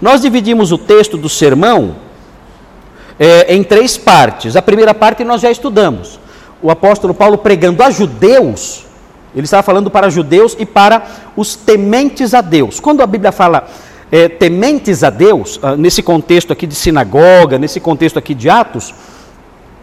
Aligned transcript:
nós 0.00 0.20
dividimos 0.20 0.72
o 0.72 0.78
texto 0.78 1.16
do 1.16 1.28
sermão 1.28 1.96
é, 3.18 3.54
em 3.54 3.62
três 3.62 3.96
partes. 3.96 4.56
A 4.56 4.62
primeira 4.62 4.94
parte 4.94 5.24
nós 5.24 5.40
já 5.40 5.50
estudamos. 5.50 6.20
O 6.62 6.70
apóstolo 6.70 7.12
Paulo 7.14 7.38
pregando 7.38 7.82
a 7.82 7.90
judeus, 7.90 8.84
ele 9.34 9.44
estava 9.44 9.62
falando 9.62 9.90
para 9.90 10.08
judeus 10.08 10.56
e 10.58 10.64
para 10.64 11.02
os 11.36 11.54
tementes 11.54 12.34
a 12.34 12.40
Deus. 12.40 12.80
Quando 12.80 13.02
a 13.02 13.06
Bíblia 13.06 13.32
fala 13.32 13.68
é, 14.10 14.28
tementes 14.28 15.04
a 15.04 15.10
Deus, 15.10 15.58
ah, 15.62 15.76
nesse 15.76 16.02
contexto 16.02 16.52
aqui 16.52 16.66
de 16.66 16.74
sinagoga, 16.74 17.58
nesse 17.58 17.80
contexto 17.80 18.18
aqui 18.18 18.34
de 18.34 18.48
Atos, 18.48 18.94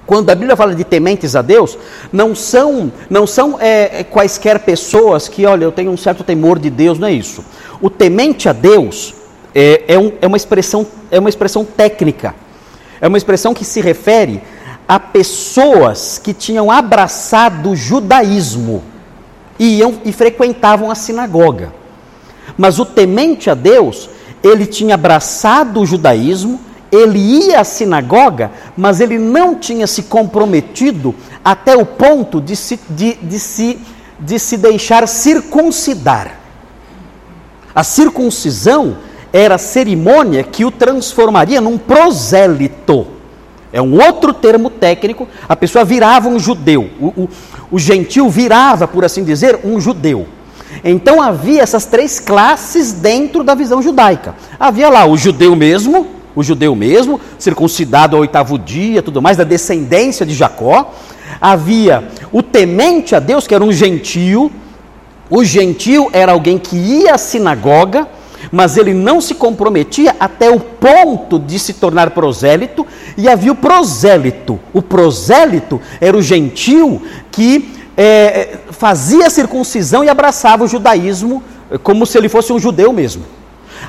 quando 0.05 0.29
a 0.29 0.35
Bíblia 0.35 0.55
fala 0.55 0.75
de 0.75 0.83
tementes 0.83 1.35
a 1.35 1.41
Deus, 1.41 1.77
não 2.13 2.35
são, 2.35 2.91
não 3.09 3.25
são 3.25 3.59
é, 3.59 4.03
quaisquer 4.03 4.59
pessoas 4.59 5.27
que, 5.27 5.45
olha, 5.45 5.63
eu 5.63 5.71
tenho 5.71 5.91
um 5.91 5.97
certo 5.97 6.23
temor 6.23 6.59
de 6.59 6.69
Deus, 6.69 6.99
não 6.99 7.07
é 7.07 7.11
isso. 7.11 7.43
O 7.81 7.89
temente 7.89 8.47
a 8.47 8.53
Deus 8.53 9.13
é, 9.55 9.85
é, 9.87 9.97
um, 9.97 10.11
é, 10.21 10.27
uma, 10.27 10.35
expressão, 10.35 10.85
é 11.09 11.17
uma 11.17 11.29
expressão 11.29 11.63
técnica, 11.63 12.35
é 12.99 13.07
uma 13.07 13.17
expressão 13.17 13.53
que 13.53 13.63
se 13.63 13.79
refere 13.79 14.43
a 14.85 14.99
pessoas 14.99 16.19
que 16.21 16.33
tinham 16.33 16.69
abraçado 16.69 17.71
o 17.71 17.75
judaísmo 17.75 18.83
e 19.57 19.77
iam 19.77 19.99
e 20.03 20.11
frequentavam 20.11 20.91
a 20.91 20.95
sinagoga. 20.95 21.73
Mas 22.57 22.79
o 22.79 22.85
temente 22.85 23.49
a 23.49 23.53
Deus, 23.53 24.09
ele 24.43 24.65
tinha 24.65 24.95
abraçado 24.95 25.79
o 25.79 25.85
judaísmo, 25.85 26.59
ele 26.91 27.17
ia 27.17 27.61
à 27.61 27.63
sinagoga, 27.63 28.51
mas 28.75 28.99
ele 28.99 29.17
não 29.17 29.55
tinha 29.55 29.87
se 29.87 30.03
comprometido 30.03 31.15
até 31.43 31.75
o 31.77 31.85
ponto 31.85 32.41
de 32.41 32.55
se, 32.55 32.79
de, 32.89 33.13
de 33.15 33.39
se, 33.39 33.79
de 34.19 34.37
se 34.37 34.57
deixar 34.57 35.07
circuncidar. 35.07 36.39
A 37.73 37.83
circuncisão 37.83 38.97
era 39.35 39.55
a 39.55 39.57
cerimônia 39.57 40.43
que 40.43 40.63
o 40.63 40.71
transformaria 40.71 41.59
num 41.59 41.77
prosélito. 41.77 43.05
É 43.73 43.81
um 43.81 44.01
outro 44.01 44.33
termo 44.33 44.69
técnico. 44.69 45.27
A 45.49 45.57
pessoa 45.57 45.83
virava 45.83 46.29
um 46.29 46.39
judeu. 46.39 46.89
O, 47.01 47.07
o, 47.07 47.29
o 47.71 47.77
gentil 47.77 48.29
virava, 48.29 48.87
por 48.87 49.03
assim 49.03 49.25
dizer, 49.25 49.59
um 49.65 49.77
judeu. 49.81 50.25
Então 50.85 51.21
havia 51.21 51.61
essas 51.61 51.85
três 51.85 52.17
classes 52.17 52.93
dentro 52.93 53.43
da 53.43 53.53
visão 53.53 53.81
judaica. 53.81 54.35
Havia 54.57 54.87
lá 54.87 55.05
o 55.05 55.17
judeu 55.17 55.53
mesmo, 55.53 56.07
o 56.33 56.41
judeu 56.41 56.73
mesmo, 56.73 57.19
circuncidado 57.37 58.15
ao 58.15 58.21
oitavo 58.21 58.57
dia, 58.57 59.01
tudo 59.01 59.21
mais, 59.21 59.35
da 59.35 59.43
descendência 59.43 60.25
de 60.25 60.33
Jacó. 60.33 60.93
Havia 61.41 62.07
o 62.31 62.41
temente 62.41 63.13
a 63.13 63.19
Deus, 63.19 63.45
que 63.45 63.53
era 63.53 63.63
um 63.63 63.73
gentio. 63.73 64.49
O 65.29 65.43
gentio 65.43 66.09
era 66.13 66.31
alguém 66.31 66.57
que 66.57 66.77
ia 66.77 67.15
à 67.15 67.17
sinagoga, 67.17 68.07
mas 68.51 68.77
ele 68.77 68.93
não 68.93 69.19
se 69.19 69.35
comprometia 69.35 70.15
até 70.19 70.49
o 70.49 70.59
ponto 70.59 71.39
de 71.39 71.57
se 71.59 71.73
tornar 71.73 72.11
prosélito, 72.11 72.85
e 73.17 73.27
havia 73.27 73.51
o 73.51 73.55
prosélito. 73.55 74.59
O 74.73 74.81
prosélito 74.81 75.81
era 75.99 76.15
o 76.15 76.21
gentio 76.21 77.01
que 77.31 77.73
é, 77.97 78.57
fazia 78.71 79.29
circuncisão 79.29 80.03
e 80.03 80.09
abraçava 80.09 80.63
o 80.63 80.67
judaísmo 80.67 81.43
como 81.83 82.05
se 82.05 82.17
ele 82.17 82.29
fosse 82.29 82.51
um 82.53 82.59
judeu 82.59 82.91
mesmo. 82.91 83.25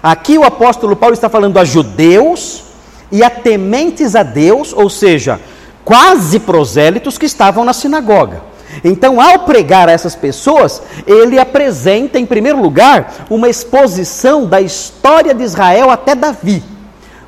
Aqui 0.02 0.38
o 0.38 0.44
apóstolo 0.44 0.96
Paulo 0.96 1.14
está 1.14 1.28
falando 1.28 1.58
a 1.58 1.64
judeus 1.64 2.64
e 3.10 3.22
a 3.22 3.30
tementes 3.30 4.16
a 4.16 4.22
Deus, 4.22 4.72
ou 4.72 4.90
seja, 4.90 5.40
quase 5.84 6.40
prosélitos 6.40 7.18
que 7.18 7.26
estavam 7.26 7.64
na 7.64 7.72
sinagoga. 7.72 8.42
Então, 8.84 9.20
ao 9.20 9.40
pregar 9.40 9.88
a 9.88 9.92
essas 9.92 10.14
pessoas, 10.14 10.82
ele 11.06 11.38
apresenta, 11.38 12.18
em 12.18 12.26
primeiro 12.26 12.60
lugar, 12.60 13.26
uma 13.30 13.48
exposição 13.48 14.46
da 14.46 14.60
história 14.60 15.34
de 15.34 15.42
Israel 15.42 15.90
até 15.90 16.14
Davi. 16.14 16.62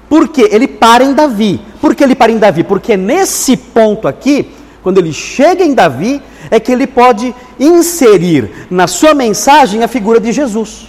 Por 0.08 0.28
que 0.28 0.42
ele 0.42 0.66
para 0.66 1.04
em 1.04 1.12
Davi? 1.12 1.60
Por 1.80 1.94
que 1.94 2.02
ele 2.02 2.14
para 2.14 2.32
em 2.32 2.38
Davi? 2.38 2.64
Porque 2.64 2.96
nesse 2.96 3.56
ponto 3.56 4.08
aqui, 4.08 4.50
quando 4.82 4.98
ele 4.98 5.12
chega 5.12 5.64
em 5.64 5.74
Davi, 5.74 6.22
é 6.50 6.58
que 6.58 6.72
ele 6.72 6.86
pode 6.86 7.34
inserir 7.58 8.66
na 8.70 8.86
sua 8.86 9.14
mensagem 9.14 9.82
a 9.82 9.88
figura 9.88 10.18
de 10.18 10.32
Jesus, 10.32 10.88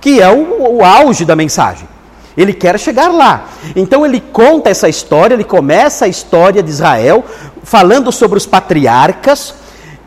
que 0.00 0.20
é 0.20 0.28
o, 0.28 0.78
o 0.78 0.84
auge 0.84 1.24
da 1.24 1.36
mensagem. 1.36 1.86
Ele 2.36 2.52
quer 2.52 2.78
chegar 2.78 3.08
lá. 3.08 3.48
Então 3.74 4.06
ele 4.06 4.20
conta 4.20 4.70
essa 4.70 4.88
história, 4.88 5.34
ele 5.34 5.44
começa 5.44 6.04
a 6.04 6.08
história 6.08 6.62
de 6.62 6.70
Israel, 6.70 7.24
falando 7.62 8.12
sobre 8.12 8.38
os 8.38 8.46
patriarcas 8.46 9.54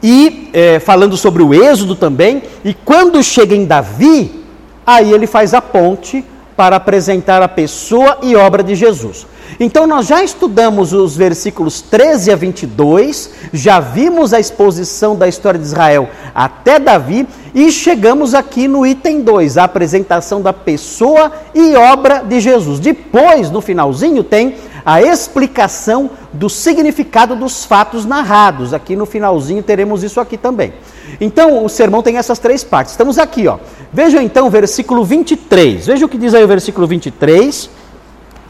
e 0.01 0.49
é, 0.53 0.79
falando 0.79 1.15
sobre 1.15 1.43
o 1.43 1.53
Êxodo 1.53 1.95
também. 1.95 2.43
E 2.63 2.73
quando 2.73 3.23
chega 3.23 3.55
em 3.55 3.65
Davi, 3.65 4.43
aí 4.85 5.11
ele 5.11 5.27
faz 5.27 5.53
a 5.53 5.61
ponte 5.61 6.23
para 6.55 6.75
apresentar 6.75 7.41
a 7.41 7.47
pessoa 7.47 8.19
e 8.21 8.35
obra 8.35 8.63
de 8.63 8.75
Jesus. 8.75 9.25
Então, 9.59 9.85
nós 9.85 10.07
já 10.07 10.23
estudamos 10.23 10.93
os 10.93 11.15
versículos 11.15 11.81
13 11.81 12.31
a 12.31 12.35
22, 12.35 13.31
já 13.53 13.79
vimos 13.79 14.33
a 14.33 14.39
exposição 14.39 15.15
da 15.15 15.27
história 15.27 15.59
de 15.59 15.65
Israel 15.65 16.09
até 16.33 16.79
Davi 16.79 17.27
e 17.53 17.71
chegamos 17.71 18.33
aqui 18.33 18.67
no 18.67 18.85
item 18.85 19.21
2, 19.21 19.57
a 19.57 19.65
apresentação 19.65 20.41
da 20.41 20.53
pessoa 20.53 21.31
e 21.53 21.75
obra 21.75 22.19
de 22.19 22.39
Jesus. 22.39 22.79
Depois, 22.79 23.51
no 23.51 23.61
finalzinho, 23.61 24.23
tem 24.23 24.55
a 24.85 25.01
explicação 25.01 26.09
do 26.33 26.49
significado 26.49 27.35
dos 27.35 27.65
fatos 27.65 28.05
narrados. 28.05 28.73
Aqui 28.73 28.95
no 28.95 29.05
finalzinho 29.05 29.61
teremos 29.63 30.03
isso 30.03 30.19
aqui 30.19 30.37
também. 30.37 30.73
Então, 31.19 31.63
o 31.65 31.69
sermão 31.69 32.01
tem 32.01 32.17
essas 32.17 32.39
três 32.39 32.63
partes. 32.63 32.93
Estamos 32.93 33.17
aqui, 33.17 33.47
ó. 33.47 33.57
Vejam 33.91 34.21
então 34.21 34.47
o 34.47 34.49
versículo 34.49 35.03
23. 35.03 35.87
Veja 35.87 36.05
o 36.05 36.09
que 36.09 36.17
diz 36.17 36.33
aí 36.33 36.43
o 36.43 36.47
versículo 36.47 36.87
23 36.87 37.69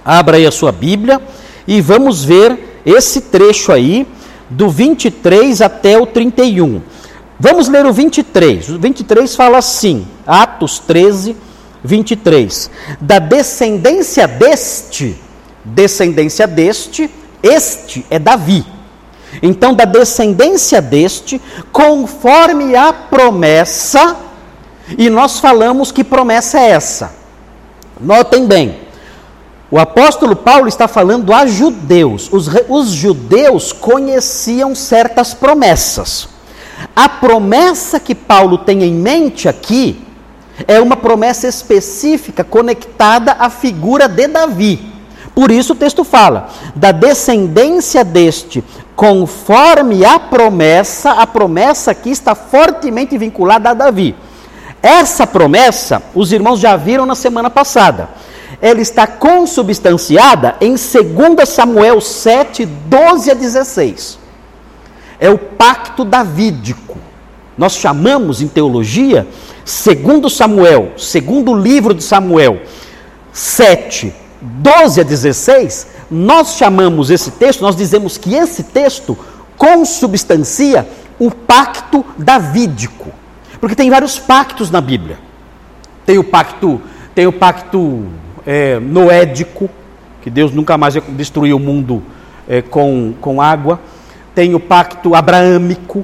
Abra 0.03 0.37
aí 0.37 0.47
a 0.47 0.51
sua 0.51 0.71
Bíblia 0.71 1.21
e 1.67 1.79
vamos 1.79 2.23
ver 2.23 2.81
esse 2.85 3.21
trecho 3.21 3.71
aí, 3.71 4.07
do 4.49 4.67
23 4.67 5.61
até 5.61 5.97
o 5.97 6.07
31. 6.07 6.81
Vamos 7.39 7.67
ler 7.69 7.85
o 7.85 7.93
23. 7.93 8.69
O 8.69 8.79
23 8.79 9.35
fala 9.35 9.59
assim, 9.59 10.07
Atos 10.25 10.79
13, 10.79 11.35
23. 11.83 12.71
Da 12.99 13.19
descendência 13.19 14.27
deste, 14.27 15.15
descendência 15.63 16.47
deste, 16.47 17.09
este 17.41 18.05
é 18.09 18.19
Davi. 18.19 18.65
Então, 19.41 19.73
da 19.73 19.85
descendência 19.85 20.81
deste, 20.81 21.41
conforme 21.71 22.75
a 22.75 22.91
promessa, 22.91 24.17
e 24.97 25.09
nós 25.09 25.39
falamos 25.39 25.91
que 25.91 26.03
promessa 26.03 26.59
é 26.59 26.71
essa. 26.71 27.13
Notem 27.99 28.45
bem, 28.45 28.77
o 29.69 29.79
apóstolo 29.79 30.35
Paulo 30.35 30.67
está 30.67 30.85
falando 30.85 31.33
a 31.33 31.45
judeus. 31.45 32.27
Os, 32.31 32.49
os, 32.67 32.89
judeus 32.89 33.71
conheciam 33.71 34.75
certas 34.75 35.33
promessas. 35.33 36.27
A 36.93 37.07
promessa 37.07 37.99
que 37.99 38.13
Paulo 38.13 38.57
tem 38.57 38.83
em 38.83 38.93
mente 38.93 39.47
aqui 39.47 40.05
é 40.67 40.81
uma 40.81 40.97
promessa 40.97 41.47
específica 41.47 42.43
conectada 42.43 43.37
à 43.39 43.49
figura 43.49 44.09
de 44.09 44.27
Davi. 44.27 44.90
Por 45.33 45.51
isso 45.51 45.73
o 45.73 45.75
texto 45.75 46.03
fala: 46.03 46.49
da 46.75 46.91
descendência 46.91 48.03
deste, 48.03 48.63
conforme 48.95 50.05
a 50.05 50.19
promessa, 50.19 51.11
a 51.11 51.27
promessa 51.27 51.91
aqui 51.91 52.09
está 52.09 52.35
fortemente 52.35 53.17
vinculada 53.17 53.69
a 53.69 53.73
Davi. 53.73 54.15
Essa 54.81 55.27
promessa, 55.27 56.01
os 56.13 56.31
irmãos 56.31 56.59
já 56.59 56.75
viram 56.75 57.05
na 57.05 57.15
semana 57.15 57.49
passada 57.49 58.09
ela 58.61 58.79
está 58.79 59.07
consubstanciada 59.07 60.55
em 60.61 60.75
2 60.75 61.49
Samuel 61.49 61.99
7, 61.99 62.65
12 62.65 63.31
a 63.31 63.33
16. 63.33 64.19
É 65.19 65.29
o 65.29 65.37
pacto 65.37 66.05
davídico. 66.05 66.97
Nós 67.57 67.73
chamamos 67.73 68.41
em 68.41 68.47
teologia, 68.47 69.27
segundo 69.65 70.29
Samuel, 70.29 70.93
segundo 70.95 71.53
livro 71.53 71.93
de 71.93 72.03
Samuel 72.03 72.61
7, 73.33 74.13
12 74.41 75.01
a 75.01 75.03
16, 75.03 75.87
nós 76.09 76.55
chamamos 76.55 77.11
esse 77.11 77.31
texto, 77.31 77.61
nós 77.61 77.75
dizemos 77.75 78.17
que 78.17 78.33
esse 78.33 78.63
texto 78.63 79.17
consubstancia 79.55 80.87
o 81.19 81.29
pacto 81.29 82.03
davídico. 82.17 83.11
Porque 83.59 83.75
tem 83.75 83.91
vários 83.91 84.17
pactos 84.17 84.71
na 84.71 84.81
Bíblia. 84.81 85.19
Tem 86.03 86.17
o 86.17 86.23
pacto, 86.23 86.81
tem 87.13 87.27
o 87.27 87.31
pacto 87.31 88.05
é, 88.43 88.79
noédico, 88.79 89.69
que 90.21 90.31
Deus 90.31 90.51
nunca 90.51 90.77
mais 90.77 90.95
ia 90.95 91.03
destruir 91.09 91.53
o 91.53 91.59
mundo 91.59 92.01
é, 92.47 92.63
com, 92.63 93.13
com 93.21 93.39
água. 93.39 93.79
Tem 94.33 94.55
o 94.55 94.59
pacto 94.59 95.13
abraâmico, 95.13 96.03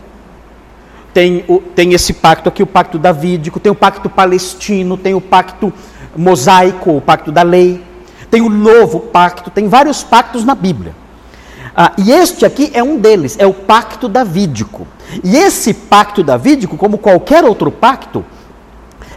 tem, 1.12 1.44
o, 1.48 1.60
tem 1.60 1.94
esse 1.94 2.14
pacto 2.14 2.48
aqui, 2.48 2.62
o 2.62 2.68
pacto 2.68 3.00
davídico, 3.00 3.60
tem 3.60 3.72
o 3.72 3.76
pacto 3.76 4.08
palestino, 4.08 4.96
tem 4.96 5.16
o 5.16 5.22
pacto 5.22 5.74
mosaico, 6.16 6.98
o 6.98 7.02
pacto 7.02 7.32
da 7.32 7.42
lei, 7.42 7.82
tem 8.30 8.42
o 8.42 8.50
novo 8.50 9.00
pacto, 9.00 9.50
tem 9.50 9.68
vários 9.68 10.04
pactos 10.04 10.44
na 10.44 10.56
Bíblia. 10.56 10.96
Ah, 11.76 11.92
e 11.98 12.12
este 12.12 12.46
aqui 12.46 12.72
é 12.74 12.82
um 12.82 12.98
deles, 12.98 13.36
é 13.38 13.46
o 13.46 13.54
pacto 13.54 14.10
davídico. 14.10 14.88
E 15.24 15.38
esse 15.38 15.74
pacto 15.74 16.24
davídico, 16.24 16.76
como 16.76 16.98
qualquer 16.98 17.44
outro 17.44 17.72
pacto, 17.72 18.26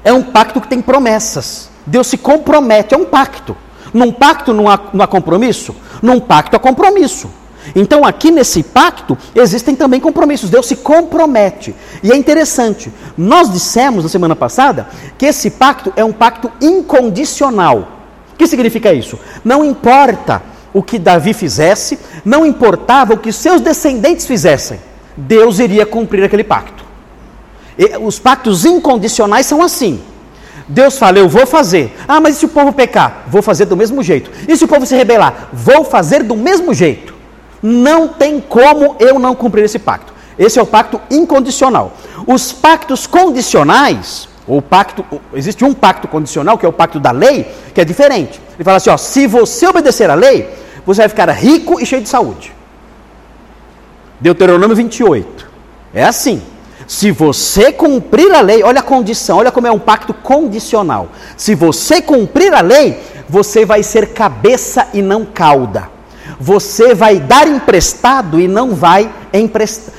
é 0.05 0.12
um 0.12 0.23
pacto 0.23 0.61
que 0.61 0.69
tem 0.69 0.83
promessas. 0.83 1.71
Deus 1.87 2.07
se 2.07 2.19
compromete, 2.19 2.95
é 2.95 2.99
um 2.99 3.07
pacto. 3.07 3.57
Num 3.93 4.12
pacto 4.12 4.53
não 4.53 4.69
há, 4.69 4.79
não 4.93 5.05
há 5.05 5.07
compromisso? 5.07 5.75
Num 6.03 6.21
pacto 6.21 6.55
há 6.55 6.59
compromisso. 6.59 7.31
Então, 7.75 8.05
aqui 8.05 8.31
nesse 8.31 8.62
pacto, 8.62 9.17
existem 9.35 9.75
também 9.75 10.01
compromissos. 10.01 10.51
Deus 10.51 10.67
se 10.67 10.77
compromete. 10.77 11.75
E 12.03 12.11
é 12.12 12.17
interessante, 12.17 12.93
nós 13.17 13.51
dissemos 13.51 14.03
na 14.03 14.11
semana 14.11 14.37
passada 14.37 14.89
que 15.19 15.27
esse 15.27 15.51
pacto 15.51 15.93
é 15.97 16.05
um 16.05 16.12
pacto 16.12 16.51
incondicional. 16.61 18.00
Que 18.40 18.46
significa 18.46 18.90
isso? 18.90 19.19
Não 19.44 19.62
importa 19.62 20.42
o 20.72 20.82
que 20.82 20.98
Davi 20.98 21.34
fizesse, 21.34 21.98
não 22.25 22.46
importava 22.46 23.12
o 23.12 23.19
que 23.19 23.31
seus 23.34 23.60
descendentes 23.60 24.25
fizessem, 24.25 24.81
Deus 25.14 25.58
iria 25.58 25.84
cumprir 25.84 26.25
aquele 26.25 26.42
pacto. 26.42 26.82
E 27.76 27.98
os 27.98 28.19
pactos 28.19 28.64
incondicionais 28.64 29.44
são 29.44 29.60
assim. 29.60 30.00
Deus 30.66 30.96
fala, 30.96 31.19
eu 31.19 31.28
vou 31.28 31.46
fazer. 31.46 31.94
Ah, 32.08 32.19
mas 32.19 32.37
e 32.37 32.38
se 32.38 32.46
o 32.46 32.48
povo 32.48 32.72
pecar? 32.72 33.25
Vou 33.28 33.42
fazer 33.42 33.66
do 33.66 33.76
mesmo 33.76 34.02
jeito. 34.02 34.31
E 34.48 34.56
se 34.56 34.64
o 34.64 34.69
povo 34.69 34.87
se 34.87 34.96
rebelar? 34.96 35.50
Vou 35.52 35.84
fazer 35.84 36.22
do 36.22 36.34
mesmo 36.34 36.72
jeito. 36.72 37.12
Não 37.62 38.08
tem 38.08 38.40
como 38.40 38.96
eu 38.98 39.19
não 39.19 39.34
cumprir 39.34 39.66
esse 39.66 39.78
pacto. 39.78 40.14
Esse 40.38 40.58
é 40.58 40.62
o 40.62 40.66
pacto 40.66 40.98
incondicional. 41.10 41.94
Os 42.26 42.54
pactos 42.54 43.06
condicionais, 43.06 44.30
ou 44.50 44.61
pacto, 44.61 45.05
existe 45.32 45.64
um 45.64 45.73
pacto 45.73 46.08
condicional, 46.08 46.58
que 46.58 46.67
é 46.67 46.69
o 46.69 46.73
pacto 46.73 46.99
da 46.99 47.12
lei, 47.12 47.47
que 47.73 47.81
é 47.81 47.85
diferente. 47.85 48.41
Ele 48.56 48.64
fala 48.64 48.79
assim: 48.79 48.91
ó, 48.91 48.97
se 48.97 49.25
você 49.29 49.69
obedecer 49.69 50.11
à 50.11 50.14
lei, 50.14 50.52
você 50.85 51.02
vai 51.02 51.08
ficar 51.08 51.31
rico 51.31 51.81
e 51.81 51.87
cheio 51.87 52.02
de 52.02 52.08
saúde. 52.08 52.52
Deuteronômio 54.20 54.75
28. 54.75 55.49
É 55.94 56.02
assim. 56.02 56.43
Se 56.85 57.12
você 57.12 57.70
cumprir 57.70 58.35
a 58.35 58.41
lei, 58.41 58.64
olha 58.64 58.81
a 58.81 58.82
condição, 58.82 59.38
olha 59.38 59.52
como 59.52 59.69
é 59.69 59.70
um 59.70 59.79
pacto 59.79 60.12
condicional. 60.12 61.11
Se 61.37 61.55
você 61.55 62.02
cumprir 62.02 62.52
a 62.52 62.61
lei, 62.61 63.00
você 63.29 63.64
vai 63.64 63.85
ser 63.85 64.08
cabeça 64.08 64.88
e 64.93 65.00
não 65.00 65.25
cauda. 65.25 65.88
Você 66.41 66.93
vai 66.93 67.20
dar 67.20 67.47
emprestado 67.47 68.41
e 68.41 68.49
não 68.49 68.75
vai 68.75 69.08
emprestar. 69.32 69.94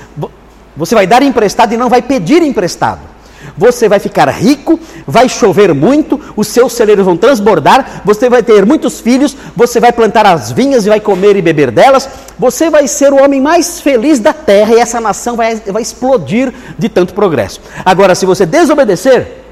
Você 0.75 0.93
vai 0.93 1.07
dar 1.07 1.23
emprestado 1.23 1.73
e 1.73 1.77
não 1.77 1.87
vai 1.87 2.01
pedir 2.01 2.41
emprestado. 2.41 3.10
Você 3.57 3.89
vai 3.89 3.99
ficar 3.99 4.29
rico, 4.29 4.79
vai 5.05 5.27
chover 5.27 5.73
muito, 5.73 6.19
os 6.35 6.47
seus 6.47 6.73
celeiros 6.73 7.05
vão 7.05 7.17
transbordar, 7.17 8.01
você 8.05 8.29
vai 8.29 8.41
ter 8.41 8.65
muitos 8.65 8.99
filhos, 8.99 9.35
você 9.55 9.79
vai 9.79 9.91
plantar 9.91 10.25
as 10.25 10.51
vinhas 10.51 10.85
e 10.85 10.89
vai 10.89 10.99
comer 10.99 11.35
e 11.35 11.41
beber 11.41 11.71
delas, 11.71 12.09
você 12.37 12.69
vai 12.69 12.87
ser 12.87 13.13
o 13.13 13.23
homem 13.23 13.41
mais 13.41 13.79
feliz 13.79 14.19
da 14.19 14.33
terra 14.33 14.73
e 14.73 14.79
essa 14.79 14.99
nação 14.99 15.35
vai, 15.35 15.55
vai 15.55 15.81
explodir 15.81 16.53
de 16.77 16.89
tanto 16.89 17.13
progresso. 17.13 17.61
Agora, 17.85 18.15
se 18.15 18.25
você 18.25 18.45
desobedecer, 18.45 19.43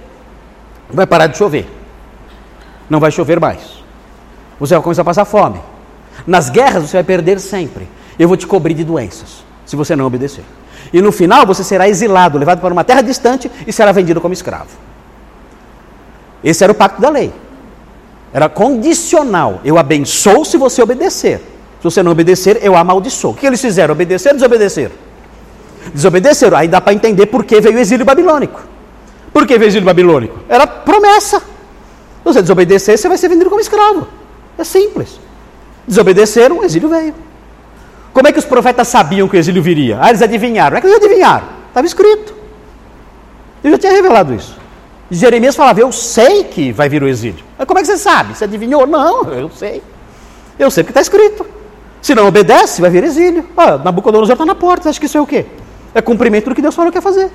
vai 0.90 1.06
parar 1.06 1.28
de 1.28 1.38
chover, 1.38 1.68
não 2.90 3.00
vai 3.00 3.12
chover 3.12 3.40
mais, 3.40 3.60
você 4.60 4.74
vai 4.74 4.84
começar 4.84 5.02
a 5.02 5.06
passar 5.06 5.26
fome. 5.26 5.62
Nas 6.28 6.50
guerras 6.50 6.84
você 6.84 6.98
vai 6.98 7.04
perder 7.04 7.40
sempre. 7.40 7.88
Eu 8.18 8.28
vou 8.28 8.36
te 8.36 8.46
cobrir 8.46 8.74
de 8.74 8.84
doenças, 8.84 9.44
se 9.66 9.76
você 9.76 9.96
não 9.96 10.06
obedecer. 10.06 10.44
E 10.92 11.02
no 11.02 11.12
final 11.12 11.46
você 11.46 11.64
será 11.64 11.88
exilado, 11.88 12.38
levado 12.38 12.60
para 12.60 12.74
uma 12.74 12.84
terra 12.84 13.02
distante 13.02 13.52
e 13.68 13.72
será 13.72 13.92
vendido 13.92 14.20
como 14.20 14.34
escravo. 14.34 14.70
Esse 16.44 16.64
era 16.64 16.72
o 16.72 16.76
pacto 16.76 17.02
da 17.02 17.10
lei. 17.10 17.32
Era 18.34 18.48
condicional. 18.48 19.62
Eu 19.64 19.78
abençoo 19.78 20.46
se 20.46 20.58
você 20.58 20.82
obedecer. 20.82 21.40
Se 21.80 21.84
você 21.84 22.04
não 22.04 22.12
obedecer, 22.12 22.60
eu 22.62 22.76
amaldiçoo. 22.76 23.32
O 23.32 23.34
que 23.34 23.46
eles 23.46 23.62
fizeram? 23.62 23.94
Obedecer 23.94 24.30
ou 24.30 24.36
desobedecer? 24.36 24.92
Desobedeceram. 25.94 26.58
Aí 26.58 26.68
dá 26.68 26.82
para 26.82 26.94
entender 26.94 27.26
por 27.28 27.44
que 27.44 27.60
veio 27.62 27.78
o 27.78 27.80
exílio 27.80 28.06
babilônico. 28.06 28.62
Por 29.32 29.46
que 29.46 29.54
veio 29.58 29.68
o 29.68 29.72
exílio 29.72 29.86
babilônico? 29.86 30.40
Era 30.48 30.68
promessa. 30.68 31.40
Se 31.40 31.46
você 32.26 32.42
desobedecer, 32.42 32.98
você 32.98 33.08
vai 33.08 33.18
ser 33.18 33.30
vendido 33.30 33.50
como 33.50 33.62
escravo. 33.62 34.08
É 34.58 34.64
simples. 34.64 35.20
Desobedeceram, 35.88 36.60
o 36.60 36.64
exílio 36.64 36.90
veio. 36.90 37.16
Como 38.20 38.28
é 38.28 38.34
que 38.34 38.40
os 38.40 38.44
profetas 38.44 38.86
sabiam 38.90 39.30
que 39.30 39.38
o 39.38 39.40
exílio 39.40 39.64
viria? 39.64 39.98
Ah, 40.02 40.10
eles 40.10 40.22
adivinharam. 40.22 40.72
Não 40.72 40.78
é 40.80 40.82
que 40.82 40.88
eles 40.88 40.98
adivinharam. 40.98 41.48
Estava 41.70 41.88
escrito. 41.88 42.36
Eu 43.64 43.72
já 43.72 43.78
tinha 43.78 43.94
revelado 43.94 44.34
isso. 44.34 44.58
E 45.10 45.16
Jeremias 45.16 45.56
falava, 45.56 45.80
eu 45.80 45.90
sei 45.90 46.44
que 46.44 46.74
vai 46.74 46.90
vir 46.90 47.02
o 47.02 47.08
exílio. 47.08 47.46
Mas 47.58 47.66
como 47.66 47.80
é 47.80 47.82
que 47.82 47.88
você 47.88 47.98
sabe? 47.98 48.36
Você 48.36 48.44
adivinhou? 48.44 48.86
Não, 48.86 49.24
eu 49.32 49.50
sei. 49.50 49.82
Eu 50.60 50.70
sei 50.70 50.84
porque 50.84 50.92
está 50.92 51.00
escrito. 51.00 51.46
Se 52.02 52.14
não 52.14 52.28
obedece, 52.28 52.82
vai 52.82 52.90
vir 52.90 53.06
exílio. 53.06 53.48
Ah, 53.56 53.78
Nabucodonosor 53.78 54.34
está 54.34 54.46
na 54.46 54.54
porta. 54.54 54.84
Você 54.84 54.90
acha 54.90 55.00
que 55.00 55.06
isso 55.06 55.18
é 55.18 55.22
o 55.22 55.26
quê? 55.26 55.46
É 55.96 56.02
cumprimento 56.02 56.50
do 56.50 56.56
que 56.56 56.62
Deus 56.62 56.76
falou 56.76 56.92
que 56.92 56.98
ia 56.98 57.02
fazer. 57.02 57.32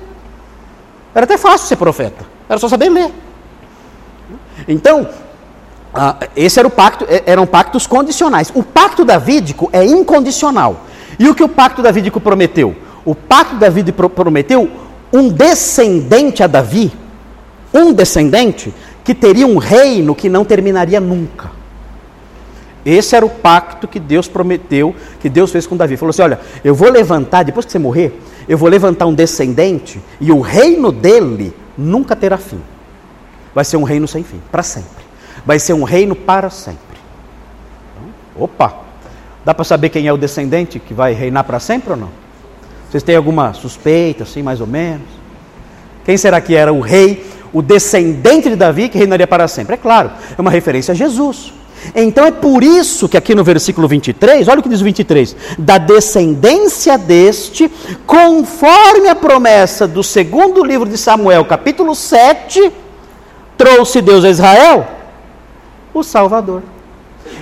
Era 1.15 1.23
até 1.23 1.35
fácil 1.35 1.67
ser 1.67 1.77
profeta. 1.77 2.23
Era 2.47 2.59
só 2.59 2.69
saber 2.69 2.89
ler. 2.89 3.11
Então, 4.67 5.09
ah, 5.95 6.17
esse 6.35 6.59
era 6.59 6.67
o 6.67 6.71
pacto, 6.71 7.05
é, 7.07 7.23
eram 7.25 7.47
pactos 7.47 7.87
condicionais. 7.87 8.51
O 8.53 8.61
pacto 8.61 9.05
davídico 9.05 9.69
é 9.71 9.83
incondicional. 9.85 10.85
E 11.17 11.29
o 11.29 11.33
que 11.33 11.43
o 11.43 11.47
pacto 11.47 11.81
davídico 11.81 12.19
prometeu? 12.19 12.75
O 13.05 13.15
pacto 13.15 13.55
davídico 13.55 14.09
prometeu 14.09 14.69
um 15.13 15.29
descendente 15.29 16.43
a 16.43 16.47
Davi, 16.47 16.91
um 17.73 17.93
descendente 17.93 18.73
que 19.05 19.13
teria 19.13 19.47
um 19.47 19.57
reino 19.57 20.13
que 20.13 20.27
não 20.27 20.43
terminaria 20.43 20.99
nunca. 20.99 21.51
Esse 22.85 23.15
era 23.15 23.25
o 23.25 23.29
pacto 23.29 23.87
que 23.87 23.99
Deus 23.99 24.27
prometeu, 24.27 24.93
que 25.21 25.29
Deus 25.29 25.49
fez 25.49 25.65
com 25.65 25.77
Davi. 25.77 25.95
Falou 25.95 26.09
assim: 26.09 26.23
olha, 26.23 26.39
eu 26.63 26.75
vou 26.75 26.89
levantar, 26.89 27.43
depois 27.43 27.65
que 27.65 27.71
você 27.71 27.79
morrer, 27.79 28.19
eu 28.49 28.57
vou 28.57 28.67
levantar 28.67 29.05
um 29.05 29.13
descendente 29.13 30.01
e 30.19 30.29
o 30.31 30.41
reino 30.41 30.91
dele 30.91 31.53
nunca 31.77 32.15
terá 32.15 32.37
fim. 32.37 32.59
Vai 33.53 33.63
ser 33.63 33.77
um 33.77 33.83
reino 33.83 34.07
sem 34.07 34.23
fim, 34.23 34.41
para 34.51 34.61
sempre 34.61 35.04
vai 35.45 35.59
ser 35.59 35.73
um 35.73 35.83
reino 35.83 36.15
para 36.15 36.49
sempre. 36.49 36.79
Opa! 38.35 38.85
Dá 39.45 39.53
para 39.53 39.63
saber 39.63 39.89
quem 39.89 40.07
é 40.07 40.13
o 40.13 40.17
descendente 40.17 40.79
que 40.79 40.93
vai 40.93 41.13
reinar 41.13 41.43
para 41.43 41.59
sempre 41.59 41.91
ou 41.91 41.97
não? 41.97 42.09
Vocês 42.89 43.03
têm 43.03 43.15
alguma 43.15 43.53
suspeita, 43.53 44.23
assim, 44.23 44.41
mais 44.41 44.59
ou 44.59 44.65
menos? 44.65 45.07
Quem 46.03 46.17
será 46.17 46.41
que 46.41 46.55
era 46.55 46.73
o 46.73 46.81
rei, 46.81 47.25
o 47.53 47.61
descendente 47.61 48.49
de 48.49 48.55
Davi 48.55 48.89
que 48.89 48.97
reinaria 48.97 49.27
para 49.27 49.47
sempre? 49.47 49.75
É 49.75 49.77
claro, 49.77 50.11
é 50.35 50.41
uma 50.41 50.49
referência 50.49 50.93
a 50.93 50.95
Jesus. 50.95 51.53
Então 51.93 52.25
é 52.25 52.31
por 52.31 52.63
isso 52.63 53.07
que 53.07 53.15
aqui 53.15 53.35
no 53.35 53.43
versículo 53.43 53.87
23, 53.87 54.47
olha 54.47 54.59
o 54.59 54.63
que 54.63 54.69
diz 54.69 54.81
o 54.81 54.83
23: 54.83 55.35
da 55.59 55.77
descendência 55.77 56.97
deste, 56.97 57.71
conforme 58.07 59.09
a 59.09 59.15
promessa 59.15 59.87
do 59.87 60.01
segundo 60.01 60.63
livro 60.63 60.89
de 60.89 60.97
Samuel, 60.97 61.45
capítulo 61.45 61.93
7, 61.93 62.71
trouxe 63.55 64.01
Deus 64.01 64.25
a 64.25 64.29
Israel 64.29 64.87
o 65.99 66.03
Salvador. 66.03 66.61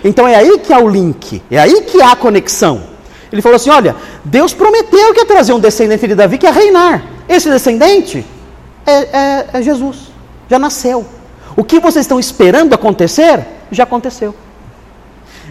Então 0.03 0.27
é 0.27 0.35
aí 0.35 0.59
que 0.59 0.71
há 0.71 0.79
o 0.79 0.87
link, 0.87 1.41
é 1.49 1.59
aí 1.59 1.81
que 1.81 2.01
há 2.01 2.11
a 2.11 2.15
conexão. 2.15 2.83
Ele 3.31 3.41
falou 3.41 3.55
assim: 3.55 3.69
olha, 3.69 3.95
Deus 4.23 4.53
prometeu 4.53 5.13
que 5.13 5.21
ia 5.21 5.25
trazer 5.25 5.53
um 5.53 5.59
descendente 5.59 6.07
de 6.07 6.15
Davi 6.15 6.37
que 6.37 6.45
ia 6.45 6.51
reinar. 6.51 7.03
Esse 7.27 7.49
descendente 7.49 8.25
é, 8.85 8.91
é, 8.91 9.47
é 9.53 9.61
Jesus, 9.61 10.11
já 10.49 10.59
nasceu. 10.59 11.05
O 11.55 11.63
que 11.63 11.79
vocês 11.79 12.05
estão 12.05 12.19
esperando 12.19 12.73
acontecer, 12.73 13.45
já 13.71 13.83
aconteceu. 13.83 14.35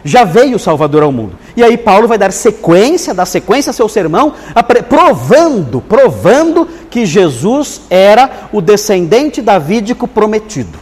Já 0.05 0.25
veio 0.25 0.57
o 0.57 0.59
Salvador 0.59 1.03
ao 1.03 1.13
mundo. 1.13 1.37
E 1.57 1.63
aí 1.63 1.77
Paulo 1.77 2.09
vai 2.09 2.19
dar 2.19 2.33
sequência, 2.33 3.15
dar 3.15 3.27
sequência 3.27 3.71
ao 3.71 3.75
seu 3.75 3.89
sermão, 3.89 4.35
provando, 4.89 5.81
provando 5.81 6.69
que 6.91 7.07
Jesus 7.07 7.83
era 7.89 8.49
o 8.53 8.61
descendente 8.61 9.41
davídico 9.41 10.09
prometido. 10.09 10.79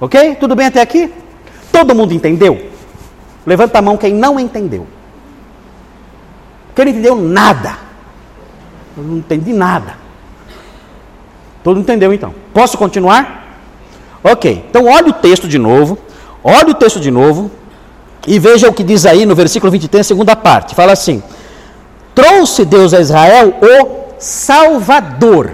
Ok? 0.00 0.36
Tudo 0.40 0.56
bem 0.56 0.66
até 0.66 0.80
aqui? 0.80 1.12
Todo 1.76 1.94
mundo 1.94 2.14
entendeu? 2.14 2.70
Levanta 3.44 3.80
a 3.80 3.82
mão 3.82 3.98
quem 3.98 4.14
não 4.14 4.40
entendeu. 4.40 4.86
Quem 6.74 6.86
não 6.86 6.92
entendeu 6.92 7.16
nada. 7.16 7.76
Eu 8.96 9.02
não 9.02 9.18
entendi 9.18 9.52
nada. 9.52 9.94
Todo 11.62 11.76
mundo 11.76 11.84
entendeu 11.84 12.14
então. 12.14 12.34
Posso 12.54 12.78
continuar? 12.78 13.58
Ok. 14.24 14.64
Então 14.70 14.86
olhe 14.86 15.10
o 15.10 15.12
texto 15.12 15.46
de 15.46 15.58
novo. 15.58 15.98
Olhe 16.42 16.70
o 16.70 16.74
texto 16.74 16.98
de 16.98 17.10
novo. 17.10 17.50
E 18.26 18.38
veja 18.38 18.70
o 18.70 18.72
que 18.72 18.82
diz 18.82 19.04
aí 19.04 19.26
no 19.26 19.34
versículo 19.34 19.70
23, 19.70 20.06
segunda 20.06 20.34
parte. 20.34 20.74
Fala 20.74 20.92
assim: 20.92 21.22
Trouxe 22.14 22.64
Deus 22.64 22.94
a 22.94 23.00
Israel 23.00 23.54
o 23.60 24.14
Salvador. 24.18 25.52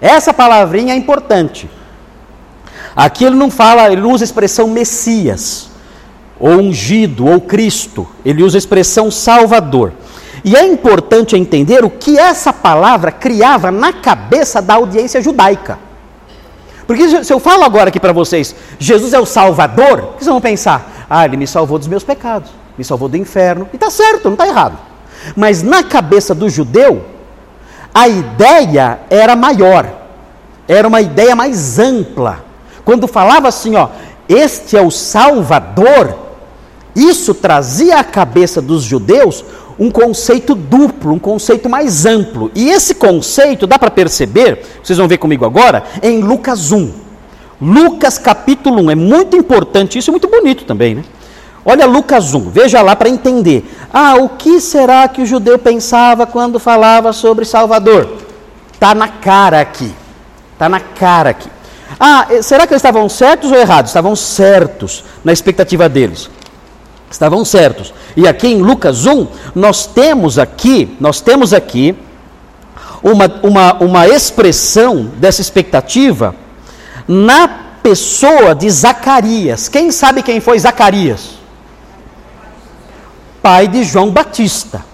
Essa 0.00 0.32
palavrinha 0.32 0.94
é 0.94 0.96
importante. 0.96 1.68
Aqui 2.96 3.26
ele 3.26 3.36
não 3.36 3.50
fala, 3.50 3.92
ele 3.92 4.00
não 4.00 4.12
usa 4.12 4.24
a 4.24 4.26
expressão 4.26 4.68
Messias, 4.68 5.68
ou 6.40 6.52
ungido, 6.52 7.26
ou 7.26 7.42
Cristo. 7.42 8.08
Ele 8.24 8.42
usa 8.42 8.56
a 8.56 8.58
expressão 8.58 9.10
Salvador. 9.10 9.92
E 10.42 10.56
é 10.56 10.64
importante 10.66 11.36
entender 11.36 11.84
o 11.84 11.90
que 11.90 12.18
essa 12.18 12.54
palavra 12.54 13.12
criava 13.12 13.70
na 13.70 13.92
cabeça 13.92 14.62
da 14.62 14.74
audiência 14.74 15.20
judaica. 15.20 15.78
Porque 16.86 17.22
se 17.22 17.32
eu 17.32 17.38
falo 17.38 17.64
agora 17.64 17.88
aqui 17.88 18.00
para 18.00 18.12
vocês, 18.12 18.54
Jesus 18.78 19.12
é 19.12 19.18
o 19.18 19.26
Salvador, 19.26 19.98
o 19.98 20.06
que 20.12 20.24
vocês 20.24 20.26
vão 20.26 20.40
pensar? 20.40 21.06
Ah, 21.10 21.24
ele 21.24 21.36
me 21.36 21.46
salvou 21.46 21.78
dos 21.78 21.88
meus 21.88 22.04
pecados, 22.04 22.50
me 22.78 22.84
salvou 22.84 23.08
do 23.08 23.16
inferno. 23.16 23.68
E 23.72 23.76
está 23.76 23.90
certo, 23.90 24.26
não 24.26 24.34
está 24.34 24.46
errado. 24.46 24.78
Mas 25.36 25.62
na 25.62 25.82
cabeça 25.82 26.34
do 26.34 26.48
judeu, 26.48 27.04
a 27.92 28.08
ideia 28.08 29.00
era 29.10 29.36
maior, 29.36 29.86
era 30.66 30.86
uma 30.86 31.00
ideia 31.00 31.34
mais 31.34 31.78
ampla 31.78 32.45
quando 32.86 33.08
falava 33.08 33.48
assim, 33.48 33.74
ó, 33.74 33.88
este 34.28 34.76
é 34.76 34.80
o 34.80 34.92
Salvador, 34.92 36.16
isso 36.94 37.34
trazia 37.34 37.98
à 37.98 38.04
cabeça 38.04 38.62
dos 38.62 38.84
judeus 38.84 39.44
um 39.76 39.90
conceito 39.90 40.54
duplo, 40.54 41.12
um 41.12 41.18
conceito 41.18 41.68
mais 41.68 42.06
amplo. 42.06 42.48
E 42.54 42.70
esse 42.70 42.94
conceito 42.94 43.66
dá 43.66 43.76
para 43.76 43.90
perceber, 43.90 44.64
vocês 44.80 44.96
vão 44.96 45.08
ver 45.08 45.18
comigo 45.18 45.44
agora, 45.44 45.82
em 46.00 46.20
Lucas 46.20 46.70
1. 46.70 46.92
Lucas 47.60 48.18
capítulo 48.18 48.80
1, 48.82 48.90
é 48.92 48.94
muito 48.94 49.36
importante 49.36 49.98
isso, 49.98 50.08
é 50.08 50.12
muito 50.12 50.28
bonito 50.28 50.64
também, 50.64 50.94
né? 50.94 51.04
Olha 51.64 51.86
Lucas 51.86 52.34
1, 52.34 52.50
veja 52.50 52.82
lá 52.82 52.94
para 52.94 53.08
entender. 53.08 53.68
Ah, 53.92 54.14
o 54.14 54.28
que 54.28 54.60
será 54.60 55.08
que 55.08 55.22
o 55.22 55.26
judeu 55.26 55.58
pensava 55.58 56.24
quando 56.24 56.60
falava 56.60 57.12
sobre 57.12 57.44
Salvador? 57.44 58.08
Está 58.72 58.94
na 58.94 59.08
cara 59.08 59.60
aqui. 59.60 59.92
Está 60.52 60.68
na 60.68 60.78
cara 60.78 61.30
aqui. 61.30 61.55
Ah, 61.98 62.26
eh, 62.30 62.42
será 62.42 62.66
que 62.66 62.72
eles 62.72 62.80
estavam 62.80 63.08
certos 63.08 63.50
ou 63.50 63.58
errados? 63.58 63.90
Estavam 63.90 64.16
certos 64.16 65.04
na 65.24 65.32
expectativa 65.32 65.88
deles. 65.88 66.28
Estavam 67.10 67.44
certos. 67.44 67.94
E 68.16 68.26
aqui 68.26 68.48
em 68.48 68.62
Lucas 68.62 69.06
1, 69.06 69.26
nós 69.54 69.86
temos 69.86 70.38
aqui, 70.38 70.96
nós 71.00 71.20
temos 71.20 71.52
aqui 71.52 71.96
uma, 73.02 73.26
uma, 73.42 73.74
uma 73.74 74.08
expressão 74.08 75.04
dessa 75.16 75.40
expectativa 75.40 76.34
na 77.06 77.48
pessoa 77.82 78.54
de 78.54 78.68
Zacarias. 78.68 79.68
Quem 79.68 79.92
sabe 79.92 80.22
quem 80.22 80.40
foi 80.40 80.58
Zacarias? 80.58 81.36
Pai 83.40 83.68
de 83.68 83.84
João 83.84 84.10
Batista. 84.10 84.84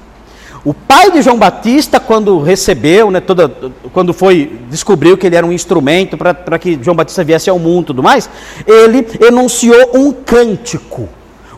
O 0.65 0.73
pai 0.73 1.11
de 1.11 1.23
João 1.23 1.37
Batista, 1.37 1.99
quando 1.99 2.41
recebeu, 2.41 3.11
né, 3.11 3.21
toda, 3.21 3.53
quando 3.93 4.15
foi, 4.15 4.61
descobriu 4.71 5.19
que 5.19 5.27
ele 5.27 5.35
era 5.35 5.45
um 5.45 5.51
instrumento 5.51 6.17
para 6.17 6.59
que 6.59 6.79
João 6.81 6.95
Batista 6.95 7.25
viesse 7.25 7.51
ao 7.51 7.59
mundo 7.59 7.83
e 7.83 7.87
tudo 7.87 8.03
mais, 8.03 8.31
ele 8.65 9.07
enunciou 9.21 9.91
um 9.95 10.13
cântico. 10.13 11.09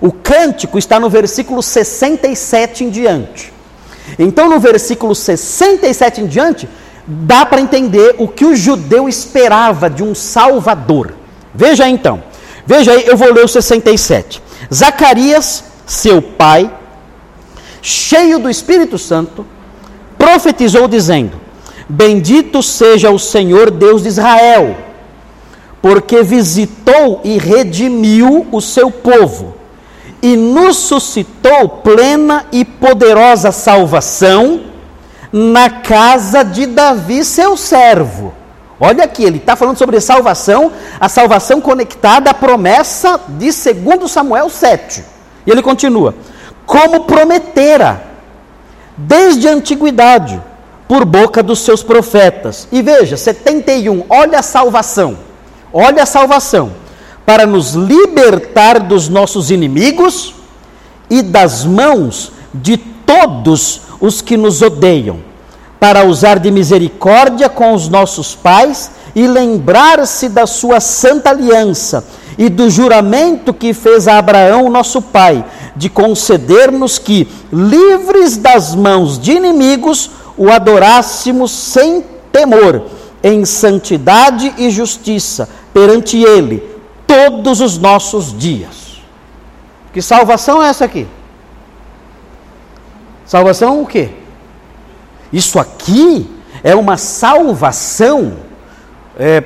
O 0.00 0.10
cântico 0.10 0.78
está 0.78 0.98
no 0.98 1.10
versículo 1.10 1.62
67 1.62 2.84
em 2.84 2.90
diante. 2.90 3.52
Então, 4.18 4.48
no 4.48 4.58
versículo 4.58 5.14
67 5.14 6.22
em 6.22 6.26
diante, 6.26 6.68
dá 7.06 7.44
para 7.44 7.60
entender 7.60 8.14
o 8.18 8.26
que 8.26 8.44
o 8.44 8.56
judeu 8.56 9.06
esperava 9.06 9.90
de 9.90 10.02
um 10.02 10.14
Salvador. 10.14 11.14
Veja 11.54 11.86
então, 11.88 12.22
veja 12.66 12.92
aí, 12.92 13.06
eu 13.06 13.16
vou 13.16 13.32
ler 13.32 13.44
o 13.44 13.48
67. 13.48 14.42
Zacarias, 14.72 15.64
seu 15.86 16.22
pai, 16.22 16.70
cheio 17.84 18.38
do 18.38 18.48
Espírito 18.48 18.98
Santo, 18.98 19.46
profetizou 20.16 20.88
dizendo: 20.88 21.38
Bendito 21.86 22.62
seja 22.62 23.10
o 23.10 23.18
Senhor 23.18 23.70
Deus 23.70 24.02
de 24.02 24.08
Israel, 24.08 24.74
porque 25.82 26.22
visitou 26.22 27.20
e 27.22 27.36
redimiu 27.36 28.46
o 28.50 28.60
seu 28.62 28.90
povo, 28.90 29.54
e 30.22 30.34
nos 30.34 30.78
suscitou 30.78 31.68
plena 31.68 32.46
e 32.50 32.64
poderosa 32.64 33.52
salvação 33.52 34.62
na 35.30 35.68
casa 35.68 36.42
de 36.42 36.64
Davi, 36.64 37.22
seu 37.22 37.54
servo. 37.54 38.32
Olha 38.80 39.04
aqui, 39.04 39.24
ele 39.24 39.36
está 39.36 39.54
falando 39.54 39.76
sobre 39.76 40.00
salvação, 40.00 40.72
a 40.98 41.08
salvação 41.08 41.60
conectada 41.60 42.30
à 42.30 42.34
promessa 42.34 43.20
de 43.28 43.50
2 43.50 44.10
Samuel 44.10 44.48
7. 44.48 45.04
E 45.46 45.50
ele 45.50 45.60
continua: 45.60 46.14
como 46.66 47.04
prometera, 47.04 48.02
desde 48.96 49.48
a 49.48 49.52
antiguidade, 49.52 50.40
por 50.88 51.04
boca 51.04 51.42
dos 51.42 51.60
seus 51.60 51.82
profetas. 51.82 52.68
E 52.70 52.82
veja, 52.82 53.16
71, 53.16 54.04
olha 54.08 54.38
a 54.38 54.42
salvação, 54.42 55.18
olha 55.72 56.02
a 56.02 56.06
salvação, 56.06 56.72
para 57.24 57.46
nos 57.46 57.72
libertar 57.72 58.80
dos 58.80 59.08
nossos 59.08 59.50
inimigos 59.50 60.34
e 61.08 61.22
das 61.22 61.64
mãos 61.64 62.32
de 62.52 62.76
todos 62.76 63.82
os 64.00 64.20
que 64.20 64.36
nos 64.36 64.62
odeiam, 64.62 65.18
para 65.80 66.04
usar 66.04 66.38
de 66.38 66.50
misericórdia 66.50 67.48
com 67.48 67.72
os 67.74 67.88
nossos 67.88 68.34
pais 68.34 68.90
e 69.14 69.26
lembrar-se 69.26 70.28
da 70.28 70.46
sua 70.46 70.80
santa 70.80 71.30
aliança 71.30 72.06
e 72.36 72.48
do 72.48 72.68
juramento 72.68 73.54
que 73.54 73.72
fez 73.72 74.08
a 74.08 74.18
Abraão, 74.18 74.68
nosso 74.68 75.00
pai, 75.00 75.44
de 75.76 75.88
conceder-nos 75.88 76.98
que, 76.98 77.28
livres 77.52 78.36
das 78.36 78.74
mãos 78.74 79.18
de 79.18 79.32
inimigos, 79.32 80.10
o 80.36 80.50
adorássemos 80.50 81.50
sem 81.50 82.04
temor, 82.32 82.86
em 83.22 83.44
santidade 83.44 84.54
e 84.58 84.70
justiça 84.70 85.48
perante 85.72 86.18
Ele 86.18 86.62
todos 87.06 87.60
os 87.60 87.78
nossos 87.78 88.36
dias. 88.36 89.02
Que 89.92 90.02
salvação 90.02 90.62
é 90.62 90.68
essa 90.68 90.84
aqui? 90.84 91.06
Salvação 93.24 93.82
o 93.82 93.86
quê? 93.86 94.10
Isso 95.32 95.58
aqui 95.58 96.30
é 96.62 96.74
uma 96.74 96.96
salvação, 96.96 98.34
é, 99.18 99.42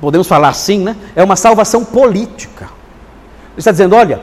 podemos 0.00 0.26
falar 0.26 0.48
assim, 0.48 0.80
né? 0.80 0.96
É 1.14 1.22
uma 1.22 1.36
salvação 1.36 1.84
política. 1.84 2.64
Ele 2.64 3.58
está 3.58 3.70
dizendo: 3.70 3.94
olha, 3.94 4.22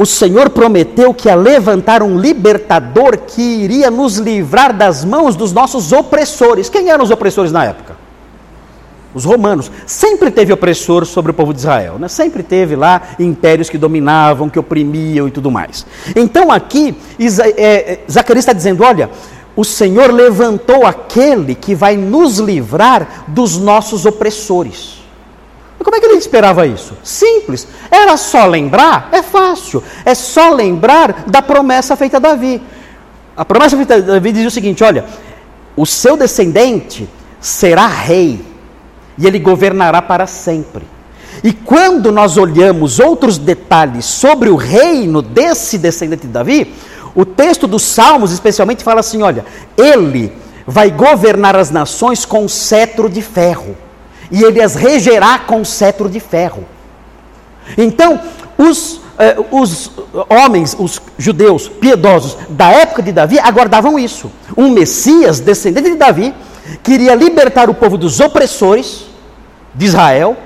o 0.00 0.06
Senhor 0.06 0.48
prometeu 0.48 1.12
que 1.12 1.28
ia 1.28 1.34
levantar 1.34 2.02
um 2.02 2.18
libertador 2.18 3.18
que 3.18 3.42
iria 3.42 3.90
nos 3.90 4.16
livrar 4.16 4.74
das 4.74 5.04
mãos 5.04 5.36
dos 5.36 5.52
nossos 5.52 5.92
opressores. 5.92 6.70
Quem 6.70 6.88
eram 6.88 7.04
os 7.04 7.10
opressores 7.10 7.52
na 7.52 7.66
época? 7.66 7.96
Os 9.12 9.26
romanos. 9.26 9.70
Sempre 9.84 10.30
teve 10.30 10.54
opressor 10.54 11.04
sobre 11.04 11.32
o 11.32 11.34
povo 11.34 11.52
de 11.52 11.58
Israel, 11.58 11.98
né? 11.98 12.08
sempre 12.08 12.42
teve 12.42 12.76
lá 12.76 13.02
impérios 13.18 13.68
que 13.68 13.76
dominavam, 13.76 14.48
que 14.48 14.58
oprimiam 14.58 15.28
e 15.28 15.30
tudo 15.30 15.50
mais. 15.50 15.84
Então 16.16 16.50
aqui, 16.50 16.96
é, 17.18 17.92
é, 17.92 18.00
Zacarias 18.10 18.44
está 18.44 18.54
dizendo: 18.54 18.82
olha, 18.82 19.10
o 19.54 19.66
Senhor 19.66 20.10
levantou 20.10 20.86
aquele 20.86 21.54
que 21.54 21.74
vai 21.74 21.98
nos 21.98 22.38
livrar 22.38 23.26
dos 23.28 23.58
nossos 23.58 24.06
opressores. 24.06 24.99
E 25.80 25.84
como 25.84 25.96
é 25.96 26.00
que 26.00 26.04
ele 26.04 26.18
esperava 26.18 26.66
isso? 26.66 26.92
Simples. 27.02 27.66
Era 27.90 28.18
só 28.18 28.44
lembrar? 28.44 29.08
É 29.12 29.22
fácil. 29.22 29.82
É 30.04 30.14
só 30.14 30.50
lembrar 30.50 31.24
da 31.26 31.40
promessa 31.40 31.96
feita 31.96 32.18
a 32.18 32.20
Davi. 32.20 32.60
A 33.34 33.44
promessa 33.46 33.76
feita 33.76 33.94
a 33.94 34.00
Davi 34.00 34.32
diz 34.32 34.46
o 34.46 34.50
seguinte: 34.50 34.84
olha, 34.84 35.06
o 35.74 35.86
seu 35.86 36.18
descendente 36.18 37.08
será 37.40 37.86
rei 37.86 38.44
e 39.16 39.26
ele 39.26 39.38
governará 39.38 40.02
para 40.02 40.26
sempre. 40.26 40.86
E 41.42 41.50
quando 41.50 42.12
nós 42.12 42.36
olhamos 42.36 42.98
outros 42.98 43.38
detalhes 43.38 44.04
sobre 44.04 44.50
o 44.50 44.56
reino 44.56 45.22
desse 45.22 45.78
descendente 45.78 46.26
de 46.26 46.32
Davi, 46.32 46.74
o 47.14 47.24
texto 47.24 47.66
dos 47.66 47.82
Salmos 47.82 48.32
especialmente 48.32 48.84
fala 48.84 49.00
assim: 49.00 49.22
olha, 49.22 49.46
ele 49.78 50.30
vai 50.66 50.90
governar 50.90 51.56
as 51.56 51.70
nações 51.70 52.26
com 52.26 52.46
cetro 52.46 53.08
de 53.08 53.22
ferro 53.22 53.74
e 54.30 54.42
ele 54.42 54.62
as 54.62 54.74
regerá 54.74 55.38
com 55.38 55.64
cetro 55.64 56.08
de 56.08 56.20
ferro. 56.20 56.64
Então, 57.76 58.20
os, 58.56 59.00
eh, 59.18 59.36
os 59.50 59.90
homens, 60.28 60.76
os 60.78 61.00
judeus 61.18 61.68
piedosos 61.68 62.36
da 62.48 62.68
época 62.70 63.02
de 63.02 63.12
Davi 63.12 63.38
aguardavam 63.38 63.98
isso. 63.98 64.30
Um 64.56 64.70
Messias, 64.70 65.40
descendente 65.40 65.90
de 65.90 65.96
Davi, 65.96 66.34
que 66.82 66.92
iria 66.92 67.14
libertar 67.14 67.68
o 67.68 67.74
povo 67.74 67.96
dos 67.96 68.20
opressores 68.20 69.06
de 69.74 69.86
Israel, 69.86 70.36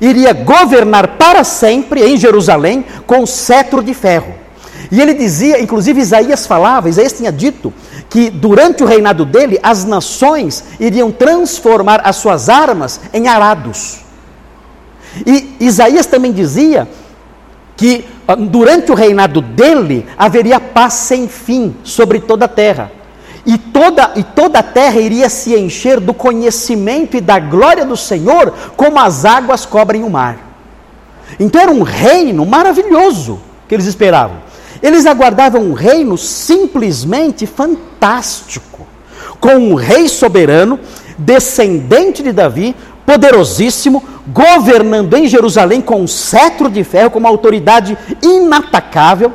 iria 0.00 0.32
governar 0.32 1.16
para 1.16 1.44
sempre 1.44 2.02
em 2.02 2.16
Jerusalém 2.16 2.84
com 3.06 3.26
cetro 3.26 3.82
de 3.82 3.94
ferro. 3.94 4.43
E 4.90 5.00
ele 5.00 5.14
dizia, 5.14 5.60
inclusive 5.60 6.00
Isaías 6.00 6.46
falava, 6.46 6.88
Isaías 6.88 7.12
tinha 7.12 7.32
dito 7.32 7.72
que 8.08 8.30
durante 8.30 8.82
o 8.82 8.86
reinado 8.86 9.24
dele 9.24 9.58
as 9.62 9.84
nações 9.84 10.64
iriam 10.78 11.10
transformar 11.10 12.02
as 12.04 12.16
suas 12.16 12.48
armas 12.48 13.00
em 13.12 13.28
arados. 13.28 14.00
E 15.26 15.56
Isaías 15.60 16.06
também 16.06 16.32
dizia 16.32 16.88
que 17.76 18.04
ah, 18.26 18.34
durante 18.34 18.90
o 18.90 18.94
reinado 18.94 19.40
dele 19.40 20.06
haveria 20.16 20.60
paz 20.60 20.94
sem 20.94 21.28
fim 21.28 21.74
sobre 21.82 22.20
toda 22.20 22.44
a 22.44 22.48
terra. 22.48 22.90
E 23.46 23.58
toda, 23.58 24.12
e 24.16 24.22
toda 24.22 24.60
a 24.60 24.62
terra 24.62 24.98
iria 25.00 25.28
se 25.28 25.54
encher 25.54 26.00
do 26.00 26.14
conhecimento 26.14 27.16
e 27.16 27.20
da 27.20 27.38
glória 27.38 27.84
do 27.84 27.96
Senhor, 27.96 28.54
como 28.74 28.98
as 28.98 29.24
águas 29.26 29.66
cobrem 29.66 30.02
o 30.02 30.08
mar. 30.08 30.38
Então 31.38 31.60
era 31.60 31.70
um 31.70 31.82
reino 31.82 32.46
maravilhoso 32.46 33.40
que 33.68 33.74
eles 33.74 33.86
esperavam. 33.86 34.38
Eles 34.84 35.06
aguardavam 35.06 35.62
um 35.62 35.72
reino 35.72 36.18
simplesmente 36.18 37.46
fantástico, 37.46 38.86
com 39.40 39.54
um 39.54 39.74
rei 39.74 40.10
soberano, 40.10 40.78
descendente 41.16 42.22
de 42.22 42.32
Davi, 42.32 42.76
poderosíssimo, 43.06 44.04
governando 44.28 45.14
em 45.14 45.26
Jerusalém 45.26 45.80
com 45.80 46.02
um 46.02 46.06
cetro 46.06 46.68
de 46.68 46.84
ferro, 46.84 47.10
com 47.10 47.18
uma 47.18 47.30
autoridade 47.30 47.96
inatacável, 48.22 49.32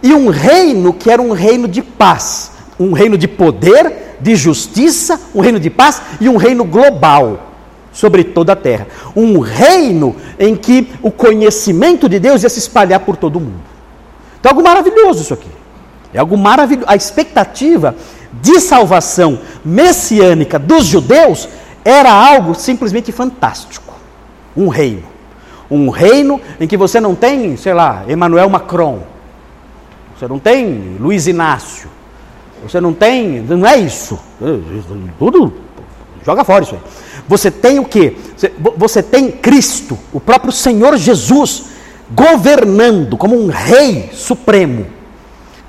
e 0.00 0.14
um 0.14 0.28
reino 0.28 0.92
que 0.92 1.10
era 1.10 1.20
um 1.20 1.32
reino 1.32 1.66
de 1.66 1.82
paz, 1.82 2.52
um 2.78 2.92
reino 2.92 3.18
de 3.18 3.26
poder, 3.26 4.16
de 4.20 4.36
justiça, 4.36 5.20
um 5.34 5.40
reino 5.40 5.58
de 5.58 5.70
paz 5.70 6.00
e 6.20 6.28
um 6.28 6.36
reino 6.36 6.62
global. 6.62 7.46
sobre 7.90 8.22
toda 8.22 8.52
a 8.52 8.56
terra. 8.56 8.86
Um 9.16 9.40
reino 9.40 10.14
em 10.38 10.54
que 10.54 10.88
o 11.02 11.10
conhecimento 11.10 12.08
de 12.08 12.20
Deus 12.20 12.44
ia 12.44 12.48
se 12.48 12.60
espalhar 12.60 13.00
por 13.00 13.16
todo 13.16 13.36
o 13.36 13.40
mundo. 13.40 13.77
Então, 14.40 14.50
é 14.50 14.52
algo 14.52 14.62
maravilhoso 14.62 15.22
isso 15.22 15.34
aqui. 15.34 15.50
É 16.12 16.18
algo 16.18 16.36
maravilhoso. 16.36 16.86
A 16.88 16.96
expectativa 16.96 17.94
de 18.32 18.60
salvação 18.60 19.40
messiânica 19.64 20.58
dos 20.58 20.84
judeus 20.84 21.48
era 21.84 22.12
algo 22.12 22.54
simplesmente 22.54 23.10
fantástico. 23.12 23.94
Um 24.56 24.68
reino. 24.68 25.04
Um 25.70 25.90
reino 25.90 26.40
em 26.58 26.66
que 26.66 26.76
você 26.76 27.00
não 27.00 27.14
tem, 27.14 27.56
sei 27.56 27.74
lá, 27.74 28.04
Emmanuel 28.08 28.48
Macron. 28.48 29.02
Você 30.16 30.26
não 30.26 30.38
tem 30.38 30.96
Luiz 30.98 31.26
Inácio. 31.26 31.88
Você 32.62 32.80
não 32.80 32.92
tem. 32.92 33.40
Não 33.40 33.66
é 33.66 33.76
isso. 33.78 34.18
Tudo. 35.18 35.52
Joga 36.24 36.44
fora 36.44 36.64
isso 36.64 36.74
aí. 36.74 36.80
Você 37.28 37.50
tem 37.50 37.78
o 37.78 37.84
que? 37.84 38.16
Você 38.76 39.02
tem 39.02 39.30
Cristo, 39.30 39.98
o 40.12 40.20
próprio 40.20 40.50
Senhor 40.50 40.96
Jesus, 40.96 41.64
governando 42.10 43.16
como 43.16 43.36
um 43.36 43.48
rei 43.48 44.10
supremo, 44.12 44.86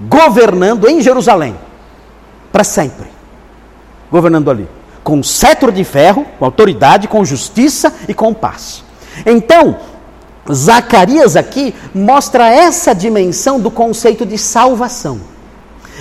governando 0.01 0.88
em 0.88 1.01
Jerusalém, 1.01 1.55
para 2.51 2.63
sempre. 2.63 3.08
Governando 4.12 4.50
ali, 4.50 4.67
com 5.03 5.22
cetro 5.22 5.72
de 5.72 5.84
ferro, 5.84 6.25
com 6.38 6.46
autoridade, 6.46 7.08
com 7.08 7.24
justiça 7.24 7.93
e 8.08 8.13
com 8.13 8.34
paz. 8.34 8.84
Então, 9.25 9.77
Zacarias 10.51 11.36
aqui 11.36 11.75
mostra 11.93 12.48
essa 12.48 12.93
dimensão 12.96 13.60
do 13.60 13.69
conceito 13.69 14.25
de 14.25 14.38
salvação. 14.38 15.19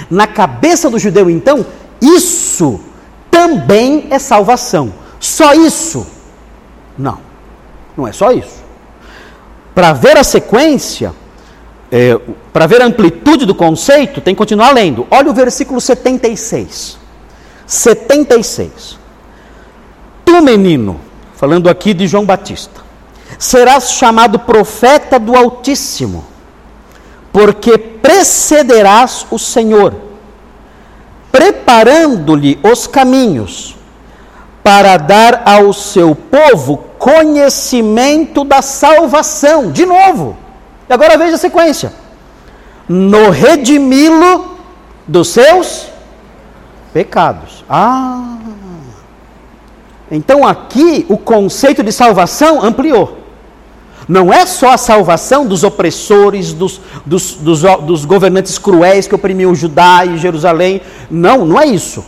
Na 0.08 0.26
cabeça 0.26 0.88
do 0.88 0.98
judeu, 0.98 1.28
então, 1.28 1.66
isso 2.00 2.80
também 3.30 4.06
é 4.10 4.18
salvação. 4.18 4.94
Só 5.20 5.52
isso? 5.52 6.06
Não, 6.96 7.18
não 7.96 8.06
é 8.06 8.12
só 8.12 8.30
isso. 8.30 8.67
Para 9.78 9.92
ver 9.92 10.18
a 10.18 10.24
sequência, 10.24 11.14
é, 11.88 12.18
para 12.52 12.66
ver 12.66 12.82
a 12.82 12.86
amplitude 12.86 13.46
do 13.46 13.54
conceito, 13.54 14.20
tem 14.20 14.34
que 14.34 14.38
continuar 14.38 14.72
lendo. 14.72 15.06
Olha 15.08 15.30
o 15.30 15.32
versículo 15.32 15.80
76. 15.80 16.98
76. 17.64 18.98
Tu, 20.24 20.42
menino, 20.42 21.00
falando 21.36 21.68
aqui 21.68 21.94
de 21.94 22.08
João 22.08 22.24
Batista, 22.26 22.80
serás 23.38 23.92
chamado 23.92 24.40
profeta 24.40 25.16
do 25.16 25.36
Altíssimo, 25.36 26.24
porque 27.32 27.78
precederás 27.78 29.26
o 29.30 29.38
Senhor, 29.38 29.94
preparando-lhe 31.30 32.58
os 32.64 32.88
caminhos 32.88 33.76
para 34.60 34.96
dar 34.96 35.42
ao 35.44 35.72
seu 35.72 36.16
povo 36.16 36.87
conhecimento 36.98 38.44
da 38.44 38.60
salvação. 38.60 39.70
De 39.70 39.86
novo. 39.86 40.36
E 40.88 40.92
agora 40.92 41.16
veja 41.16 41.36
a 41.36 41.38
sequência: 41.38 41.92
no 42.88 43.30
redimi-lo 43.30 44.58
dos 45.06 45.28
seus 45.28 45.86
pecados. 46.92 47.64
Ah. 47.68 48.36
Então 50.10 50.46
aqui 50.46 51.04
o 51.08 51.18
conceito 51.18 51.82
de 51.82 51.92
salvação 51.92 52.62
ampliou. 52.62 53.18
Não 54.08 54.32
é 54.32 54.46
só 54.46 54.70
a 54.70 54.78
salvação 54.78 55.44
dos 55.44 55.62
opressores, 55.62 56.54
dos, 56.54 56.80
dos, 57.04 57.34
dos, 57.34 57.60
dos 57.60 58.04
governantes 58.06 58.56
cruéis 58.56 59.06
que 59.06 59.14
oprimiam 59.14 59.54
Judá 59.54 60.06
e 60.06 60.16
Jerusalém. 60.16 60.80
Não, 61.10 61.44
não 61.44 61.60
é 61.60 61.66
isso 61.66 62.02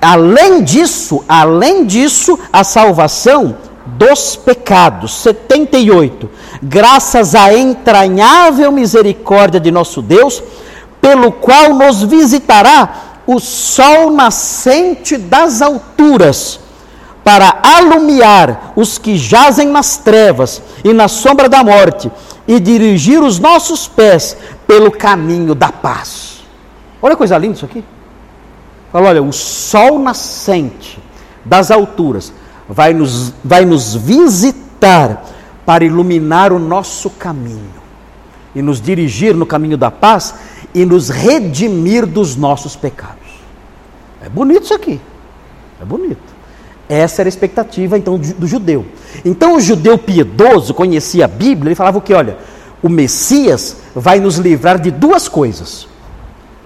além 0.00 0.62
disso, 0.62 1.24
além 1.28 1.84
disso, 1.84 2.38
a 2.52 2.62
salvação 2.62 3.56
dos 3.86 4.36
pecados. 4.36 5.14
78. 5.14 6.28
Graças 6.62 7.34
à 7.34 7.56
entranhável 7.56 8.72
misericórdia 8.72 9.60
de 9.60 9.70
nosso 9.70 10.02
Deus, 10.02 10.42
pelo 11.00 11.30
qual 11.32 11.74
nos 11.74 12.02
visitará 12.02 13.22
o 13.26 13.38
sol 13.38 14.10
nascente 14.10 15.16
das 15.16 15.62
alturas, 15.62 16.60
para 17.24 17.58
alumiar 17.62 18.72
os 18.76 18.98
que 18.98 19.16
jazem 19.16 19.66
nas 19.66 19.96
trevas 19.96 20.62
e 20.84 20.92
na 20.92 21.08
sombra 21.08 21.48
da 21.48 21.64
morte, 21.64 22.10
e 22.46 22.60
dirigir 22.60 23.20
os 23.20 23.40
nossos 23.40 23.88
pés 23.88 24.36
pelo 24.66 24.92
caminho 24.92 25.54
da 25.54 25.72
paz. 25.72 26.44
Olha 27.02 27.16
coisa 27.16 27.36
linda 27.36 27.54
isso 27.54 27.64
aqui. 27.64 27.84
Fala, 28.92 29.08
olha, 29.08 29.22
o 29.22 29.32
sol 29.32 29.98
nascente 29.98 30.98
das 31.44 31.70
alturas 31.70 32.32
vai 32.68 32.92
nos, 32.92 33.32
vai 33.44 33.64
nos 33.64 33.94
visitar 33.94 35.24
para 35.64 35.84
iluminar 35.84 36.52
o 36.52 36.58
nosso 36.58 37.10
caminho 37.10 37.74
e 38.54 38.62
nos 38.62 38.80
dirigir 38.80 39.34
no 39.34 39.44
caminho 39.44 39.76
da 39.76 39.90
paz 39.90 40.34
e 40.74 40.84
nos 40.84 41.08
redimir 41.08 42.06
dos 42.06 42.36
nossos 42.36 42.76
pecados. 42.76 43.16
É 44.22 44.28
bonito 44.28 44.64
isso 44.64 44.74
aqui. 44.74 45.00
É 45.80 45.84
bonito. 45.84 46.36
Essa 46.88 47.22
era 47.22 47.28
a 47.28 47.30
expectativa 47.30 47.98
então 47.98 48.18
do 48.18 48.46
judeu. 48.46 48.86
Então 49.24 49.56
o 49.56 49.60
judeu 49.60 49.98
piedoso 49.98 50.72
conhecia 50.72 51.24
a 51.24 51.28
Bíblia, 51.28 51.68
ele 51.68 51.74
falava 51.74 51.98
o 51.98 52.00
que? 52.00 52.14
Olha, 52.14 52.38
o 52.82 52.88
Messias 52.88 53.78
vai 53.94 54.20
nos 54.20 54.36
livrar 54.36 54.78
de 54.78 54.90
duas 54.90 55.28
coisas. 55.28 55.88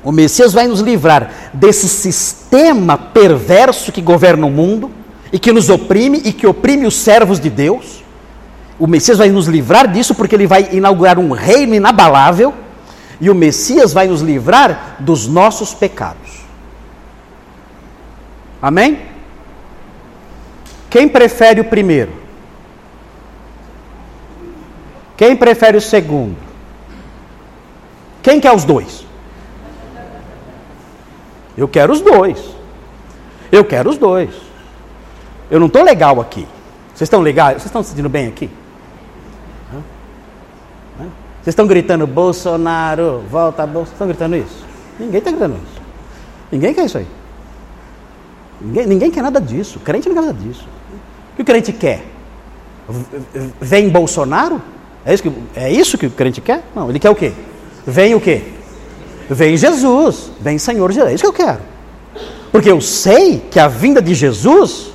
O 0.05 0.13
Messias 0.13 0.53
vai 0.53 0.67
nos 0.67 0.81
livrar 0.81 1.51
desse 1.53 1.89
sistema 1.89 2.97
perverso 2.97 3.93
que 3.93 4.01
governa 4.01 4.47
o 4.47 4.51
mundo 4.51 4.91
e 5.33 5.39
que 5.39 5.53
nos 5.53 5.69
oprime 5.69 6.21
e 6.25 6.33
que 6.33 6.47
oprime 6.47 6.87
os 6.87 6.95
servos 6.95 7.39
de 7.39 7.49
Deus. 7.49 8.03
O 8.79 8.87
Messias 8.87 9.19
vai 9.19 9.29
nos 9.29 9.47
livrar 9.47 9.87
disso 9.87 10.15
porque 10.15 10.35
ele 10.35 10.47
vai 10.47 10.71
inaugurar 10.73 11.19
um 11.19 11.33
reino 11.33 11.75
inabalável 11.75 12.55
e 13.21 13.29
o 13.29 13.35
Messias 13.35 13.93
vai 13.93 14.09
nos 14.09 14.23
livrar 14.23 14.97
dos 14.99 15.27
nossos 15.27 15.75
pecados. 15.75 16.41
Amém? 18.63 19.03
Quem 20.89 21.09
prefere 21.09 21.61
o 21.61 21.65
primeiro? 21.65 22.13
Quem 25.17 25.37
prefere 25.37 25.77
o 25.77 25.81
segundo? 25.81 26.37
Quem 28.23 28.41
quer 28.41 28.53
os 28.53 28.65
dois? 28.65 29.05
Eu 31.57 31.69
quero 31.69 31.93
os 31.93 32.01
dois. 32.01 32.39
Eu 33.53 33.65
quero 33.65 33.91
os 33.91 33.99
dois. 33.99 34.50
Eu 35.51 35.59
não 35.59 35.67
estou 35.67 35.83
legal 35.83 36.21
aqui. 36.21 36.47
Vocês 36.95 37.03
estão 37.03 37.21
legais? 37.21 37.55
Vocês 37.55 37.67
estão 37.67 37.83
se 37.83 37.91
sentindo 37.91 38.09
bem 38.09 38.29
aqui? 38.29 38.51
Vocês 41.43 41.53
estão 41.53 41.67
gritando 41.67 42.07
Bolsonaro, 42.07 43.25
volta 43.31 43.67
Bolsonaro. 43.67 43.93
Estão 43.93 44.07
gritando 44.07 44.37
isso? 44.37 44.65
Ninguém 44.99 45.19
está 45.19 45.31
gritando 45.31 45.55
isso. 45.55 45.83
Ninguém 46.53 46.75
quer 46.75 46.85
isso 46.85 46.99
aí. 46.99 47.07
Ninguém, 48.61 48.87
ninguém 48.87 49.11
quer 49.11 49.23
nada 49.23 49.41
disso. 49.41 49.79
O 49.79 49.81
crente 49.81 50.07
não 50.07 50.15
quer 50.15 50.21
nada 50.21 50.35
disso. 50.35 50.69
O 51.33 51.37
que 51.37 51.43
o 51.43 51.45
crente 51.45 51.73
quer? 51.73 52.05
Vem 53.59 53.89
Bolsonaro? 53.89 54.61
É 55.05 55.15
isso, 55.15 55.23
que, 55.23 55.33
é 55.57 55.73
isso 55.73 55.97
que 55.97 56.07
o 56.07 56.11
crente 56.11 56.43
quer? 56.43 56.63
Não, 56.77 56.91
ele 56.91 56.99
quer 56.99 57.09
o 57.09 57.15
quê? 57.15 57.33
Vem 57.87 58.15
o 58.15 58.21
quê? 58.21 58.43
Vem 59.31 59.57
Jesus, 59.57 60.31
vem 60.41 60.59
Senhor 60.59 60.93
Jesus. 60.93 61.11
É 61.11 61.15
isso 61.15 61.23
que 61.23 61.29
eu 61.29 61.33
quero. 61.33 61.61
Porque 62.53 62.71
eu 62.71 62.83
sei 62.83 63.43
que 63.51 63.59
a 63.59 63.69
vinda 63.69 64.03
de 64.03 64.13
Jesus, 64.13 64.90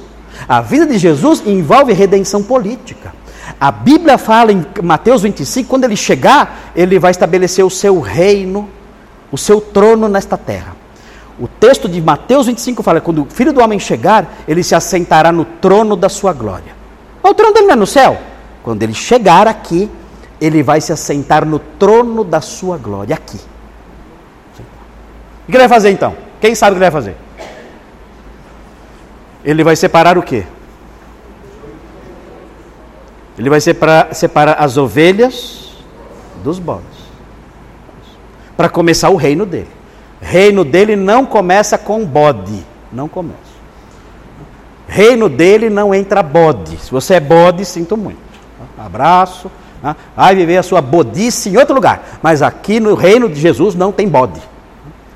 a 0.48 0.62
vinda 0.62 0.86
de 0.86 0.98
Jesus 0.98 1.44
envolve 1.46 1.94
redenção 1.94 2.44
política. 2.44 3.14
A 3.60 3.72
Bíblia 3.72 4.18
fala 4.18 4.52
em 4.52 4.66
Mateus 4.84 5.22
25, 5.22 5.70
quando 5.70 5.86
ele 5.86 5.96
chegar, 5.96 6.72
ele 6.76 7.00
vai 7.00 7.12
estabelecer 7.12 7.64
o 7.64 7.70
seu 7.70 8.00
reino, 8.00 8.70
o 9.32 9.38
seu 9.38 9.62
trono 9.62 10.08
nesta 10.08 10.38
terra. 10.38 10.76
O 11.40 11.48
texto 11.48 11.88
de 11.88 12.02
Mateus 12.02 12.48
25 12.48 12.82
fala: 12.82 13.02
quando 13.02 13.24
o 13.24 13.26
filho 13.26 13.54
do 13.54 13.62
homem 13.62 13.80
chegar, 13.80 14.36
ele 14.48 14.64
se 14.64 14.74
assentará 14.74 15.32
no 15.32 15.46
trono 15.46 15.96
da 15.96 16.10
sua 16.10 16.34
glória. 16.34 16.74
O 17.22 17.34
trono 17.34 17.54
dele 17.54 17.68
não 17.68 17.74
é 17.74 17.78
no 17.78 17.88
céu. 17.88 18.18
Quando 18.64 18.84
ele 18.84 18.94
chegar 18.94 19.48
aqui, 19.48 19.90
ele 20.40 20.64
vai 20.64 20.82
se 20.82 20.92
assentar 20.92 21.46
no 21.46 21.60
trono 21.60 22.24
da 22.24 22.42
sua 22.42 22.78
glória, 22.78 23.16
aqui. 23.16 23.40
O 25.48 25.52
que 25.52 25.52
ele 25.52 25.60
vai 25.60 25.70
fazer 25.70 25.92
então? 25.92 26.16
Quem 26.42 26.56
sabe 26.56 26.72
o 26.72 26.74
que 26.76 26.84
ele 26.84 26.92
vai 26.92 27.02
fazer? 27.02 27.25
Ele 29.46 29.64
vai 29.64 29.76
separar 29.76 30.18
o 30.18 30.24
quê? 30.24 30.44
Ele 33.38 33.50
vai 33.50 33.62
separar, 33.62 34.14
separar 34.16 34.54
as 34.54 34.76
ovelhas 34.76 35.76
dos 36.44 36.58
bodes. 36.58 36.84
Para 38.58 38.68
começar 38.70 39.10
o 39.10 39.16
reino 39.16 39.46
dele. 39.46 39.70
Reino 40.20 40.66
dele 40.66 40.96
não 40.96 41.26
começa 41.26 41.78
com 41.78 42.04
bode. 42.06 42.66
Não 42.92 43.08
começa. 43.08 43.56
Reino 44.88 45.30
dele 45.30 45.70
não 45.70 45.94
entra 45.94 46.24
bode. 46.24 46.78
Se 46.78 46.90
você 46.90 47.16
é 47.16 47.20
bode, 47.20 47.66
sinto 47.66 47.96
muito. 47.96 48.18
Abraço. 48.78 49.52
Vai 50.16 50.36
viver 50.36 50.58
a 50.58 50.64
sua 50.64 50.82
bodice 50.82 51.50
em 51.50 51.58
outro 51.58 51.76
lugar. 51.76 52.20
Mas 52.24 52.42
aqui 52.42 52.80
no 52.80 52.96
reino 52.96 53.30
de 53.30 53.40
Jesus 53.40 53.76
não 53.76 53.92
tem 53.92 54.08
bode 54.08 54.42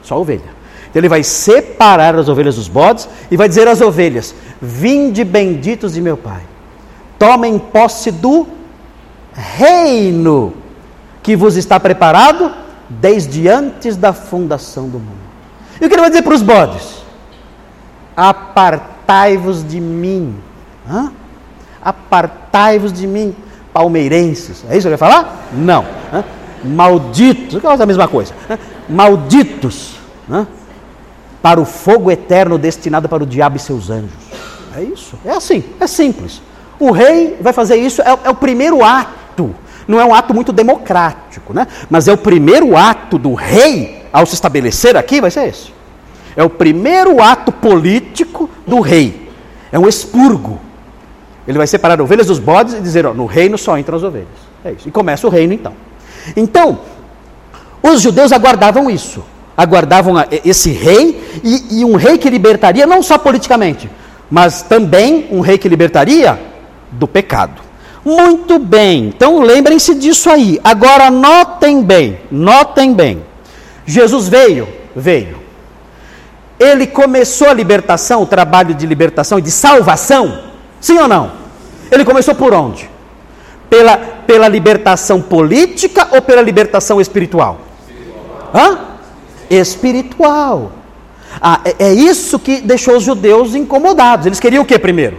só 0.10 0.20
ovelha. 0.20 0.59
Então 0.90 1.00
ele 1.00 1.10
vai 1.10 1.24
separar 1.24 2.16
as 2.16 2.28
ovelhas 2.28 2.56
dos 2.56 2.68
bodes 2.68 3.08
e 3.30 3.38
vai 3.38 3.48
dizer 3.48 3.68
às 3.68 3.82
ovelhas: 3.82 4.34
Vinde 4.62 5.24
benditos 5.24 5.94
de 5.94 6.02
meu 6.02 6.18
Pai, 6.18 6.42
tomem 7.18 7.60
posse 7.60 8.12
do 8.12 8.48
reino 9.34 10.54
que 11.22 11.36
vos 11.36 11.56
está 11.56 11.80
preparado 11.80 12.52
desde 12.90 13.48
antes 13.48 13.96
da 13.96 14.14
fundação 14.14 14.90
do 14.90 14.98
mundo. 14.98 15.30
E 15.80 15.86
o 15.86 15.88
que 15.88 15.94
ele 15.94 16.02
vai 16.02 16.10
dizer 16.10 16.24
para 16.24 16.34
os 16.34 16.42
bodes? 16.42 17.04
Apartai-vos 18.18 19.66
de 19.66 19.80
mim. 19.80 20.36
Apartai-vos 21.82 22.92
de 22.92 23.06
mim, 23.06 23.36
palmeirenses. 23.72 24.66
É 24.70 24.76
isso 24.76 24.88
que 24.88 24.94
ele 24.94 24.98
vai 24.98 25.10
falar? 25.10 25.50
Não. 25.54 25.86
Hã? 26.12 26.24
Malditos, 26.64 27.64
é 27.64 27.84
a 27.84 27.86
mesma 27.86 28.08
coisa. 28.08 28.34
Hã? 28.50 28.58
Malditos. 28.90 29.96
Hã? 30.30 30.48
Para 31.42 31.60
o 31.60 31.66
fogo 31.66 32.12
eterno 32.12 32.58
destinado 32.58 33.08
para 33.08 33.24
o 33.24 33.26
diabo 33.26 33.58
e 33.58 33.60
seus 33.60 33.90
anjos. 33.90 34.12
É 34.76 34.82
isso. 34.82 35.18
É 35.26 35.32
assim, 35.32 35.64
é 35.80 35.88
simples. 35.88 36.42
O 36.80 36.92
rei 36.92 37.38
vai 37.42 37.54
fazer 37.54 37.76
isso, 37.78 38.02
é, 38.02 38.18
é 38.24 38.30
o 38.30 38.36
primeiro 38.36 38.84
ato 38.84 39.56
não 39.90 40.00
é 40.00 40.06
um 40.06 40.14
ato 40.14 40.36
muito 40.36 40.54
democrático, 40.54 41.52
né? 41.52 41.68
mas 41.90 42.08
é 42.08 42.14
o 42.14 42.18
primeiro 42.18 42.78
ato 42.78 43.18
do 43.18 43.34
rei 43.34 44.06
ao 44.14 44.24
se 44.24 44.36
estabelecer 44.36 44.96
aqui, 44.96 45.20
vai 45.20 45.32
ser 45.32 45.48
esse. 45.48 45.74
É 46.36 46.44
o 46.44 46.50
primeiro 46.50 47.20
ato 47.20 47.52
político 47.52 48.48
do 48.68 48.82
rei. 48.82 49.32
É 49.72 49.80
um 49.80 49.88
expurgo. 49.88 50.60
Ele 51.48 51.58
vai 51.58 51.66
separar 51.66 52.00
ovelhas 52.00 52.28
dos 52.28 52.38
bodes 52.38 52.76
e 52.76 52.80
dizer: 52.80 53.04
ó, 53.04 53.16
no 53.16 53.26
reino 53.26 53.58
só 53.58 53.80
entram 53.80 53.98
as 53.98 54.04
ovelhas. 54.04 54.28
É 54.64 54.72
isso. 54.74 54.88
E 54.88 54.92
começa 54.92 55.26
o 55.26 55.30
reino 55.30 55.54
então. 55.54 55.74
Então, 56.36 56.80
os 57.82 58.00
judeus 58.00 58.32
aguardavam 58.32 58.92
isso. 58.92 59.24
Aguardavam 59.60 60.16
esse 60.46 60.72
rei 60.72 61.22
e, 61.44 61.82
e 61.82 61.84
um 61.84 61.98
rei 61.98 62.18
que 62.18 62.30
libertaria 62.30 62.88
não 62.88 63.04
só 63.04 63.18
politicamente, 63.18 63.90
mas 64.32 64.62
também 64.62 65.28
um 65.30 65.42
rei 65.42 65.58
que 65.58 65.68
libertaria 65.68 66.40
do 66.94 67.06
pecado. 67.06 67.62
Muito 68.06 68.58
bem, 68.58 69.08
então 69.08 69.42
lembrem-se 69.42 69.96
disso 69.96 70.30
aí. 70.30 70.62
Agora 70.64 71.12
notem 71.12 71.84
bem, 71.84 72.22
notem 72.32 72.94
bem. 72.94 73.22
Jesus 73.86 74.30
veio, 74.30 74.66
veio. 74.96 75.38
Ele 76.58 76.88
começou 76.88 77.50
a 77.50 77.54
libertação, 77.54 78.22
o 78.22 78.26
trabalho 78.26 78.74
de 78.74 78.86
libertação 78.86 79.40
e 79.40 79.42
de 79.42 79.52
salvação, 79.52 80.40
sim 80.80 80.98
ou 80.98 81.08
não? 81.10 81.34
Ele 81.92 82.06
começou 82.06 82.34
por 82.34 82.54
onde? 82.54 82.90
Pela, 83.70 83.98
pela 83.98 84.48
libertação 84.48 85.22
política 85.22 86.08
ou 86.14 86.22
pela 86.22 86.42
libertação 86.42 87.02
espiritual? 87.02 87.60
Hã? 88.56 88.89
Espiritual. 89.50 90.72
Ah, 91.42 91.62
é, 91.64 91.88
é 91.88 91.94
isso 91.94 92.40
que 92.40 92.62
deixou 92.62 92.98
os 92.98 93.04
judeus 93.04 93.56
incomodados. 93.56 94.26
Eles 94.26 94.40
queriam 94.40 94.64
o 94.64 94.66
que 94.66 94.78
primeiro? 94.78 95.18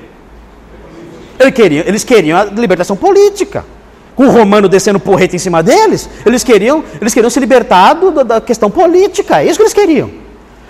Eles 1.39 1.55
queriam, 1.55 1.85
eles 1.87 2.05
queriam 2.05 2.39
a 2.39 2.45
libertação 2.45 2.97
política. 2.97 3.65
Com 4.15 4.27
o 4.27 4.31
romano 4.31 4.69
descendo 4.69 5.01
porreta 5.01 5.35
em 5.35 5.39
cima 5.39 5.63
deles, 5.63 6.09
eles 6.27 6.45
queriam, 6.45 6.85
eles 7.01 7.15
queriam 7.15 7.31
se 7.31 7.41
libertar 7.41 7.95
do, 7.95 8.23
da 8.23 8.41
questão 8.41 8.71
política. 8.71 9.41
É 9.41 9.47
isso 9.47 9.57
que 9.57 9.63
eles 9.63 9.73
queriam. 9.73 10.11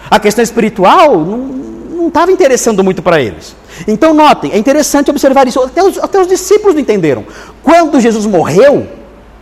A 0.08 0.20
questão 0.20 0.42
espiritual 0.42 1.18
não 1.18 2.06
estava 2.08 2.30
interessando 2.30 2.84
muito 2.84 3.02
para 3.02 3.20
eles. 3.20 3.56
Então, 3.88 4.14
notem, 4.14 4.52
é 4.52 4.58
interessante 4.58 5.10
observar 5.10 5.48
isso. 5.48 5.60
Até 5.60 5.82
os, 5.82 5.98
até 5.98 6.20
os 6.20 6.28
discípulos 6.28 6.74
não 6.74 6.80
entenderam. 6.80 7.24
Quando 7.62 7.98
Jesus 7.98 8.26
morreu, 8.26 8.86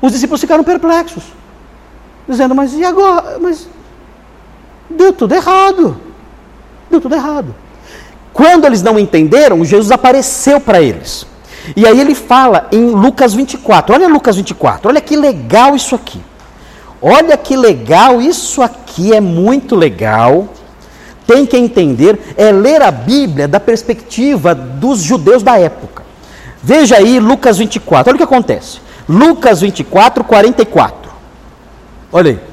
os 0.00 0.12
discípulos 0.12 0.40
ficaram 0.40 0.64
perplexos, 0.64 1.24
dizendo: 2.26 2.54
Mas 2.54 2.72
e 2.74 2.84
agora? 2.84 3.38
Mas 3.40 3.68
deu 4.90 5.12
tudo 5.12 5.34
errado. 5.34 6.00
Deu 6.90 7.00
tudo 7.00 7.14
errado. 7.14 7.54
Quando 8.32 8.66
eles 8.66 8.82
não 8.82 8.98
entenderam, 8.98 9.64
Jesus 9.64 9.90
apareceu 9.90 10.60
para 10.60 10.80
eles. 10.80 11.26
E 11.76 11.86
aí 11.86 12.00
ele 12.00 12.14
fala 12.14 12.68
em 12.72 12.90
Lucas 12.90 13.34
24. 13.34 13.94
Olha 13.94 14.08
Lucas 14.08 14.36
24. 14.36 14.88
Olha 14.88 15.00
que 15.00 15.16
legal 15.16 15.74
isso 15.74 15.94
aqui. 15.94 16.20
Olha 17.00 17.36
que 17.36 17.56
legal, 17.56 18.20
isso 18.20 18.60
aqui 18.62 19.12
é 19.12 19.20
muito 19.20 19.76
legal. 19.76 20.48
Tem 21.26 21.44
que 21.44 21.56
entender, 21.56 22.34
é 22.36 22.50
ler 22.50 22.82
a 22.82 22.90
Bíblia 22.90 23.46
da 23.46 23.60
perspectiva 23.60 24.54
dos 24.54 25.00
judeus 25.00 25.42
da 25.42 25.58
época. 25.58 26.02
Veja 26.62 26.96
aí 26.96 27.20
Lucas 27.20 27.58
24. 27.58 28.10
Olha 28.10 28.14
o 28.14 28.18
que 28.18 28.24
acontece. 28.24 28.80
Lucas 29.08 29.60
24, 29.60 30.24
44. 30.24 31.10
Olha 32.12 32.30
aí. 32.32 32.47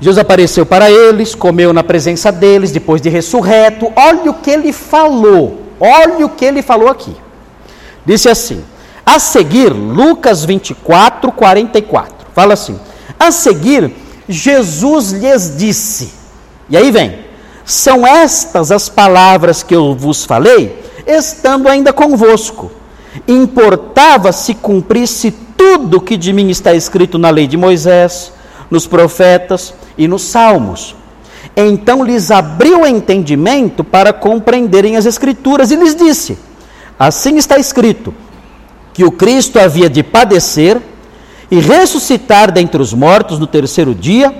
Jesus 0.00 0.18
apareceu 0.18 0.64
para 0.64 0.90
eles, 0.90 1.34
comeu 1.34 1.72
na 1.72 1.82
presença 1.82 2.30
deles, 2.30 2.70
depois 2.70 3.00
de 3.00 3.08
ressurreto. 3.08 3.92
Olha 3.96 4.30
o 4.30 4.34
que 4.34 4.50
ele 4.50 4.72
falou. 4.72 5.62
Olha 5.80 6.24
o 6.26 6.30
que 6.30 6.44
ele 6.44 6.62
falou 6.62 6.88
aqui. 6.88 7.14
Disse 8.06 8.28
assim: 8.28 8.62
a 9.04 9.18
seguir, 9.18 9.70
Lucas 9.70 10.44
24, 10.44 11.32
44. 11.32 12.26
Fala 12.34 12.54
assim: 12.54 12.78
a 13.18 13.30
seguir, 13.30 13.92
Jesus 14.28 15.12
lhes 15.12 15.56
disse. 15.56 16.12
E 16.68 16.76
aí 16.76 16.90
vem: 16.90 17.18
são 17.64 18.06
estas 18.06 18.70
as 18.70 18.88
palavras 18.88 19.62
que 19.62 19.74
eu 19.74 19.94
vos 19.94 20.24
falei, 20.24 20.80
estando 21.06 21.68
ainda 21.68 21.92
convosco. 21.92 22.70
Importava 23.26 24.30
se 24.30 24.54
cumprisse 24.54 25.32
tudo 25.56 26.00
que 26.00 26.16
de 26.16 26.32
mim 26.32 26.50
está 26.50 26.72
escrito 26.72 27.18
na 27.18 27.30
lei 27.30 27.46
de 27.46 27.56
Moisés, 27.56 28.32
nos 28.70 28.86
profetas 28.86 29.74
e 29.96 30.06
nos 30.06 30.22
Salmos. 30.22 30.94
Então 31.56 32.04
lhes 32.04 32.30
abriu 32.30 32.82
o 32.82 32.86
entendimento 32.86 33.82
para 33.82 34.12
compreenderem 34.12 34.96
as 34.96 35.06
Escrituras 35.06 35.70
e 35.70 35.76
lhes 35.76 35.94
disse: 35.94 36.38
Assim 36.98 37.36
está 37.36 37.58
escrito, 37.58 38.14
que 38.92 39.04
o 39.04 39.10
Cristo 39.10 39.58
havia 39.58 39.88
de 39.88 40.02
padecer 40.02 40.80
e 41.50 41.60
ressuscitar 41.60 42.52
dentre 42.52 42.80
os 42.80 42.92
mortos 42.92 43.38
no 43.38 43.46
terceiro 43.46 43.94
dia, 43.94 44.34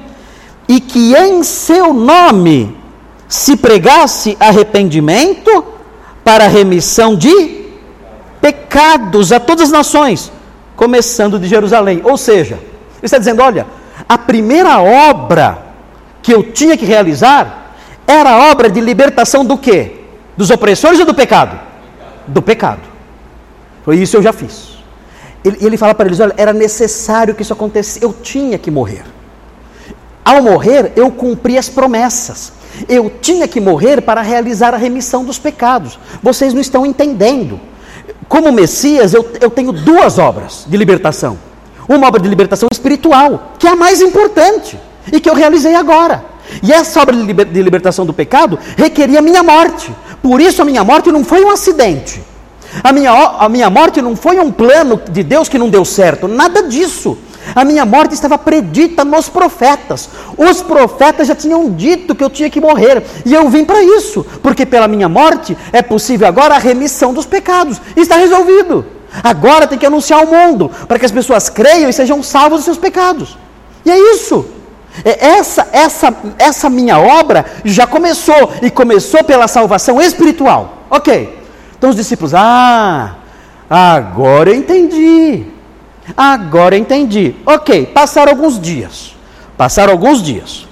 e 0.69 0.81
que 0.81 1.15
em 1.15 1.43
seu 1.43 1.95
nome 1.95 2.77
se 3.27 3.57
pregasse 3.57 4.37
arrependimento 4.39 5.65
para 6.23 6.47
remissão 6.47 7.17
de 7.17 7.67
pecados 8.41 9.33
a 9.33 9.41
todas 9.41 9.65
as 9.67 9.71
nações, 9.71 10.31
começando 10.77 11.39
de 11.39 11.49
Jerusalém. 11.49 12.03
Ou 12.05 12.17
seja, 12.17 12.55
ele 12.57 13.05
está 13.05 13.19
dizendo: 13.19 13.43
olha, 13.43 13.67
a 14.09 14.17
primeira 14.17 14.81
obra 14.81 15.67
que 16.23 16.33
eu 16.33 16.43
tinha 16.43 16.77
que 16.77 16.85
realizar 16.85 17.75
era 18.07 18.31
a 18.31 18.51
obra 18.51 18.71
de 18.71 18.81
libertação 18.81 19.45
do 19.45 19.59
quê? 19.59 19.97
Dos 20.37 20.51
opressores 20.51 20.99
ou 20.99 21.05
do 21.05 21.15
pecado? 21.15 21.61
Do 22.27 22.41
pecado. 22.41 22.81
Foi 23.85 23.97
isso 23.97 24.17
eu 24.17 24.23
já 24.23 24.33
fiz. 24.33 24.79
Ele, 25.45 25.59
ele 25.61 25.77
fala 25.77 25.95
para 25.95 26.07
eles: 26.07 26.21
olha, 26.21 26.35
era 26.37 26.53
necessário 26.53 27.35
que 27.35 27.43
isso 27.43 27.53
acontecesse, 27.53 28.03
eu 28.03 28.13
tinha 28.13 28.57
que 28.57 28.71
morrer. 28.71 29.05
Ao 30.25 30.43
morrer, 30.43 30.93
eu 30.97 31.11
cumpri 31.11 31.59
as 31.59 31.69
promessas. 31.69 32.53
Eu 32.89 33.11
tinha 33.21 33.49
que 33.49 33.61
morrer 33.61 34.01
para 34.03 34.23
realizar 34.23 34.75
a 34.75 34.77
remissão 34.77 35.25
dos 35.25 35.39
pecados. 35.39 35.99
Vocês 36.23 36.55
não 36.55 36.61
estão 36.61 36.87
entendendo. 36.87 37.61
Como 38.29 38.53
Messias, 38.53 39.15
eu, 39.15 39.29
eu 39.41 39.51
tenho 39.51 39.73
duas 39.73 40.19
obras 40.19 40.65
de 40.69 40.77
libertação 40.77 41.48
uma 41.89 42.07
obra 42.07 42.21
de 42.21 42.29
libertação 42.29 42.69
espiritual, 42.71 43.55
que 43.59 43.67
é 43.67 43.71
a 43.71 43.77
mais 43.77 44.01
importante 44.01 44.79
e 45.13 45.21
que 45.21 45.29
eu 45.29 45.35
realizei 45.35 45.75
agora. 45.75 46.25
E 46.63 46.73
essa 46.73 47.01
obra 47.01 47.15
de 47.15 47.63
libertação 47.63 48.05
do 48.07 48.13
pecado 48.13 48.59
requeria 48.77 49.19
a 49.19 49.23
minha 49.23 49.43
morte. 49.43 49.93
Por 50.23 50.41
isso 50.41 50.61
a 50.63 50.65
minha 50.65 50.85
morte 50.85 51.13
não 51.13 51.25
foi 51.25 51.45
um 51.45 51.51
acidente. 51.51 52.23
A 52.83 52.93
minha, 52.93 53.13
a 53.13 53.49
minha 53.49 53.71
morte 53.71 54.03
não 54.03 54.15
foi 54.15 54.39
um 54.39 54.51
plano 54.51 55.01
de 55.11 55.23
Deus 55.23 55.49
que 55.49 55.59
não 55.59 55.71
deu 55.71 55.85
certo. 55.85 56.29
Nada 56.29 56.63
disso. 56.65 57.17
A 57.55 57.65
minha 57.65 57.87
morte 57.87 58.13
estava 58.15 58.37
predita 58.37 59.05
nos 59.05 59.29
profetas. 59.29 60.09
Os 60.37 60.61
profetas 60.61 61.29
já 61.29 61.35
tinham 61.35 61.71
dito 61.71 62.15
que 62.15 62.23
eu 62.23 62.29
tinha 62.29 62.51
que 62.51 62.61
morrer. 62.61 63.03
E 63.25 63.33
eu 63.33 63.49
vim 63.49 63.65
para 63.65 63.83
isso. 63.83 64.25
Porque 64.43 64.67
pela 64.67 64.89
minha 64.89 65.09
morte 65.09 65.57
é 65.73 65.81
possível 65.81 66.29
agora 66.29 66.55
a 66.55 66.59
remissão 66.59 67.15
dos 67.15 67.25
pecados. 67.25 67.81
Está 67.97 68.17
resolvido. 68.17 68.98
Agora 69.23 69.67
tem 69.67 69.79
que 69.79 69.87
anunciar 69.87 70.21
ao 70.21 70.27
mundo, 70.27 70.71
para 70.87 70.99
que 70.99 71.07
as 71.07 71.13
pessoas 71.13 71.49
creiam 71.49 71.89
e 71.89 71.93
sejam 71.93 72.23
salvos 72.23 72.59
dos 72.59 72.65
seus 72.65 72.79
pecados. 72.79 73.39
E 73.85 73.91
é 73.91 73.99
isso. 74.15 74.47
É 75.05 75.29
essa, 75.29 75.69
essa, 75.73 76.15
essa 76.39 76.71
minha 76.71 76.99
obra 76.99 77.45
já 77.65 77.87
começou, 77.87 78.53
e 78.63 78.71
começou 78.71 79.23
pela 79.25 79.49
salvação 79.49 80.01
espiritual. 80.01 80.85
Ok. 80.91 81.39
Então 81.77 81.91
os 81.91 81.97
discípulos, 81.97 82.35
ah, 82.35 83.15
agora 83.69 84.51
eu 84.51 84.57
entendi. 84.57 85.47
Agora 86.17 86.75
eu 86.75 86.81
entendi. 86.81 87.37
Ok, 87.47 87.87
passaram 87.87 88.33
alguns 88.33 88.61
dias. 88.61 89.15
Passaram 89.57 89.93
alguns 89.93 90.23
dias. 90.23 90.67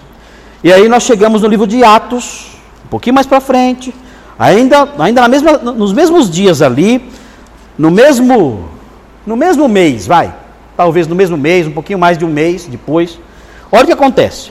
E 0.64 0.72
aí 0.72 0.88
nós 0.88 1.04
chegamos 1.04 1.42
no 1.42 1.48
livro 1.48 1.66
de 1.66 1.84
Atos, 1.84 2.46
um 2.84 2.88
pouquinho 2.88 3.14
mais 3.14 3.26
para 3.26 3.40
frente, 3.40 3.94
ainda, 4.38 4.88
ainda 4.98 5.20
na 5.20 5.28
mesma, 5.28 5.52
nos 5.58 5.92
mesmos 5.92 6.30
dias 6.30 6.62
ali, 6.62 7.08
no 7.78 7.90
mesmo, 7.90 8.68
no 9.26 9.36
mesmo 9.36 9.68
mês, 9.68 10.06
vai, 10.06 10.34
talvez 10.76 11.06
no 11.06 11.14
mesmo 11.14 11.36
mês, 11.36 11.66
um 11.66 11.72
pouquinho 11.72 11.98
mais 11.98 12.16
de 12.16 12.24
um 12.24 12.28
mês 12.28 12.66
depois, 12.66 13.18
olha 13.70 13.84
o 13.84 13.86
que 13.86 13.92
acontece. 13.92 14.50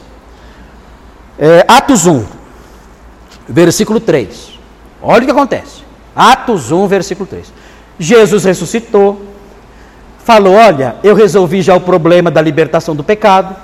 É, 1.39 1.65
Atos 1.67 2.05
1, 2.05 2.23
versículo 3.49 3.99
3. 3.99 4.53
Olha 5.01 5.23
o 5.23 5.25
que 5.25 5.31
acontece. 5.31 5.83
Atos 6.15 6.71
1, 6.71 6.87
versículo 6.87 7.27
3. 7.27 7.51
Jesus 7.99 8.43
ressuscitou, 8.43 9.21
falou: 10.23 10.53
Olha, 10.53 10.95
eu 11.03 11.15
resolvi 11.15 11.61
já 11.61 11.75
o 11.75 11.81
problema 11.81 12.29
da 12.29 12.41
libertação 12.41 12.95
do 12.95 13.03
pecado, 13.03 13.55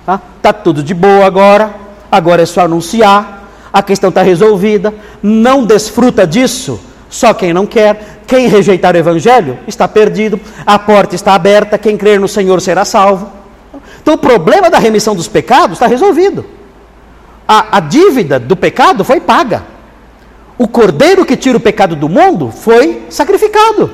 está 0.00 0.20
tá 0.40 0.52
tudo 0.52 0.82
de 0.82 0.94
boa 0.94 1.26
agora, 1.26 1.74
agora 2.10 2.42
é 2.42 2.46
só 2.46 2.62
anunciar, 2.62 3.48
a 3.72 3.82
questão 3.82 4.08
está 4.08 4.22
resolvida, 4.22 4.94
não 5.22 5.64
desfruta 5.64 6.26
disso 6.26 6.80
só 7.14 7.32
quem 7.32 7.52
não 7.52 7.64
quer, 7.64 8.13
quem 8.26 8.48
rejeitar 8.48 8.94
o 8.94 8.98
evangelho 8.98 9.58
está 9.66 9.86
perdido, 9.86 10.40
a 10.64 10.78
porta 10.78 11.14
está 11.14 11.34
aberta, 11.34 11.78
quem 11.78 11.96
crer 11.96 12.18
no 12.18 12.28
Senhor 12.28 12.60
será 12.60 12.84
salvo. 12.84 13.30
Então 14.00 14.14
o 14.14 14.18
problema 14.18 14.70
da 14.70 14.78
remissão 14.78 15.14
dos 15.14 15.28
pecados 15.28 15.76
está 15.76 15.86
resolvido. 15.86 16.44
A, 17.46 17.78
a 17.78 17.80
dívida 17.80 18.38
do 18.38 18.56
pecado 18.56 19.04
foi 19.04 19.20
paga. 19.20 19.64
O 20.56 20.68
cordeiro 20.68 21.24
que 21.24 21.36
tira 21.36 21.58
o 21.58 21.60
pecado 21.60 21.96
do 21.96 22.08
mundo 22.08 22.50
foi 22.50 23.04
sacrificado. 23.10 23.90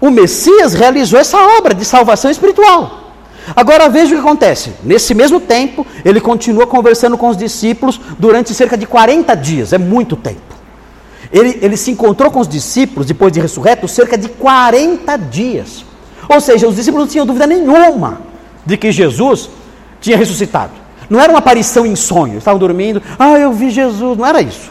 O 0.00 0.10
Messias 0.10 0.74
realizou 0.74 1.18
essa 1.18 1.38
obra 1.58 1.74
de 1.74 1.84
salvação 1.84 2.30
espiritual. 2.30 3.12
Agora 3.56 3.88
veja 3.88 4.14
o 4.14 4.18
que 4.18 4.26
acontece. 4.26 4.72
Nesse 4.84 5.14
mesmo 5.14 5.40
tempo, 5.40 5.86
ele 6.04 6.20
continua 6.20 6.66
conversando 6.66 7.16
com 7.16 7.28
os 7.28 7.36
discípulos 7.36 8.00
durante 8.18 8.54
cerca 8.54 8.76
de 8.76 8.86
40 8.86 9.34
dias, 9.34 9.72
é 9.72 9.78
muito 9.78 10.16
tempo. 10.16 10.47
Ele, 11.32 11.58
ele 11.60 11.76
se 11.76 11.90
encontrou 11.90 12.30
com 12.30 12.40
os 12.40 12.48
discípulos, 12.48 13.06
depois 13.06 13.32
de 13.32 13.40
ressurreto, 13.40 13.86
cerca 13.86 14.16
de 14.16 14.28
40 14.28 15.16
dias. 15.16 15.84
Ou 16.28 16.40
seja, 16.40 16.66
os 16.66 16.76
discípulos 16.76 17.06
não 17.06 17.10
tinham 17.10 17.26
dúvida 17.26 17.46
nenhuma 17.46 18.20
de 18.64 18.76
que 18.76 18.90
Jesus 18.90 19.50
tinha 20.00 20.16
ressuscitado. 20.16 20.72
Não 21.08 21.20
era 21.20 21.32
uma 21.32 21.38
aparição 21.38 21.86
em 21.86 21.96
sonho, 21.96 22.38
estavam 22.38 22.58
dormindo, 22.58 23.02
ah, 23.18 23.38
eu 23.38 23.52
vi 23.52 23.70
Jesus, 23.70 24.18
não 24.18 24.26
era 24.26 24.42
isso. 24.42 24.70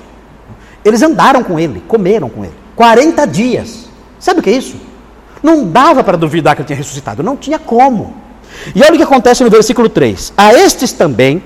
Eles 0.86 1.02
andaram 1.02 1.44
com 1.44 1.60
ele, 1.60 1.82
comeram 1.88 2.30
com 2.30 2.44
ele. 2.44 2.54
40 2.76 3.26
dias. 3.26 3.90
Sabe 4.20 4.40
o 4.40 4.44
que 4.44 4.50
é 4.50 4.54
isso? 4.54 4.76
Não 5.42 5.66
dava 5.68 6.04
para 6.04 6.18
duvidar 6.18 6.56
que 6.56 6.62
ele 6.62 6.68
tinha 6.68 6.78
ressuscitado, 6.78 7.24
não 7.24 7.36
tinha 7.36 7.60
como. 7.60 8.16
E 8.76 8.82
olha 8.82 8.94
o 8.94 8.98
que 8.98 9.04
acontece 9.04 9.44
no 9.44 9.50
versículo 9.50 9.90
3: 9.90 10.34
A 10.38 10.54
estes 10.54 10.92
também, 10.92 11.44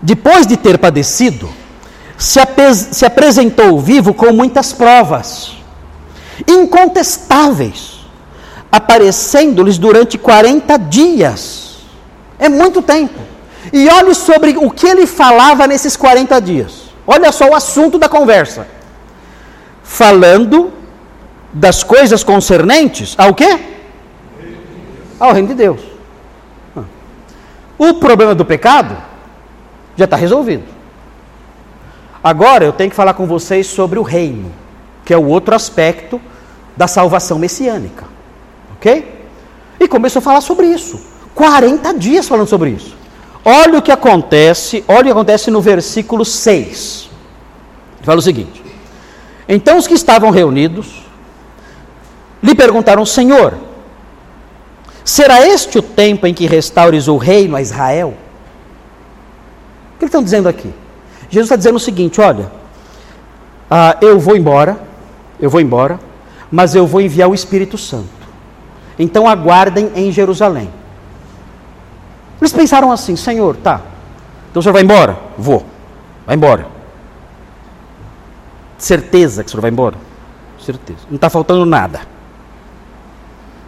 depois 0.00 0.46
de 0.46 0.56
ter 0.56 0.78
padecido, 0.78 1.48
se, 2.18 2.40
se 2.74 3.06
apresentou 3.06 3.78
vivo 3.78 4.12
com 4.12 4.32
muitas 4.32 4.72
provas, 4.72 5.56
incontestáveis, 6.46 8.00
aparecendo-lhes 8.70 9.78
durante 9.78 10.18
40 10.18 10.76
dias. 10.78 11.78
É 12.38 12.48
muito 12.48 12.82
tempo. 12.82 13.20
E 13.72 13.88
olhe 13.88 14.14
sobre 14.14 14.56
o 14.56 14.70
que 14.70 14.86
ele 14.86 15.06
falava 15.06 15.66
nesses 15.66 15.96
40 15.96 16.40
dias. 16.40 16.88
Olha 17.06 17.30
só 17.30 17.48
o 17.48 17.54
assunto 17.54 17.98
da 17.98 18.08
conversa. 18.08 18.66
Falando 19.82 20.72
das 21.52 21.82
coisas 21.82 22.22
concernentes 22.24 23.14
ao 23.16 23.32
quê? 23.32 23.58
Ao 25.18 25.32
reino 25.32 25.48
de 25.48 25.54
Deus. 25.54 25.80
O 27.78 27.94
problema 27.94 28.34
do 28.34 28.44
pecado 28.44 28.96
já 29.96 30.04
está 30.04 30.16
resolvido. 30.16 30.77
Agora 32.22 32.64
eu 32.64 32.72
tenho 32.72 32.90
que 32.90 32.96
falar 32.96 33.14
com 33.14 33.26
vocês 33.26 33.66
sobre 33.66 33.98
o 33.98 34.02
reino, 34.02 34.52
que 35.04 35.14
é 35.14 35.16
o 35.16 35.26
outro 35.26 35.54
aspecto 35.54 36.20
da 36.76 36.86
salvação 36.86 37.38
messiânica. 37.38 38.04
Ok? 38.76 39.26
E 39.80 39.88
começou 39.88 40.20
a 40.20 40.22
falar 40.22 40.40
sobre 40.40 40.66
isso. 40.66 41.00
40 41.34 41.94
dias 41.94 42.26
falando 42.26 42.48
sobre 42.48 42.70
isso. 42.70 42.96
Olha 43.44 43.78
o 43.78 43.82
que 43.82 43.92
acontece, 43.92 44.84
olha 44.88 45.00
o 45.00 45.04
que 45.04 45.10
acontece 45.10 45.50
no 45.50 45.60
versículo 45.60 46.24
6. 46.24 47.08
Fala 48.02 48.18
o 48.18 48.22
seguinte: 48.22 48.62
Então 49.48 49.78
os 49.78 49.86
que 49.86 49.94
estavam 49.94 50.30
reunidos 50.30 51.04
lhe 52.42 52.54
perguntaram, 52.54 53.06
Senhor, 53.06 53.54
será 55.04 55.46
este 55.46 55.78
o 55.78 55.82
tempo 55.82 56.26
em 56.26 56.34
que 56.34 56.46
restaures 56.46 57.08
o 57.08 57.16
reino 57.16 57.56
a 57.56 57.62
Israel? 57.62 58.14
O 59.94 59.98
que 59.98 60.04
eles 60.04 60.10
estão 60.10 60.22
dizendo 60.22 60.48
aqui? 60.48 60.72
Jesus 61.30 61.46
está 61.46 61.56
dizendo 61.56 61.76
o 61.76 61.80
seguinte: 61.80 62.20
olha, 62.20 62.50
ah, 63.70 63.96
eu 64.00 64.18
vou 64.18 64.36
embora, 64.36 64.78
eu 65.38 65.50
vou 65.50 65.60
embora, 65.60 66.00
mas 66.50 66.74
eu 66.74 66.86
vou 66.86 67.00
enviar 67.00 67.28
o 67.28 67.34
Espírito 67.34 67.76
Santo. 67.76 68.08
Então 68.98 69.28
aguardem 69.28 69.92
em 69.94 70.10
Jerusalém. 70.10 70.70
Eles 72.40 72.52
pensaram 72.52 72.90
assim: 72.90 73.16
Senhor, 73.16 73.56
tá, 73.56 73.80
então 74.50 74.60
o 74.60 74.62
senhor 74.62 74.72
vai 74.72 74.82
embora? 74.82 75.18
Vou, 75.36 75.64
vai 76.26 76.36
embora. 76.36 76.66
Certeza 78.78 79.42
que 79.42 79.48
o 79.48 79.50
senhor 79.50 79.62
vai 79.62 79.70
embora? 79.70 79.96
Certeza. 80.60 81.00
Não 81.08 81.16
está 81.16 81.28
faltando 81.28 81.66
nada. 81.66 82.00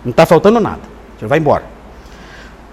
Não 0.05 0.11
está 0.11 0.25
faltando 0.25 0.61
nada. 0.61 0.81
O 1.17 1.19
senhor 1.19 1.29
vai 1.29 1.39
embora. 1.39 1.65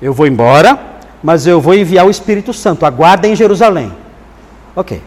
Eu 0.02 0.14
vou 0.14 0.28
embora, 0.28 0.80
mas 1.22 1.48
eu 1.48 1.60
vou 1.60 1.74
enviar 1.74 2.06
o 2.06 2.10
Espírito 2.10 2.54
Santo. 2.54 2.86
Aguardem 2.86 3.34
em 3.34 3.36
Jerusalém. 3.36 3.92
Ok. 4.78 5.02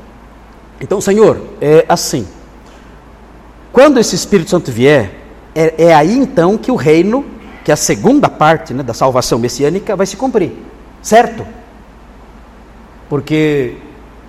Então, 0.80 1.00
Senhor, 1.00 1.40
é 1.61 1.85
assim. 1.88 2.26
Quando 3.70 4.00
esse 4.00 4.16
Espírito 4.16 4.50
Santo 4.50 4.72
vier, 4.72 5.14
é, 5.54 5.85
é 5.85 5.94
aí 5.94 6.12
então 6.18 6.59
que 6.59 6.72
o 6.72 6.74
reino, 6.74 7.24
que 7.64 7.70
é 7.70 7.74
a 7.74 7.76
segunda 7.76 8.28
parte 8.28 8.74
né, 8.74 8.83
da 8.83 8.92
salvação 8.92 9.38
messiânica, 9.38 9.94
vai 9.94 10.06
se 10.06 10.16
cumprir. 10.16 10.50
Certo? 11.00 11.46
Porque 13.09 13.76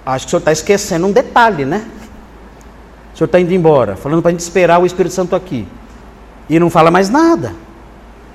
acho 0.05 0.25
que 0.25 0.27
o 0.27 0.29
senhor 0.29 0.39
está 0.41 0.51
esquecendo 0.51 1.07
um 1.07 1.11
detalhe, 1.11 1.65
né? 1.65 1.87
O 3.11 3.17
senhor 3.17 3.25
está 3.25 3.39
indo 3.39 3.51
embora, 3.51 3.95
falando 3.95 4.21
para 4.21 4.29
a 4.29 4.31
gente 4.31 4.41
esperar 4.41 4.79
o 4.79 4.85
Espírito 4.85 5.15
Santo 5.15 5.35
aqui. 5.35 5.67
E 6.47 6.59
não 6.59 6.69
fala 6.69 6.91
mais 6.91 7.09
nada. 7.09 7.55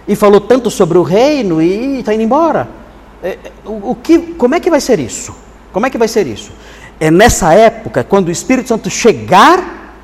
E 0.08 0.16
falou 0.16 0.40
tanto 0.40 0.72
sobre 0.72 0.98
o 0.98 1.04
reino 1.04 1.62
e 1.62 2.00
está 2.00 2.12
indo 2.12 2.24
embora. 2.24 2.68
É, 3.22 3.28
é, 3.28 3.52
o, 3.64 3.92
o 3.92 3.94
que, 3.94 4.34
como 4.34 4.56
é 4.56 4.60
que 4.60 4.70
vai 4.70 4.80
ser 4.80 4.98
isso? 4.98 5.46
Como 5.72 5.86
é 5.86 5.90
que 5.90 5.98
vai 5.98 6.08
ser 6.08 6.26
isso? 6.26 6.50
É 6.98 7.10
nessa 7.10 7.52
época, 7.52 8.02
quando 8.02 8.28
o 8.28 8.30
Espírito 8.30 8.68
Santo 8.68 8.88
chegar, 8.88 9.94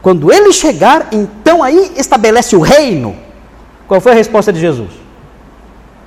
quando 0.00 0.32
ele 0.32 0.52
chegar, 0.52 1.08
então 1.12 1.62
aí 1.62 1.92
estabelece 1.96 2.56
o 2.56 2.60
reino. 2.60 3.16
Qual 3.86 4.00
foi 4.00 4.12
a 4.12 4.14
resposta 4.14 4.52
de 4.52 4.60
Jesus? 4.60 4.90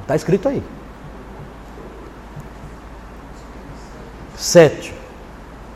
Está 0.01 0.15
escrito 0.15 0.47
aí. 0.49 0.63
Sete. 4.35 4.93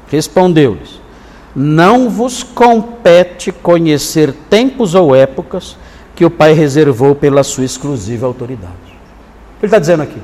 Respondeu-lhes: 0.08 1.00
Não 1.56 2.10
vos 2.10 2.42
compete 2.42 3.52
conhecer 3.52 4.34
tempos 4.50 4.96
ou 4.96 5.16
épocas 5.16 5.78
que 6.16 6.26
o 6.26 6.32
Pai 6.32 6.54
reservou 6.54 7.14
pela 7.14 7.44
sua 7.44 7.66
exclusiva 7.66 8.26
autoridade. 8.26 8.74
O 8.74 9.60
que 9.60 9.66
ele 9.66 9.68
está 9.68 9.80
dizendo 9.80 10.04
aqui? 10.04 10.20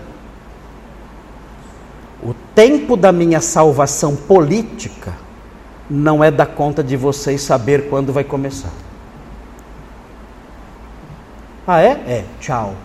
O 2.24 2.34
tempo 2.54 2.96
da 2.96 3.12
minha 3.12 3.42
salvação 3.42 4.16
política 4.16 5.14
não 5.90 6.24
é 6.24 6.30
da 6.30 6.46
conta 6.46 6.84
de 6.84 6.96
vocês 6.96 7.42
saber 7.42 7.90
quando 7.90 8.14
vai 8.14 8.24
começar. 8.24 8.72
Ah, 11.68 11.82
é? 11.82 11.92
É. 12.08 12.26
Tchau. 12.40 12.76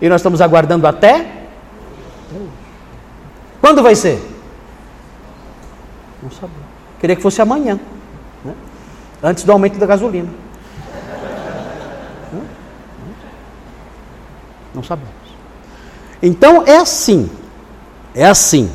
E 0.00 0.08
nós 0.08 0.20
estamos 0.20 0.40
aguardando 0.40 0.86
até? 0.86 1.26
Quando 3.60 3.82
vai 3.82 3.94
ser? 3.94 4.18
Não 6.22 6.30
sabia. 6.30 6.70
Queria 6.98 7.16
que 7.16 7.22
fosse 7.22 7.42
amanhã. 7.42 7.78
Né? 8.44 8.54
Antes 9.22 9.44
do 9.44 9.52
aumento 9.52 9.78
da 9.78 9.86
gasolina. 9.86 10.28
Não 14.74 14.82
sabemos. 14.82 15.12
Então 16.22 16.64
é 16.66 16.76
assim, 16.76 17.30
é 18.14 18.26
assim. 18.26 18.70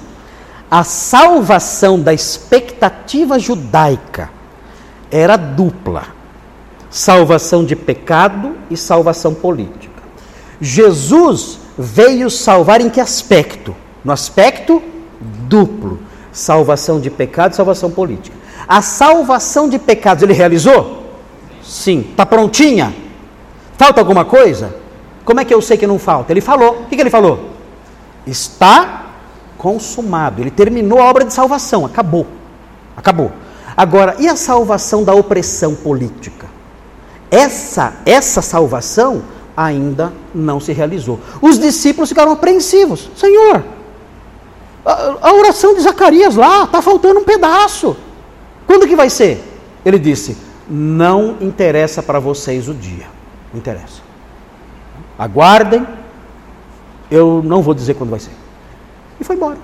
A 0.70 0.84
salvação 0.84 2.00
da 2.00 2.14
expectativa 2.14 3.38
judaica 3.40 4.30
era 5.12 5.38
dupla: 5.38 6.08
salvação 6.90 7.64
de 7.64 7.76
pecado 7.76 8.56
e 8.70 8.76
salvação 8.76 9.34
política. 9.34 10.04
Jesus 10.60 11.60
veio 11.78 12.30
salvar 12.30 12.82
em 12.82 12.90
que 12.90 13.00
aspecto? 13.00 13.76
No 14.04 14.12
aspecto 14.12 14.82
duplo: 15.20 16.00
salvação 16.32 17.00
de 17.00 17.10
pecado 17.10 17.54
e 17.54 17.56
salvação 17.56 17.92
política. 17.92 18.36
A 18.68 18.82
salvação 18.82 19.70
de 19.70 19.78
pecados 19.78 20.24
ele 20.24 20.34
realizou? 20.34 21.04
Sim. 21.64 22.08
Está 22.12 22.26
prontinha? 22.26 22.94
Falta 23.78 24.02
alguma 24.02 24.26
coisa? 24.26 24.76
Como 25.26 25.40
é 25.40 25.46
que 25.46 25.54
eu 25.54 25.62
sei 25.62 25.76
que 25.76 25.88
não 25.88 25.98
falta? 25.98 26.32
Ele 26.32 26.40
falou. 26.40 26.82
O 26.82 26.86
que, 26.86 26.96
que 26.96 27.02
ele 27.02 27.10
falou? 27.10 27.50
Está 28.26 29.08
consumado. 29.58 30.42
Ele 30.42 30.52
terminou 30.52 31.00
a 31.02 31.06
obra 31.06 31.26
de 31.26 31.34
salvação. 31.34 31.84
Acabou. 31.84 32.28
Acabou. 32.96 33.32
Agora, 33.76 34.16
e 34.20 34.30
a 34.30 34.36
salvação 34.36 35.04
da 35.04 35.14
opressão 35.14 35.74
política? 35.76 36.46
Essa, 37.30 37.96
essa 38.06 38.42
salvação 38.42 39.24
ainda 39.58 40.14
não 40.34 40.60
se 40.60 40.72
realizou. 40.72 41.20
Os 41.42 41.58
discípulos 41.58 42.10
ficaram 42.10 42.32
apreensivos: 42.32 43.10
Senhor, 43.16 43.66
a, 44.86 45.16
a 45.30 45.34
oração 45.34 45.74
de 45.74 45.82
Zacarias 45.82 46.36
lá, 46.36 46.64
está 46.64 46.82
faltando 46.82 47.20
um 47.20 47.24
pedaço. 47.24 47.98
Quando 48.68 48.88
que 48.88 48.96
vai 48.96 49.10
ser? 49.10 49.44
Ele 49.84 49.98
disse: 49.98 50.38
Não 50.70 51.38
interessa 51.42 52.04
para 52.04 52.20
vocês 52.20 52.70
o 52.70 52.74
dia. 52.74 53.08
Não 53.52 53.60
interessa. 53.60 54.05
Aguardem, 55.18 55.86
eu 57.10 57.42
não 57.44 57.62
vou 57.62 57.74
dizer 57.74 57.94
quando 57.94 58.10
vai 58.10 58.20
ser. 58.20 58.34
E 59.20 59.24
foi 59.24 59.36
embora. 59.36 59.58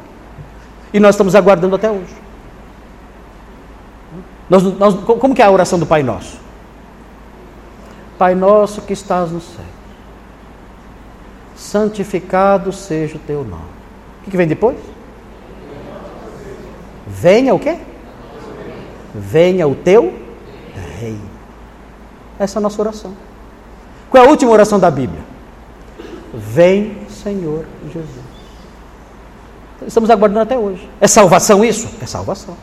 E 0.94 1.00
nós 1.00 1.16
estamos 1.16 1.36
aguardando 1.36 1.76
até 1.76 1.90
hoje. 1.90 2.16
Nós, 4.50 4.64
nós, 4.64 4.96
como 4.96 5.34
que 5.34 5.42
é 5.42 5.46
a 5.46 5.52
oração 5.52 5.80
do 5.80 5.86
Pai 5.86 6.04
Nosso? 6.04 6.40
Pai 8.18 8.36
nosso 8.36 8.82
que 8.82 8.94
estás 8.94 9.32
no 9.32 9.42
céu, 9.42 9.66
santificado 11.56 12.72
seja 12.72 13.16
o 13.16 13.20
teu 13.20 13.44
nome. 13.44 13.64
O 14.20 14.26
que, 14.26 14.30
que 14.30 14.38
vem 14.38 14.48
depois? 14.48 14.78
Venha 17.08 17.56
o 17.56 17.60
quê? 17.60 17.80
Venha 19.16 19.68
o 19.68 19.74
teu 19.74 20.14
reino. 21.00 21.32
Essa 22.38 22.58
é 22.58 22.60
a 22.60 22.62
nossa 22.62 22.80
oração. 22.80 23.14
Qual 24.12 24.24
é 24.24 24.28
a 24.28 24.30
última 24.30 24.52
oração 24.52 24.80
da 24.80 24.92
Bíblia? 24.92 25.31
Vem, 26.34 26.98
Senhor 27.10 27.66
Jesus. 27.86 28.32
Estamos 29.86 30.10
aguardando 30.10 30.42
até 30.42 30.58
hoje. 30.58 30.88
É 31.00 31.08
salvação 31.08 31.64
isso? 31.66 31.90
É 32.02 32.06
salvação. 32.06 32.56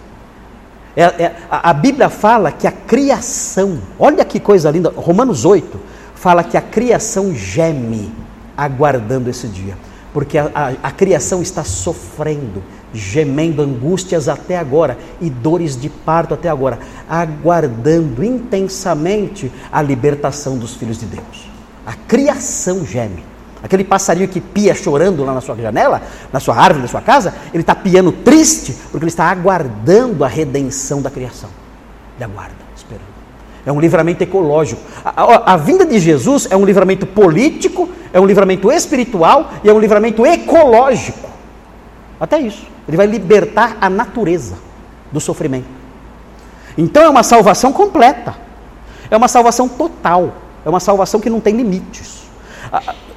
É, 0.97 1.03
é, 1.03 1.37
a, 1.51 1.73
Bíblia 1.73 2.09
fala 2.09 2.51
que 2.51 2.67
a 2.67 2.73
criação, 2.73 3.79
olha 3.99 4.25
que 4.25 4.41
coisa 4.41 4.71
linda, 4.71 4.93
Romanos 4.97 5.45
8 5.45 5.79
fala 6.15 6.43
que 6.43 6.57
a 6.57 6.61
criação 6.61 7.33
geme 7.35 8.13
aguardando 8.57 9.31
esse 9.31 9.47
dia, 9.47 9.77
porque 10.13 10.37
a, 10.37 10.51
a, 10.53 10.89
a 10.89 10.91
criação 10.91 11.41
está 11.41 11.63
sofrendo, 11.63 12.65
gemendo 12.93 13.63
angústias 13.63 14.29
até 14.29 14.57
agora 14.57 14.99
e 15.21 15.31
dores 15.31 15.81
de 15.81 15.89
parto 15.89 16.35
até 16.35 16.49
agora, 16.49 16.81
aguardando 17.09 18.25
intensamente 18.25 19.53
a 19.71 19.81
libertação 19.81 20.59
dos 20.59 20.75
filhos 20.75 20.99
de 20.99 21.07
Deus. 21.07 21.49
A 21.87 21.95
criação 21.95 22.85
geme. 22.85 23.25
Aquele 23.62 23.83
passarinho 23.83 24.29
que 24.29 24.40
pia 24.40 24.75
chorando 24.75 25.25
lá 25.25 25.35
na 25.35 25.40
sua 25.40 25.57
janela, 25.57 26.01
na 26.33 26.38
sua 26.38 26.57
árvore, 26.57 26.83
na 26.83 26.88
sua 26.88 27.01
casa, 27.01 27.35
ele 27.53 27.62
está 27.62 27.75
piando 27.75 28.12
triste 28.12 28.73
porque 28.90 29.05
ele 29.05 29.11
está 29.11 29.25
aguardando 29.25 30.25
a 30.25 30.29
redenção 30.29 31.03
da 31.03 31.11
criação. 31.11 31.51
Ele 32.16 32.25
aguarda, 32.25 32.55
esperando. 32.77 33.09
É 33.66 33.73
um 33.73 33.81
livramento 33.81 34.23
ecológico. 34.23 34.81
A, 35.05 35.23
a, 35.23 35.55
a, 35.55 35.57
vinda 35.57 35.85
de 35.85 35.99
Jesus 35.99 36.47
é 36.51 36.57
um 36.57 36.64
livramento 36.64 37.07
político, 37.07 37.88
é 38.12 38.21
um 38.21 38.27
livramento 38.27 38.71
espiritual 38.71 39.51
e 39.64 39.68
é 39.68 39.73
um 39.73 39.81
livramento 39.81 40.25
ecológico. 40.25 41.29
Até 42.21 42.40
isso. 42.40 42.66
Ele 42.87 42.97
vai 42.97 43.07
libertar 43.07 43.77
a 43.81 43.90
natureza 43.90 44.57
do 45.12 45.21
sofrimento. 45.21 45.68
Então 46.77 47.03
é 47.03 47.09
uma 47.09 47.23
salvação 47.23 47.73
completa. 47.73 48.35
É 49.11 49.16
uma 49.16 49.29
salvação 49.29 49.68
total. 49.68 50.35
É 50.64 50.68
uma 50.68 50.81
salvação 50.81 51.21
que 51.21 51.29
não 51.29 51.40
tem 51.40 51.57
limites. 51.57 52.23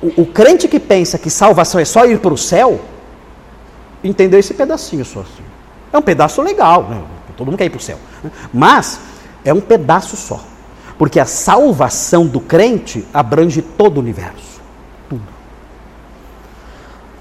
O, 0.02 0.22
o 0.22 0.26
crente 0.26 0.68
que 0.68 0.80
pensa 0.80 1.18
que 1.18 1.30
salvação 1.30 1.80
é 1.80 1.86
só 1.86 2.06
ir 2.06 2.20
para 2.20 2.34
o 2.34 2.38
céu, 2.38 2.80
entendeu 4.04 4.40
esse 4.40 4.54
pedacinho 4.54 5.06
só 5.06 5.22
assim. 5.22 5.44
É 5.94 5.98
um 5.98 6.02
pedaço 6.02 6.42
legal, 6.42 6.84
né? 6.84 7.02
todo 7.38 7.48
mundo 7.48 7.58
quer 7.58 7.66
ir 7.66 7.70
para 7.70 7.78
o 7.78 7.82
céu. 7.82 7.98
Né? 8.24 8.32
Mas 8.54 9.00
é 9.44 9.54
um 9.54 9.62
pedaço 9.62 10.16
só. 10.16 10.40
Porque 10.98 11.20
a 11.20 11.26
salvação 11.26 12.28
do 12.28 12.40
crente 12.40 13.06
abrange 13.14 13.62
todo 13.62 13.98
o 13.98 14.00
universo. 14.00 14.62
Tudo. 15.10 15.24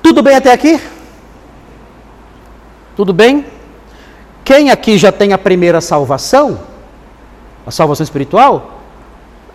Tudo 0.03 0.23
bem 0.23 0.37
até 0.37 0.53
aqui? 0.53 0.81
Tudo 2.97 3.13
bem? 3.13 3.47
Quem 4.45 4.71
aqui 4.71 4.99
já 4.99 5.11
tem 5.11 5.33
a 5.33 5.39
primeira 5.39 5.81
salvação, 5.81 6.61
a 7.67 7.71
salvação 7.71 8.05
espiritual, 8.05 8.81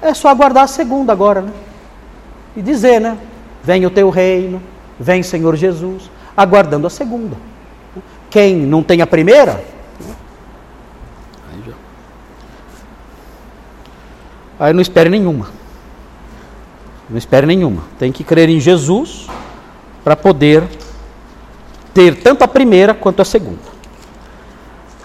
é 0.01 0.13
só 0.13 0.29
aguardar 0.29 0.63
a 0.63 0.67
segunda 0.67 1.11
agora, 1.11 1.41
né? 1.41 1.51
E 2.55 2.61
dizer, 2.61 2.99
né? 2.99 3.17
Vem 3.63 3.85
o 3.85 3.89
teu 3.89 4.09
reino, 4.09 4.61
vem 4.99 5.23
Senhor 5.23 5.55
Jesus, 5.55 6.09
aguardando 6.35 6.87
a 6.87 6.89
segunda. 6.89 7.35
Quem 8.29 8.55
não 8.55 8.83
tem 8.83 9.01
a 9.01 9.07
primeira, 9.07 9.63
aí 14.59 14.73
não 14.73 14.81
espere 14.81 15.09
nenhuma. 15.09 15.47
Não 17.09 17.17
espere 17.17 17.45
nenhuma. 17.45 17.83
Tem 17.99 18.11
que 18.11 18.23
crer 18.23 18.49
em 18.49 18.59
Jesus 18.59 19.27
para 20.03 20.15
poder 20.15 20.63
ter 21.93 22.15
tanto 22.21 22.43
a 22.43 22.47
primeira 22.47 22.93
quanto 22.93 23.21
a 23.21 23.25
segunda. 23.25 23.75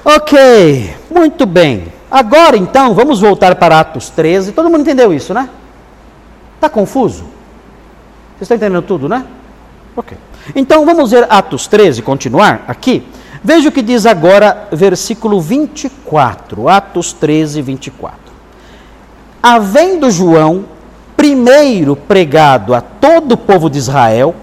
Ok, 0.04 0.94
muito 1.10 1.46
bem. 1.46 1.92
Agora 2.10 2.56
então, 2.56 2.94
vamos 2.94 3.20
voltar 3.20 3.54
para 3.56 3.80
Atos 3.80 4.10
13. 4.10 4.52
Todo 4.52 4.68
mundo 4.68 4.80
entendeu 4.80 5.12
isso, 5.12 5.32
né? 5.32 5.48
Está 6.56 6.68
confuso? 6.68 7.24
Vocês 8.40 8.50
estão 8.50 8.56
entendendo 8.56 8.82
tudo, 8.82 9.06
né? 9.06 9.26
Ok. 9.94 10.16
Então 10.56 10.86
vamos 10.86 11.10
ver 11.10 11.26
Atos 11.28 11.66
13, 11.66 12.00
continuar 12.00 12.64
aqui. 12.66 13.06
Veja 13.44 13.68
o 13.68 13.72
que 13.72 13.82
diz 13.82 14.06
agora, 14.06 14.66
versículo 14.72 15.42
24. 15.42 16.66
Atos 16.66 17.12
13, 17.12 17.60
24. 17.60 18.18
Havendo 19.42 20.10
João 20.10 20.64
primeiro 21.14 21.94
pregado 21.94 22.74
a 22.74 22.80
todo 22.80 23.32
o 23.32 23.36
povo 23.36 23.68
de 23.68 23.76
Israel, 23.76 24.34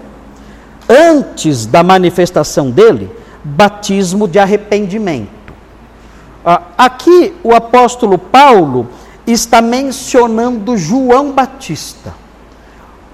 antes 0.88 1.66
da 1.66 1.82
manifestação 1.82 2.70
dele, 2.70 3.10
batismo 3.42 4.28
de 4.28 4.38
arrependimento. 4.38 5.28
Ah, 6.46 6.62
aqui 6.78 7.34
o 7.42 7.52
apóstolo 7.52 8.16
Paulo 8.16 8.86
está 9.26 9.60
mencionando 9.60 10.76
João 10.76 11.32
Batista. 11.32 12.27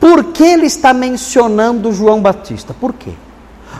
Por 0.04 0.22
que 0.22 0.44
ele 0.44 0.66
está 0.66 0.92
mencionando 0.92 1.90
João 1.90 2.20
Batista? 2.20 2.74
Por 2.78 2.92
quê? 2.92 3.12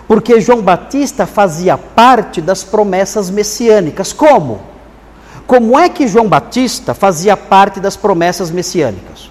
Porque 0.09 0.41
João 0.41 0.63
Batista 0.63 1.27
fazia 1.27 1.77
parte 1.77 2.41
das 2.41 2.65
promessas 2.65 3.29
messiânicas. 3.29 4.11
Como? 4.11 4.63
Como 5.47 5.79
é 5.79 5.91
que 5.91 6.09
João 6.09 6.27
Batista 6.27 6.95
fazia 6.95 7.37
parte 7.37 7.79
das 7.79 7.95
promessas 7.95 8.51
messiânicas? 8.51 9.31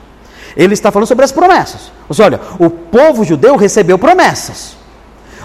Ele 0.55 0.75
está 0.75 0.91
falando 0.91 1.07
sobre 1.07 1.25
as 1.25 1.31
promessas. 1.31 1.91
Você 2.07 2.21
olha, 2.21 2.39
o 2.59 2.69
povo 2.69 3.23
judeu 3.23 3.55
recebeu 3.55 3.97
promessas. 3.97 4.77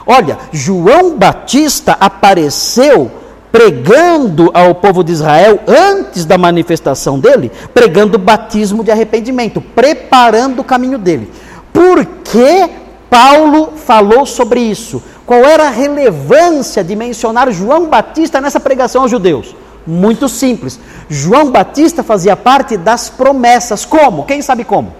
Olha, 0.06 0.36
João 0.52 1.16
Batista 1.16 1.96
apareceu 1.98 3.10
pregando 3.50 4.50
ao 4.52 4.74
povo 4.74 5.02
de 5.02 5.12
Israel, 5.12 5.60
antes 5.66 6.24
da 6.24 6.36
manifestação 6.36 7.18
dele, 7.18 7.50
pregando 7.72 8.16
o 8.16 8.20
batismo 8.20 8.84
de 8.84 8.90
arrependimento, 8.90 9.60
preparando 9.60 10.60
o 10.60 10.64
caminho 10.64 10.98
dele. 10.98 11.30
Por 11.72 12.04
que 12.04 12.68
Paulo 13.08 13.72
falou 13.76 14.26
sobre 14.26 14.60
isso? 14.60 15.02
Qual 15.24 15.44
era 15.44 15.66
a 15.66 15.70
relevância 15.70 16.82
de 16.82 16.96
mencionar 16.96 17.50
João 17.52 17.88
Batista 17.88 18.40
nessa 18.40 18.60
pregação 18.60 19.02
aos 19.02 19.10
judeus? 19.10 19.54
Muito 19.86 20.28
simples. 20.28 20.78
João 21.08 21.50
Batista 21.50 22.02
fazia 22.02 22.36
parte 22.36 22.76
das 22.76 23.08
promessas. 23.08 23.84
Como? 23.84 24.24
Quem 24.24 24.42
sabe 24.42 24.64
como? 24.64 24.92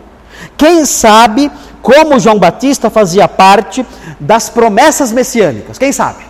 Quem 0.57 0.85
sabe 0.85 1.51
como 1.83 2.19
João 2.19 2.39
Batista 2.39 2.89
fazia 2.89 3.29
parte 3.29 3.85
das 4.19 4.49
promessas 4.49 5.13
messiânicas? 5.13 5.79
Quem 5.79 5.93
sabe? 5.93 6.28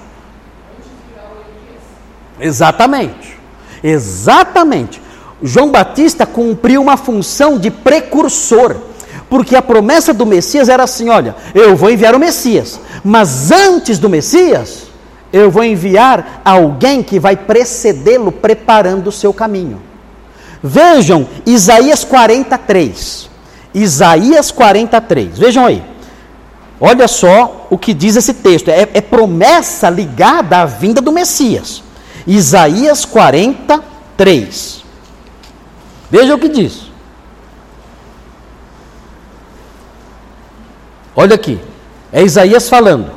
Exatamente. 2.40 3.36
Exatamente. 3.82 5.00
João 5.42 5.70
Batista 5.70 6.26
cumpriu 6.26 6.82
uma 6.82 6.96
função 6.96 7.58
de 7.58 7.70
precursor, 7.70 8.76
porque 9.30 9.54
a 9.54 9.62
promessa 9.62 10.12
do 10.12 10.26
Messias 10.26 10.68
era 10.68 10.82
assim: 10.82 11.08
olha, 11.08 11.36
eu 11.54 11.76
vou 11.76 11.90
enviar 11.90 12.14
o 12.14 12.18
Messias, 12.18 12.80
mas 13.04 13.50
antes 13.52 13.98
do 13.98 14.08
Messias, 14.08 14.88
eu 15.32 15.50
vou 15.50 15.62
enviar 15.62 16.42
alguém 16.44 17.02
que 17.02 17.20
vai 17.20 17.36
precedê-lo 17.36 18.32
preparando 18.32 19.08
o 19.08 19.12
seu 19.12 19.32
caminho. 19.32 19.80
Vejam 20.62 21.28
Isaías 21.46 22.02
43. 22.02 23.28
Isaías 23.74 24.50
43, 24.50 25.38
vejam 25.38 25.64
aí. 25.64 25.82
Olha 26.80 27.06
só 27.06 27.66
o 27.70 27.78
que 27.78 27.94
diz 27.94 28.16
esse 28.16 28.34
texto: 28.34 28.68
é, 28.68 28.88
é 28.92 29.00
promessa 29.00 29.88
ligada 29.88 30.58
à 30.58 30.64
vinda 30.64 31.00
do 31.00 31.12
Messias. 31.12 31.82
Isaías 32.28 33.06
43. 33.06 34.84
Veja 36.10 36.34
o 36.34 36.38
que 36.38 36.48
diz. 36.50 36.90
Olha 41.16 41.34
aqui, 41.34 41.58
é 42.12 42.22
Isaías 42.22 42.68
falando. 42.68 43.10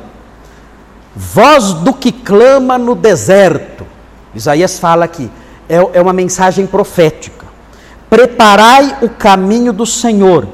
Voz 1.14 1.74
do 1.74 1.92
que 1.92 2.10
clama 2.10 2.78
no 2.78 2.94
deserto. 2.94 3.86
Isaías 4.34 4.78
fala 4.78 5.04
aqui, 5.04 5.30
é, 5.68 5.76
é 5.76 6.00
uma 6.00 6.14
mensagem 6.14 6.66
profética. 6.66 7.46
Preparai 8.08 8.98
o 9.02 9.10
caminho 9.10 9.74
do 9.74 9.84
Senhor, 9.84 10.48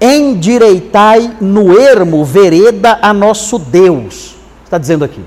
endireitai 0.00 1.36
no 1.40 1.78
ermo 1.78 2.24
vereda 2.24 2.98
a 3.02 3.12
nosso 3.12 3.58
Deus. 3.58 4.34
Está 4.64 4.78
dizendo 4.78 5.04
aqui. 5.04 5.22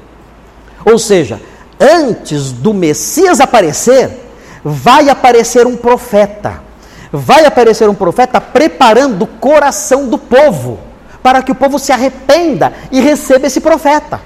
Ou 0.83 0.97
seja, 0.97 1.39
antes 1.79 2.51
do 2.51 2.73
Messias 2.73 3.39
aparecer, 3.39 4.25
vai 4.63 5.09
aparecer 5.09 5.67
um 5.67 5.75
profeta. 5.75 6.63
Vai 7.11 7.45
aparecer 7.45 7.87
um 7.87 7.95
profeta 7.95 8.41
preparando 8.41 9.23
o 9.23 9.27
coração 9.27 10.07
do 10.07 10.17
povo, 10.17 10.79
para 11.23 11.41
que 11.41 11.51
o 11.51 11.55
povo 11.55 11.79
se 11.79 11.91
arrependa 11.91 12.73
e 12.91 12.99
receba 12.99 13.47
esse 13.47 13.61
profeta. 13.61 14.19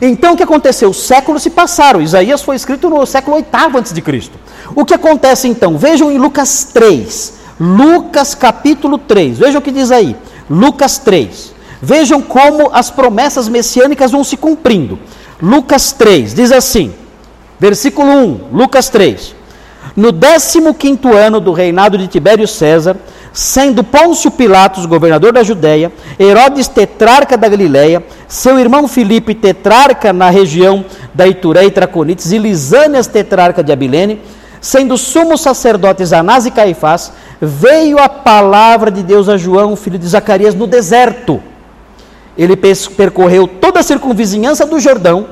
Então 0.00 0.34
o 0.34 0.36
que 0.36 0.42
aconteceu? 0.42 0.90
Os 0.90 1.02
séculos 1.02 1.42
se 1.42 1.50
passaram. 1.50 2.00
Isaías 2.00 2.42
foi 2.42 2.56
escrito 2.56 2.88
no 2.88 3.04
século 3.06 3.36
VIII 3.36 3.46
a.C. 3.52 4.30
O 4.74 4.84
que 4.84 4.94
acontece 4.94 5.48
então? 5.48 5.76
Vejam 5.78 6.12
em 6.12 6.18
Lucas 6.18 6.64
3. 6.72 7.34
Lucas 7.58 8.34
capítulo 8.34 8.98
3. 8.98 9.38
Vejam 9.38 9.60
o 9.60 9.62
que 9.62 9.72
diz 9.72 9.90
aí. 9.90 10.16
Lucas 10.48 10.98
3. 10.98 11.52
Vejam 11.82 12.20
como 12.20 12.70
as 12.72 12.90
promessas 12.90 13.48
messiânicas 13.48 14.12
vão 14.12 14.22
se 14.22 14.36
cumprindo. 14.36 14.98
Lucas 15.42 15.92
3 15.92 16.34
diz 16.34 16.52
assim, 16.52 16.92
versículo 17.58 18.10
1, 18.10 18.40
Lucas 18.52 18.88
3. 18.88 19.34
No 19.96 20.12
15 20.12 21.08
ano 21.16 21.40
do 21.40 21.52
reinado 21.52 21.96
de 21.96 22.06
Tibério 22.06 22.46
César, 22.46 22.96
sendo 23.32 23.82
Pôncio 23.82 24.30
Pilatos 24.30 24.86
governador 24.86 25.32
da 25.32 25.42
Judéia, 25.42 25.92
Herodes 26.18 26.68
tetrarca 26.68 27.36
da 27.36 27.48
Galiléia, 27.48 28.04
seu 28.28 28.58
irmão 28.58 28.86
Filipe 28.86 29.34
tetrarca 29.34 30.12
na 30.12 30.30
região 30.30 30.84
da 31.14 31.26
Ituré 31.26 31.64
e 31.64 31.70
Traconites, 31.70 32.32
e 32.32 32.38
Lisânias 32.38 33.06
tetrarca 33.06 33.62
de 33.62 33.72
Abilene, 33.72 34.20
sendo 34.60 34.98
sumos 34.98 35.40
sacerdotes 35.40 36.12
Anás 36.12 36.44
e 36.44 36.50
Caifás, 36.50 37.12
veio 37.40 37.98
a 37.98 38.08
palavra 38.08 38.90
de 38.90 39.02
Deus 39.02 39.28
a 39.28 39.36
João, 39.36 39.74
filho 39.74 39.98
de 39.98 40.06
Zacarias, 40.06 40.54
no 40.54 40.66
deserto. 40.66 41.42
Ele 42.36 42.56
percorreu 42.56 43.46
toda 43.46 43.80
a 43.80 43.82
circunvizinhança 43.82 44.64
do 44.66 44.80
Jordão, 44.80 45.28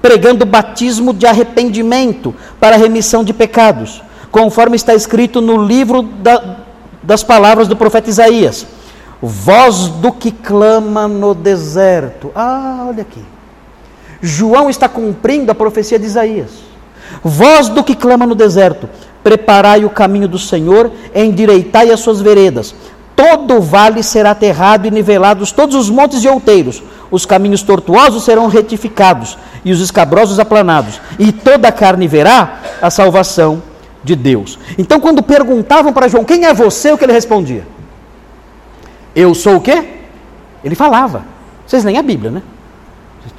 pregando 0.00 0.46
batismo 0.46 1.12
de 1.12 1.26
arrependimento 1.26 2.34
para 2.60 2.76
a 2.76 2.78
remissão 2.78 3.24
de 3.24 3.32
pecados, 3.32 4.02
conforme 4.30 4.76
está 4.76 4.94
escrito 4.94 5.40
no 5.40 5.64
livro 5.64 6.02
da, 6.02 6.58
das 7.02 7.22
palavras 7.22 7.66
do 7.66 7.76
profeta 7.76 8.10
Isaías. 8.10 8.66
Voz 9.20 9.88
do 9.88 10.12
que 10.12 10.30
clama 10.30 11.08
no 11.08 11.34
deserto. 11.34 12.30
Ah, 12.34 12.84
olha 12.88 13.02
aqui. 13.02 13.24
João 14.20 14.68
está 14.68 14.88
cumprindo 14.88 15.50
a 15.50 15.54
profecia 15.54 15.98
de 15.98 16.06
Isaías. 16.06 16.50
Voz 17.22 17.68
do 17.68 17.82
que 17.82 17.94
clama 17.94 18.26
no 18.26 18.34
deserto. 18.34 18.88
Preparai 19.22 19.84
o 19.84 19.90
caminho 19.90 20.28
do 20.28 20.38
Senhor, 20.38 20.92
endireitai 21.14 21.90
as 21.90 22.00
suas 22.00 22.20
veredas. 22.20 22.74
Todo 23.16 23.62
vale 23.62 24.02
será 24.02 24.32
aterrado 24.32 24.86
e 24.86 24.90
nivelados 24.90 25.50
todos 25.50 25.74
os 25.74 25.88
montes 25.88 26.22
e 26.22 26.28
outeiros. 26.28 26.82
Os 27.10 27.24
caminhos 27.24 27.62
tortuosos 27.62 28.24
serão 28.24 28.46
retificados 28.46 29.38
e 29.64 29.72
os 29.72 29.80
escabrosos 29.80 30.38
aplanados. 30.38 31.00
E 31.18 31.32
toda 31.32 31.68
a 31.68 31.72
carne 31.72 32.06
verá 32.06 32.60
a 32.80 32.90
salvação 32.90 33.62
de 34.04 34.14
Deus. 34.14 34.58
Então, 34.76 35.00
quando 35.00 35.22
perguntavam 35.22 35.94
para 35.94 36.08
João, 36.08 36.24
quem 36.24 36.44
é 36.44 36.52
você? 36.52 36.92
O 36.92 36.98
que 36.98 37.04
ele 37.04 37.12
respondia? 37.14 37.66
Eu 39.14 39.34
sou 39.34 39.56
o 39.56 39.60
quê? 39.62 39.82
Ele 40.62 40.74
falava. 40.74 41.24
Vocês 41.66 41.84
leem 41.84 41.96
a 41.96 42.02
Bíblia, 42.02 42.30
né? 42.30 42.42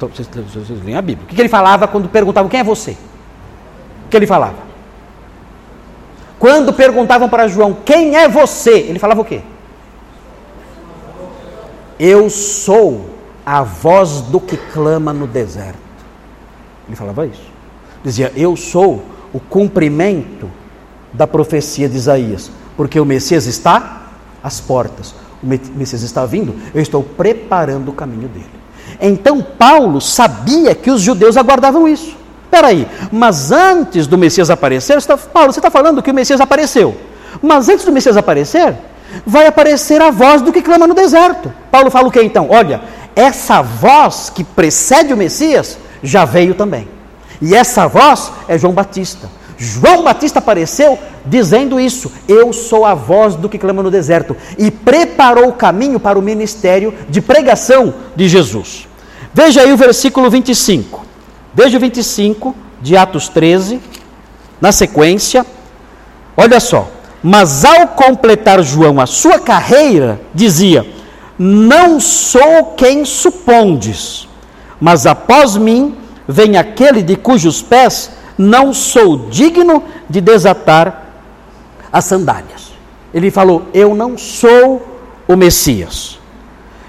Vocês, 0.00 0.28
vocês, 0.28 0.46
vocês 0.52 0.84
leem 0.84 0.96
a 0.96 1.02
Bíblia. 1.02 1.24
O 1.24 1.34
que 1.34 1.40
ele 1.40 1.48
falava 1.48 1.86
quando 1.86 2.08
perguntavam, 2.08 2.50
quem 2.50 2.58
é 2.58 2.64
você? 2.64 2.96
O 4.06 4.08
que 4.10 4.16
ele 4.16 4.26
falava? 4.26 4.56
Quando 6.36 6.72
perguntavam 6.72 7.28
para 7.28 7.46
João, 7.46 7.76
quem 7.84 8.16
é 8.16 8.28
você? 8.28 8.72
Ele 8.72 8.98
falava 8.98 9.20
o 9.20 9.24
quê? 9.24 9.40
Eu 11.98 12.30
sou 12.30 13.10
a 13.44 13.62
voz 13.62 14.20
do 14.22 14.38
que 14.40 14.56
clama 14.56 15.12
no 15.12 15.26
deserto. 15.26 15.78
Ele 16.86 16.96
falava 16.96 17.26
isso. 17.26 17.48
Dizia, 18.04 18.32
eu 18.36 18.56
sou 18.56 19.02
o 19.32 19.40
cumprimento 19.40 20.50
da 21.12 21.26
profecia 21.26 21.88
de 21.88 21.96
Isaías, 21.96 22.50
porque 22.76 22.98
o 23.00 23.04
Messias 23.04 23.46
está 23.46 24.02
às 24.42 24.60
portas, 24.60 25.14
o 25.42 25.46
Messias 25.46 26.02
está 26.02 26.24
vindo, 26.24 26.54
eu 26.74 26.80
estou 26.80 27.02
preparando 27.02 27.90
o 27.90 27.94
caminho 27.94 28.28
dele. 28.28 28.50
Então 29.00 29.42
Paulo 29.42 30.00
sabia 30.00 30.74
que 30.74 30.90
os 30.90 31.00
judeus 31.00 31.36
aguardavam 31.36 31.86
isso. 31.86 32.16
Peraí, 32.50 32.88
mas 33.12 33.52
antes 33.52 34.06
do 34.06 34.16
Messias 34.16 34.48
aparecer, 34.48 35.00
você 35.00 35.06
tá, 35.06 35.16
Paulo, 35.16 35.52
você 35.52 35.58
está 35.58 35.70
falando 35.70 36.02
que 36.02 36.10
o 36.10 36.14
Messias 36.14 36.40
apareceu. 36.40 36.96
Mas 37.42 37.68
antes 37.68 37.84
do 37.84 37.92
Messias 37.92 38.16
aparecer, 38.16 38.74
vai 39.26 39.46
aparecer 39.46 40.00
a 40.00 40.10
voz 40.10 40.42
do 40.42 40.52
que 40.52 40.62
clama 40.62 40.86
no 40.86 40.94
deserto. 40.94 41.52
Paulo 41.70 41.90
fala 41.90 42.08
o 42.08 42.10
que 42.10 42.22
então? 42.22 42.48
Olha, 42.50 42.80
essa 43.14 43.62
voz 43.62 44.30
que 44.30 44.44
precede 44.44 45.12
o 45.12 45.16
Messias 45.16 45.78
já 46.02 46.24
veio 46.24 46.54
também. 46.54 46.88
E 47.40 47.54
essa 47.54 47.86
voz 47.86 48.32
é 48.46 48.58
João 48.58 48.72
Batista. 48.72 49.28
João 49.56 50.04
Batista 50.04 50.38
apareceu 50.38 50.98
dizendo 51.26 51.80
isso: 51.80 52.12
Eu 52.28 52.52
sou 52.52 52.84
a 52.84 52.94
voz 52.94 53.34
do 53.34 53.48
que 53.48 53.58
clama 53.58 53.82
no 53.82 53.90
deserto, 53.90 54.36
e 54.56 54.70
preparou 54.70 55.48
o 55.48 55.52
caminho 55.52 55.98
para 55.98 56.18
o 56.18 56.22
ministério 56.22 56.94
de 57.08 57.20
pregação 57.20 57.94
de 58.14 58.28
Jesus. 58.28 58.88
Veja 59.34 59.62
aí 59.62 59.72
o 59.72 59.76
versículo 59.76 60.30
25. 60.30 61.04
Veja 61.54 61.76
o 61.76 61.80
25 61.80 62.54
de 62.80 62.96
Atos 62.96 63.28
13, 63.28 63.80
na 64.60 64.70
sequência. 64.70 65.44
Olha 66.36 66.60
só. 66.60 66.88
Mas 67.22 67.64
ao 67.64 67.88
completar 67.88 68.62
João 68.62 69.00
a 69.00 69.06
sua 69.06 69.38
carreira, 69.38 70.20
dizia: 70.34 70.86
Não 71.38 71.98
sou 71.98 72.74
quem 72.76 73.04
supondes, 73.04 74.28
mas 74.80 75.06
após 75.06 75.56
mim 75.56 75.96
vem 76.26 76.56
aquele 76.56 77.02
de 77.02 77.16
cujos 77.16 77.62
pés 77.62 78.12
não 78.38 78.72
sou 78.72 79.28
digno 79.28 79.82
de 80.08 80.20
desatar 80.20 81.06
as 81.92 82.04
sandálias. 82.04 82.72
Ele 83.12 83.30
falou: 83.30 83.66
Eu 83.74 83.94
não 83.94 84.16
sou 84.16 84.86
o 85.26 85.34
Messias. 85.34 86.20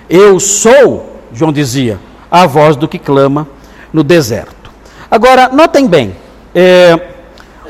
Eu 0.07 0.39
sou, 0.39 1.17
João 1.33 1.51
dizia, 1.51 1.99
a 2.29 2.45
voz 2.45 2.75
do 2.75 2.87
que 2.87 2.99
clama 2.99 3.47
no 3.91 4.03
deserto. 4.03 4.71
Agora, 5.09 5.49
notem 5.49 5.87
bem, 5.87 6.15
é, 6.53 7.07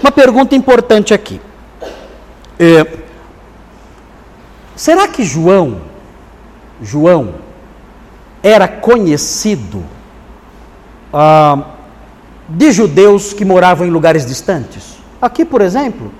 uma 0.01 0.12
pergunta 0.12 0.55
importante 0.55 1.14
aqui. 1.14 1.39
É, 2.60 2.97
será 4.76 5.07
que 5.07 5.24
João, 5.24 5.82
João, 6.82 7.36
era 8.43 8.68
conhecido 8.68 9.84
ah, 11.14 11.64
de 12.47 12.72
judeus 12.72 13.34
que 13.34 13.45
moravam 13.45 13.86
em 13.86 13.89
lugares 13.89 14.26
distantes. 14.26 14.97
Aqui, 15.22 15.43
por 15.43 15.62
exemplo, 15.62 16.12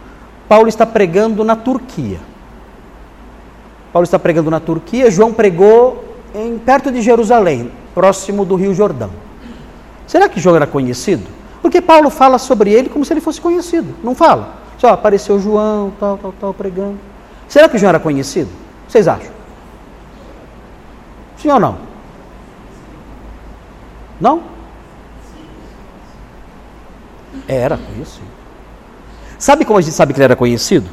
Paulo 0.48 0.68
está 0.68 0.86
pregando 0.86 1.44
na 1.44 1.56
Turquia. 1.56 2.20
Paulo 3.92 4.04
está 4.04 4.20
pregando 4.20 4.52
na 4.52 4.60
Turquia, 4.60 5.10
João 5.10 5.34
pregou 5.34 6.04
em, 6.36 6.60
perto 6.60 6.92
de 6.92 7.02
Jerusalém, 7.02 7.72
próximo 7.96 8.46
do 8.46 8.56
Rio 8.56 8.74
Jordão. 8.74 9.10
Será 10.06 10.30
que 10.30 10.40
João 10.40 10.56
era 10.56 10.68
conhecido? 10.68 11.26
Porque 11.62 11.82
Paulo 11.82 12.10
fala 12.10 12.38
sobre 12.38 12.72
ele 12.72 12.90
como 12.90 13.04
se 13.04 13.12
ele 13.12 13.22
fosse 13.22 13.42
conhecido, 13.42 13.96
não 14.04 14.14
fala? 14.14 14.59
Só 14.80 14.90
apareceu 14.90 15.40
João, 15.40 15.92
tal, 16.00 16.18
tal, 16.18 16.34
tal, 16.40 16.54
pregando. 16.54 16.98
Será 17.48 17.68
que 17.68 17.78
João 17.78 17.90
era 17.90 18.00
conhecido? 18.00 18.50
Vocês 18.88 19.08
acham? 19.08 19.32
Sim 21.38 21.50
ou 21.50 21.60
não? 21.60 21.78
Não? 24.20 24.42
Era 27.48 27.78
conhecido. 27.78 28.28
Sabe 29.38 29.66
como 29.66 29.80
a 29.80 29.82
gente 29.82 29.94
sabe 29.94 30.14
que 30.14 30.20
ele 30.20 30.26
era 30.26 30.36
conhecido? 30.36 30.90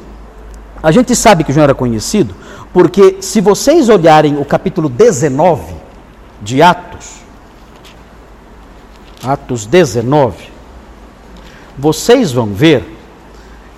A 0.83 0.91
gente 0.91 1.15
sabe 1.15 1.43
que 1.43 1.51
João 1.51 1.63
era 1.63 1.73
conhecido 1.73 2.35
porque, 2.73 3.21
se 3.21 3.39
vocês 3.41 3.89
olharem 3.89 4.37
o 4.37 4.45
capítulo 4.45 4.89
19 4.89 5.73
de 6.41 6.61
Atos, 6.61 7.21
Atos 9.23 9.65
19, 9.65 10.49
vocês 11.77 12.31
vão 12.31 12.47
ver 12.47 12.96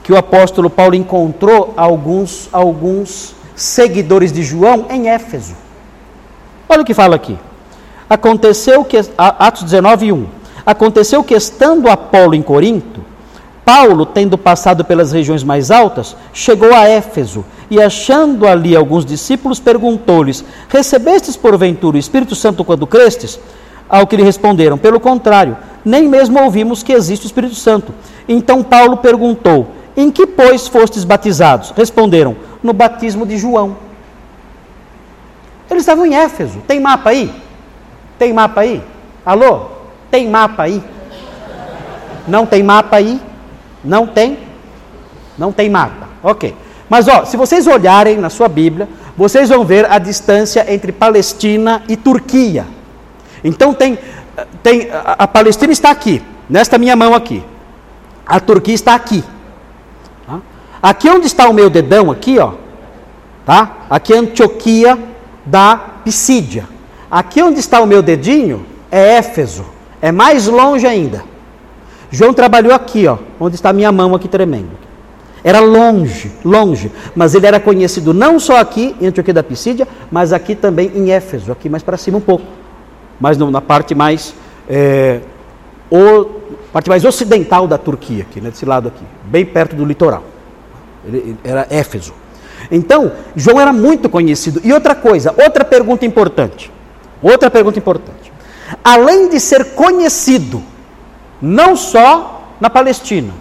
que 0.09 0.13
o 0.13 0.17
apóstolo 0.17 0.71
Paulo 0.71 0.95
encontrou 0.95 1.71
alguns, 1.77 2.49
alguns 2.51 3.35
seguidores 3.55 4.31
de 4.31 4.41
João 4.41 4.87
em 4.89 5.07
Éfeso. 5.07 5.53
Olha 6.67 6.81
o 6.81 6.85
que 6.85 6.95
fala 6.95 7.15
aqui. 7.15 7.37
Aconteceu 8.09 8.83
que, 8.83 8.97
Atos 9.15 9.61
19, 9.61 10.11
1. 10.11 10.25
Aconteceu 10.65 11.23
que, 11.23 11.35
estando 11.35 11.87
Apolo 11.87 12.33
em 12.33 12.41
Corinto, 12.41 13.01
Paulo, 13.63 14.03
tendo 14.03 14.35
passado 14.35 14.83
pelas 14.83 15.11
regiões 15.11 15.43
mais 15.43 15.69
altas, 15.69 16.15
chegou 16.33 16.73
a 16.73 16.89
Éfeso 16.89 17.45
e, 17.69 17.79
achando 17.79 18.47
ali 18.47 18.75
alguns 18.75 19.05
discípulos, 19.05 19.59
perguntou-lhes: 19.59 20.43
Recebestes 20.69 21.37
porventura 21.37 21.97
o 21.97 21.99
Espírito 21.99 22.33
Santo 22.33 22.63
quando 22.63 22.87
crestes? 22.87 23.39
Ao 23.87 24.07
que 24.07 24.17
lhe 24.17 24.23
responderam: 24.23 24.75
Pelo 24.75 24.99
contrário, 24.99 25.55
nem 25.85 26.07
mesmo 26.07 26.41
ouvimos 26.41 26.81
que 26.81 26.93
existe 26.93 27.25
o 27.25 27.27
Espírito 27.27 27.53
Santo. 27.53 27.93
Então 28.27 28.63
Paulo 28.63 28.97
perguntou: 28.97 29.77
Em 29.99 30.09
que, 30.09 30.25
pois, 30.25 30.65
fostes 30.65 31.03
batizados? 31.03 31.71
Responderam: 31.71 32.37
No 32.63 32.71
batismo 32.71 33.25
de 33.25 33.37
João. 33.37 33.75
Eles 35.69 35.83
estavam 35.83 36.05
em 36.05 36.15
Éfeso. 36.15 36.59
Tem 36.65 36.79
mapa 36.79 37.09
aí? 37.09 37.29
Tem 38.17 38.31
mapa 38.31 38.61
aí? 38.61 38.81
Alô? 39.25 39.65
Tem 40.09 40.29
mapa 40.29 40.63
aí? 40.63 40.81
Não 42.25 42.45
tem 42.45 42.63
mapa 42.63 42.95
aí? 42.95 43.19
Não 43.83 44.07
tem? 44.07 44.39
Não 45.37 45.51
tem 45.51 45.69
mapa. 45.69 46.07
Ok. 46.23 46.55
Mas 46.89 47.09
ó, 47.09 47.25
se 47.25 47.35
vocês 47.35 47.67
olharem 47.67 48.17
na 48.17 48.29
sua 48.29 48.47
Bíblia, 48.47 48.87
vocês 49.17 49.49
vão 49.49 49.65
ver 49.65 49.85
a 49.91 49.99
distância 49.99 50.73
entre 50.73 50.93
Palestina 50.93 51.83
e 51.89 51.97
Turquia. 51.97 52.65
Então 53.43 53.73
tem, 53.73 53.99
tem 54.63 54.89
a, 54.91 55.23
a 55.23 55.27
Palestina 55.27 55.73
está 55.73 55.91
aqui, 55.91 56.21
nesta 56.49 56.77
minha 56.77 56.95
mão 56.95 57.13
aqui. 57.13 57.43
A 58.25 58.39
Turquia 58.39 58.73
está 58.73 58.95
aqui. 58.95 59.21
Aqui 60.81 61.09
onde 61.09 61.27
está 61.27 61.49
o 61.49 61.53
meu 61.53 61.69
dedão 61.69 62.09
aqui, 62.09 62.39
ó, 62.39 62.53
tá? 63.45 63.85
Aqui 63.89 64.13
é 64.13 64.17
Antioquia 64.17 64.97
da 65.45 65.75
Pisídia. 66.03 66.65
Aqui 67.11 67.41
onde 67.41 67.59
está 67.59 67.81
o 67.81 67.87
meu 67.87 68.01
dedinho 68.01 68.65
é 68.91 69.17
Éfeso. 69.17 69.65
É 70.01 70.11
mais 70.11 70.47
longe 70.47 70.87
ainda. 70.87 71.23
João 72.11 72.33
trabalhou 72.33 72.73
aqui, 72.73 73.05
ó, 73.07 73.17
onde 73.39 73.55
está 73.55 73.73
minha 73.73 73.91
mão 73.91 74.15
aqui 74.15 74.27
tremendo. 74.27 74.71
Era 75.43 75.59
longe, 75.59 76.31
longe, 76.43 76.91
mas 77.15 77.33
ele 77.33 77.45
era 77.45 77.59
conhecido 77.59 78.13
não 78.13 78.39
só 78.39 78.57
aqui 78.57 78.95
em 78.99 79.07
Antioquia 79.07 79.33
da 79.33 79.43
Pisídia, 79.43 79.87
mas 80.11 80.33
aqui 80.33 80.53
também 80.53 80.91
em 80.95 81.11
Éfeso, 81.11 81.51
aqui 81.51 81.69
mais 81.69 81.81
para 81.81 81.97
cima 81.97 82.17
um 82.17 82.21
pouco, 82.21 82.45
mas 83.19 83.37
na 83.37 83.61
parte 83.61 83.95
mais 83.95 84.33
é, 84.67 85.21
o, 85.89 86.25
parte 86.73 86.89
mais 86.89 87.05
ocidental 87.05 87.67
da 87.67 87.77
Turquia, 87.77 88.23
aqui, 88.23 88.41
né, 88.41 88.49
desse 88.49 88.65
lado 88.65 88.89
aqui, 88.89 89.03
bem 89.25 89.45
perto 89.45 89.75
do 89.75 89.85
litoral. 89.85 90.23
Ele, 91.09 91.37
era 91.43 91.67
Éfeso. 91.69 92.13
Então, 92.71 93.11
João 93.35 93.59
era 93.59 93.73
muito 93.73 94.09
conhecido. 94.09 94.61
E 94.63 94.71
outra 94.71 94.95
coisa, 94.95 95.33
outra 95.37 95.65
pergunta 95.65 96.05
importante. 96.05 96.71
Outra 97.21 97.49
pergunta 97.49 97.79
importante. 97.79 98.31
Além 98.83 99.29
de 99.29 99.39
ser 99.39 99.73
conhecido, 99.73 100.61
não 101.41 101.75
só 101.75 102.53
na 102.59 102.69
Palestina, 102.69 103.33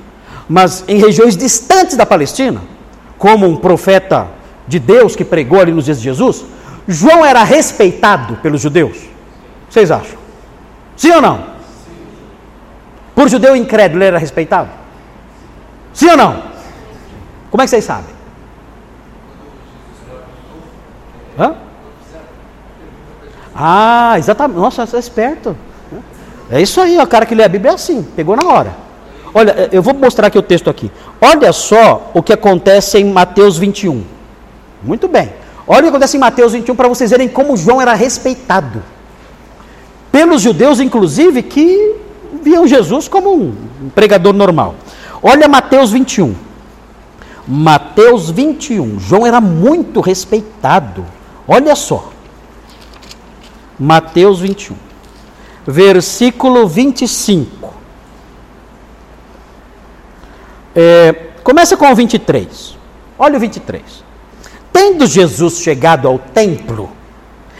mas 0.49 0.85
em 0.89 0.99
regiões 0.99 1.37
distantes 1.37 1.97
da 1.97 2.07
Palestina, 2.07 2.63
como 3.19 3.47
um 3.47 3.57
profeta 3.57 4.29
de 4.67 4.79
Deus 4.79 5.15
que 5.15 5.25
pregou 5.25 5.61
ali 5.61 5.73
nos 5.73 5.85
dias 5.85 5.99
de 5.99 6.05
Jesus, 6.05 6.45
João 6.87 7.25
era 7.25 7.45
respeitado 7.45 8.37
pelos 8.37 8.61
judeus. 8.61 8.97
Vocês 9.69 9.91
acham? 9.91 10.19
Sim 10.97 11.13
ou 11.13 11.21
não? 11.21 11.45
Por 13.15 13.29
judeu 13.29 13.55
incrédulo 13.55 14.03
ele 14.03 14.09
era 14.09 14.19
respeitado? 14.19 14.71
Sim 15.93 16.11
ou 16.11 16.17
não? 16.17 16.48
Como 17.51 17.63
é 17.63 17.65
que 17.65 17.71
vocês 17.71 17.85
sabem? 17.85 18.15
Hã? 21.39 21.55
Ah, 23.55 24.15
exatamente. 24.19 24.59
Nossa, 24.59 24.87
você 24.87 24.97
é 24.97 24.99
esperto. 25.01 25.57
É 26.51 26.63
isso 26.63 26.81
aí, 26.81 26.99
o 26.99 27.07
cara 27.07 27.27
que 27.27 27.35
lê 27.35 27.45
a 27.45 27.49
Bíblia 27.49 27.73
é 27.73 27.75
assim, 27.75 28.03
pegou 28.17 28.37
na 28.37 28.47
hora. 28.47 28.75
Olha, 29.35 29.51
eh, 29.51 29.69
eu 29.73 29.83
vou 29.83 29.93
mostrar 29.93 30.29
aqui 30.29 30.39
o 30.39 30.43
texto 30.43 30.71
aqui. 30.71 30.91
Olha 31.21 31.53
só 31.53 32.11
o 32.15 32.23
que 32.23 32.33
acontece 32.33 32.99
em 32.99 33.05
Mateus 33.05 33.59
21. 33.59 34.03
Muito 34.83 35.09
bem. 35.09 35.33
Olha 35.67 35.81
o 35.81 35.83
que 35.83 35.89
acontece 35.89 36.17
em 36.17 36.21
Mateus 36.21 36.53
21 36.53 36.75
para 36.75 36.89
vocês 36.89 37.11
verem 37.11 37.29
como 37.29 37.57
João 37.57 37.81
era 37.81 37.93
respeitado. 37.93 38.83
Pelos 40.11 40.41
judeus, 40.41 40.81
inclusive, 40.81 41.43
que 41.43 41.97
viam 42.43 42.67
Jesus 42.67 43.07
como 43.09 43.35
um 43.35 43.91
pregador 43.95 44.33
normal. 44.33 44.75
Olha 45.23 45.47
Mateus 45.47 45.91
21. 45.91 46.48
Mateus 47.49 48.31
21. 48.31 49.01
João 49.01 49.27
era 49.27 49.41
muito 49.41 50.03
respeitado. 50.03 51.07
Olha 51.47 51.75
só. 51.75 52.13
Mateus 53.79 54.41
21. 54.41 54.77
Versículo 55.67 56.69
25. 56.69 57.73
É, 60.77 61.13
começa 61.43 61.75
com 61.75 61.91
o 61.91 61.95
23. 61.95 62.77
Olha 63.19 63.39
o 63.39 63.41
23. 63.41 63.83
Tendo 64.71 65.07
Jesus 65.07 65.59
chegado 65.61 66.07
ao 66.07 66.19
templo, 66.19 66.91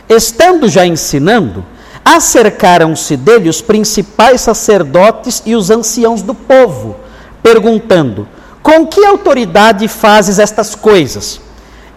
estando 0.07 0.69
já 0.69 0.85
ensinando, 0.85 1.65
acercaram-se 2.05 3.17
dele 3.17 3.49
os 3.49 3.59
principais 3.61 4.41
sacerdotes 4.41 5.41
e 5.47 5.55
os 5.55 5.71
anciãos 5.71 6.21
do 6.21 6.35
povo, 6.35 6.95
perguntando: 7.41 8.27
Com 8.69 8.85
que 8.85 9.03
autoridade 9.03 9.87
fazes 9.87 10.37
estas 10.37 10.75
coisas? 10.75 11.41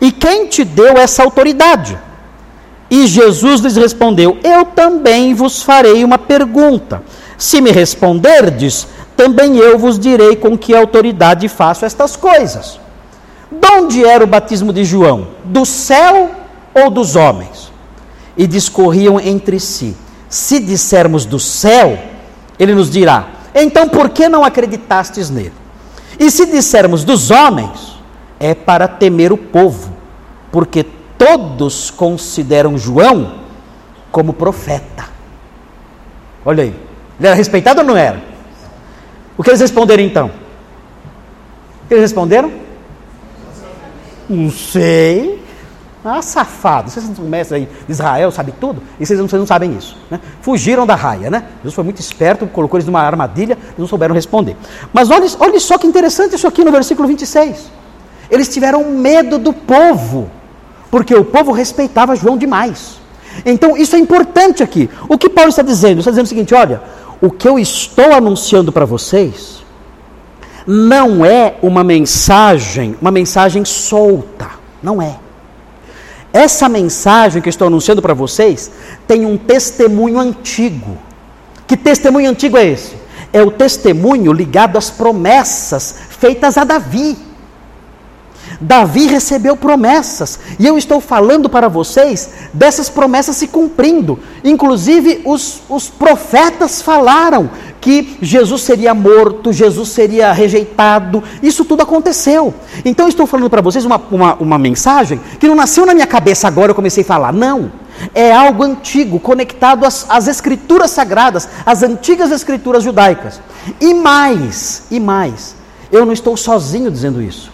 E 0.01 0.11
quem 0.11 0.47
te 0.47 0.65
deu 0.65 0.97
essa 0.97 1.23
autoridade? 1.23 1.99
E 2.91 3.07
Jesus 3.07 3.61
lhes 3.61 3.77
respondeu: 3.77 4.39
Eu 4.43 4.65
também 4.65 5.35
vos 5.35 5.63
farei 5.63 6.03
uma 6.03 6.17
pergunta. 6.17 7.03
Se 7.37 7.61
me 7.61 7.71
responderdes, 7.71 8.87
também 9.15 9.59
eu 9.59 9.79
vos 9.79 9.99
direi 9.99 10.35
com 10.35 10.57
que 10.57 10.75
autoridade 10.75 11.47
faço 11.47 11.85
estas 11.85 12.17
coisas. 12.17 12.81
De 13.51 13.69
onde 13.75 14.03
era 14.03 14.25
o 14.25 14.27
batismo 14.27 14.73
de 14.73 14.83
João? 14.83 15.29
Do 15.45 15.67
céu 15.67 16.31
ou 16.73 16.89
dos 16.89 17.17
homens? 17.17 17.71
E 18.35 18.47
discorriam 18.47 19.21
entre 19.21 19.61
si. 19.61 19.95
Se 20.27 20.59
dissermos 20.59 21.27
do 21.27 21.39
céu, 21.39 21.99
ele 22.59 22.75
nos 22.75 22.91
dirá: 22.91 23.27
então 23.55 23.91
por 23.91 24.09
que 24.09 24.27
não 24.27 24.43
acreditastes 24.43 25.29
nele? 25.29 25.62
E 26.23 26.31
se 26.31 26.47
dissermos 26.47 27.03
dos 27.03 27.33
homens, 27.33 27.99
é 28.39 28.55
para 28.55 28.87
temer 28.87 29.33
o 29.33 29.37
povo, 29.37 29.93
porque 30.53 30.87
todos 31.19 31.91
consideram 31.91 32.79
João 32.79 33.41
como 34.13 34.33
profeta. 34.33 35.07
Olha 36.45 36.63
aí, 36.63 36.77
ele 37.19 37.27
era 37.27 37.35
respeitado 37.35 37.81
ou 37.81 37.87
não 37.87 37.97
era? 37.97 38.23
O 39.37 39.43
que 39.43 39.51
eles 39.51 39.61
responderam 39.61 40.05
então? 40.05 40.31
O 41.83 41.89
que 41.89 41.95
eles 41.95 42.03
responderam? 42.03 42.53
Não 44.29 44.49
sei. 44.49 45.42
Ah, 46.05 46.21
safado. 46.21 46.91
Vocês 46.91 47.07
são 47.15 47.25
mestres 47.25 47.61
aí 47.61 47.69
de 47.87 47.93
Israel, 47.93 48.31
sabem 48.33 48.53
tudo? 48.59 48.83
E 48.99 49.07
vocês 49.07 49.19
não, 49.19 49.29
vocês 49.29 49.39
não 49.39 49.47
sabem 49.47 49.77
isso. 49.77 49.97
Né? 50.11 50.19
Fugiram 50.41 50.85
da 50.85 50.97
raia, 50.97 51.31
né? 51.31 51.45
Jesus 51.59 51.75
foi 51.75 51.85
muito 51.85 52.01
esperto, 52.01 52.47
colocou 52.47 52.79
eles 52.79 52.87
numa 52.87 53.01
armadilha, 53.01 53.53
eles 53.53 53.79
não 53.79 53.87
souberam 53.87 54.15
responder. 54.15 54.57
Mas 54.93 55.11
olha, 55.11 55.27
olha 55.39 55.61
só 55.61 55.79
que 55.79 55.87
interessante 55.87 56.35
isso 56.35 56.47
aqui 56.47 56.65
no 56.65 56.73
versículo 56.73 57.07
26. 57.07 57.71
Eles 58.29 58.49
tiveram 58.49 58.91
medo 58.91 59.39
do 59.39 59.53
povo, 59.53 60.29
porque 60.91 61.15
o 61.15 61.25
povo 61.25 61.53
respeitava 61.53 62.17
João 62.17 62.37
demais. 62.37 63.01
Então, 63.47 63.77
isso 63.77 63.95
é 63.95 63.99
importante 63.99 64.63
aqui. 64.63 64.91
O 65.09 65.17
que 65.17 65.29
Paulo 65.29 65.51
está 65.51 65.63
dizendo? 65.63 65.93
Ele 65.93 66.01
está 66.01 66.11
dizendo 66.11 66.27
o 66.27 66.29
seguinte: 66.29 66.55
olha, 66.55 66.83
o 67.21 67.31
que 67.31 67.49
eu 67.49 67.59
estou 67.59 68.13
anunciando 68.13 68.73
para 68.73 68.85
vocês 68.85 69.63
não 70.67 71.25
é 71.25 71.57
uma 71.63 71.85
mensagem, 71.85 72.97
uma 73.01 73.11
mensagem 73.11 73.65
solta, 73.65 74.51
não 74.83 75.01
é. 75.01 75.22
Essa 76.33 76.69
mensagem 76.69 77.43
que 77.43 77.49
estou 77.49 77.67
anunciando 77.67 78.01
para 78.01 78.15
vocês 78.15 78.71
tem 79.07 79.27
um 79.27 79.37
testemunho 79.37 80.19
antigo. 80.19 80.97
Que 81.67 81.77
testemunho 81.77 82.31
antigo 82.31 82.57
é 82.57 82.67
esse? 82.67 82.97
É 83.33 83.43
o 83.43 83.51
testemunho 83.51 84.33
ligado 84.33 84.77
às 84.77 84.91
promessas 84.91 85.95
feitas 86.11 86.57
a 86.57 86.65
Davi. 86.65 87.17
Davi 88.63 89.07
recebeu 89.07 89.57
promessas, 89.57 90.39
e 90.59 90.67
eu 90.67 90.79
estou 90.79 91.01
falando 91.01 91.49
para 91.49 91.69
vocês 91.69 92.31
dessas 92.55 92.89
promessas 92.89 93.37
se 93.37 93.49
cumprindo. 93.49 94.19
Inclusive, 94.45 95.21
os, 95.25 95.61
os 95.69 95.89
profetas 95.89 96.81
falaram 96.81 97.51
que 97.81 98.17
Jesus 98.23 98.63
seria 98.63 98.95
morto, 98.95 99.53
Jesus 99.53 99.89
seria 99.89 100.33
rejeitado, 100.33 101.23
isso 101.43 101.65
tudo 101.65 101.83
aconteceu. 101.83 102.55
Então, 102.85 103.09
estou 103.09 103.27
falando 103.27 103.51
para 103.51 103.61
vocês 103.61 103.85
uma, 103.85 104.01
uma, 104.11 104.35
uma 104.35 104.59
mensagem 104.59 105.21
que 105.41 105.49
não 105.49 105.57
nasceu 105.57 105.85
na 105.85 105.93
minha 105.93 106.07
cabeça 106.07 106.47
agora, 106.47 106.71
eu 106.71 106.77
comecei 106.77 107.03
a 107.03 107.07
falar, 107.07 107.33
não. 107.33 107.73
É 108.15 108.33
algo 108.33 108.63
antigo, 108.63 109.19
conectado 109.19 109.85
às, 109.85 110.07
às 110.09 110.29
escrituras 110.29 110.93
sagradas, 110.93 111.49
às 111.67 111.83
antigas 111.83 112.31
escrituras 112.31 112.85
judaicas. 112.85 113.41
E 113.81 113.93
mais, 113.93 114.85
e 114.91 115.01
mais, 115.01 115.57
eu 115.91 116.07
não 116.07 116.13
estou 116.13 116.37
sozinho 116.37 116.91
dizendo 116.91 117.21
isso. 117.21 117.53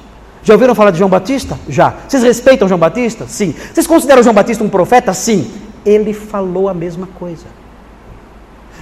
Já 0.48 0.54
ouviram 0.54 0.74
falar 0.74 0.92
de 0.92 0.96
João 0.96 1.10
Batista? 1.10 1.60
Já. 1.68 1.94
Vocês 2.08 2.22
respeitam 2.22 2.66
João 2.66 2.80
Batista? 2.80 3.26
Sim. 3.28 3.54
Vocês 3.70 3.86
consideram 3.86 4.22
João 4.22 4.34
Batista 4.34 4.64
um 4.64 4.68
profeta? 4.70 5.12
Sim. 5.12 5.46
Ele 5.84 6.14
falou 6.14 6.70
a 6.70 6.72
mesma 6.72 7.06
coisa. 7.06 7.44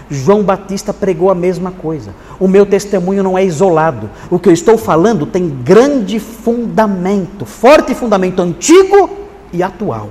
João 0.08 0.44
Batista 0.44 0.94
pregou 0.94 1.28
a 1.28 1.34
mesma 1.34 1.72
coisa. 1.72 2.14
O 2.38 2.46
meu 2.46 2.64
testemunho 2.64 3.20
não 3.20 3.36
é 3.36 3.44
isolado. 3.44 4.08
O 4.30 4.38
que 4.38 4.48
eu 4.48 4.52
estou 4.52 4.78
falando 4.78 5.26
tem 5.26 5.48
grande 5.48 6.20
fundamento, 6.20 7.44
forte 7.44 7.96
fundamento 7.96 8.40
antigo 8.40 9.10
e 9.52 9.60
atual. 9.60 10.10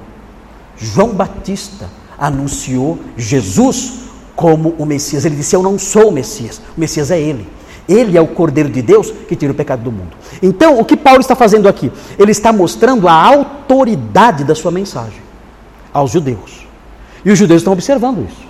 João 0.76 1.12
Batista 1.14 1.90
anunciou 2.20 3.00
Jesus 3.16 4.00
como 4.36 4.76
o 4.78 4.86
Messias. 4.86 5.24
Ele 5.24 5.38
disse: 5.38 5.56
Eu 5.56 5.64
não 5.64 5.80
sou 5.80 6.10
o 6.10 6.12
Messias, 6.12 6.60
o 6.76 6.82
Messias 6.82 7.12
é 7.12 7.22
ele. 7.22 7.48
Ele 7.88 8.18
é 8.18 8.22
o 8.22 8.28
Cordeiro 8.28 8.70
de 8.70 8.82
Deus 8.82 9.12
que 9.12 9.36
tira 9.36 9.52
o 9.52 9.56
pecado 9.56 9.84
do 9.84 9.92
mundo. 9.92 10.18
Então, 10.42 10.80
o 10.80 10.86
que 10.86 10.98
Paulo 10.98 11.22
está 11.22 11.36
fazendo 11.36 11.68
aqui? 11.68 11.92
Ele 12.18 12.32
está 12.32 12.52
mostrando 12.52 13.08
a 13.08 13.14
autoridade 13.14 14.44
da 14.44 14.56
sua 14.56 14.72
mensagem. 14.72 15.22
aos 15.96 16.12
judeus. 16.12 16.68
E 17.24 17.32
os 17.32 17.40
judeus 17.40 17.62
estão 17.62 17.72
observando 17.72 18.28
isso. 18.30 18.46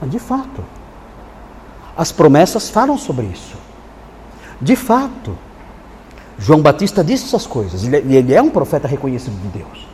Mas 0.00 0.10
de 0.10 0.18
fato, 0.18 0.64
as 1.96 2.10
promessas 2.10 2.68
falam 2.68 2.98
sobre 2.98 3.26
isso. 3.26 3.56
De 4.60 4.74
fato, 4.74 5.38
João 6.36 6.60
Batista 6.60 7.04
disse 7.04 7.26
essas 7.26 7.46
coisas, 7.46 7.84
e 7.84 8.16
ele 8.16 8.34
é 8.34 8.42
um 8.42 8.50
profeta 8.50 8.88
reconhecido 8.88 9.40
de 9.40 9.58
Deus. 9.58 9.86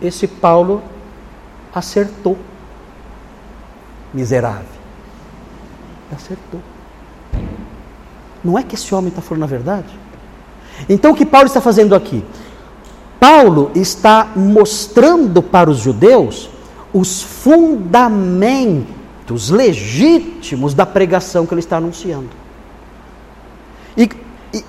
Esse 0.00 0.26
Paulo 0.26 0.82
acertou. 1.74 2.38
Miserável. 4.14 4.75
Acertou. 6.14 6.60
Não 8.44 8.58
é 8.58 8.62
que 8.62 8.74
esse 8.74 8.94
homem 8.94 9.08
está 9.08 9.20
falando 9.20 9.42
a 9.42 9.46
verdade? 9.46 9.88
Então 10.88 11.12
o 11.12 11.14
que 11.14 11.26
Paulo 11.26 11.46
está 11.46 11.60
fazendo 11.60 11.94
aqui? 11.94 12.24
Paulo 13.18 13.70
está 13.74 14.30
mostrando 14.36 15.42
para 15.42 15.68
os 15.70 15.78
judeus 15.78 16.50
os 16.92 17.22
fundamentos 17.22 18.86
legítimos 19.50 20.74
da 20.74 20.86
pregação 20.86 21.44
que 21.46 21.52
ele 21.54 21.60
está 21.60 21.78
anunciando. 21.78 22.28
E, 23.96 24.08
e, 24.52 24.64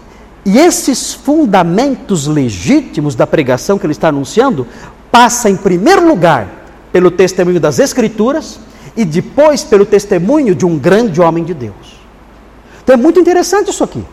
e 0.46 0.58
esses 0.58 1.14
fundamentos 1.14 2.26
legítimos 2.26 3.14
da 3.16 3.28
pregação 3.28 3.78
que 3.78 3.86
ele 3.86 3.94
está 3.94 4.08
anunciando 4.08 4.66
passa 5.12 5.50
em 5.50 5.58
primeiro 5.58 6.08
lugar 6.08 6.48
pelo 6.92 7.12
testemunho 7.12 7.60
das 7.60 7.80
Escrituras 7.80 8.60
e 8.98 9.06
depois 9.06 9.64
pelo 9.64 9.86
testemunho 9.86 10.56
de 10.56 10.66
um 10.66 10.78
grande 10.78 11.22
homem 11.22 11.44
de 11.44 11.54
Deus. 11.54 12.02
Então 12.84 12.96
é 12.96 12.98
muito 12.98 13.20
interessante 13.20 13.70
isso 13.70 13.84
aqui. 13.84 14.04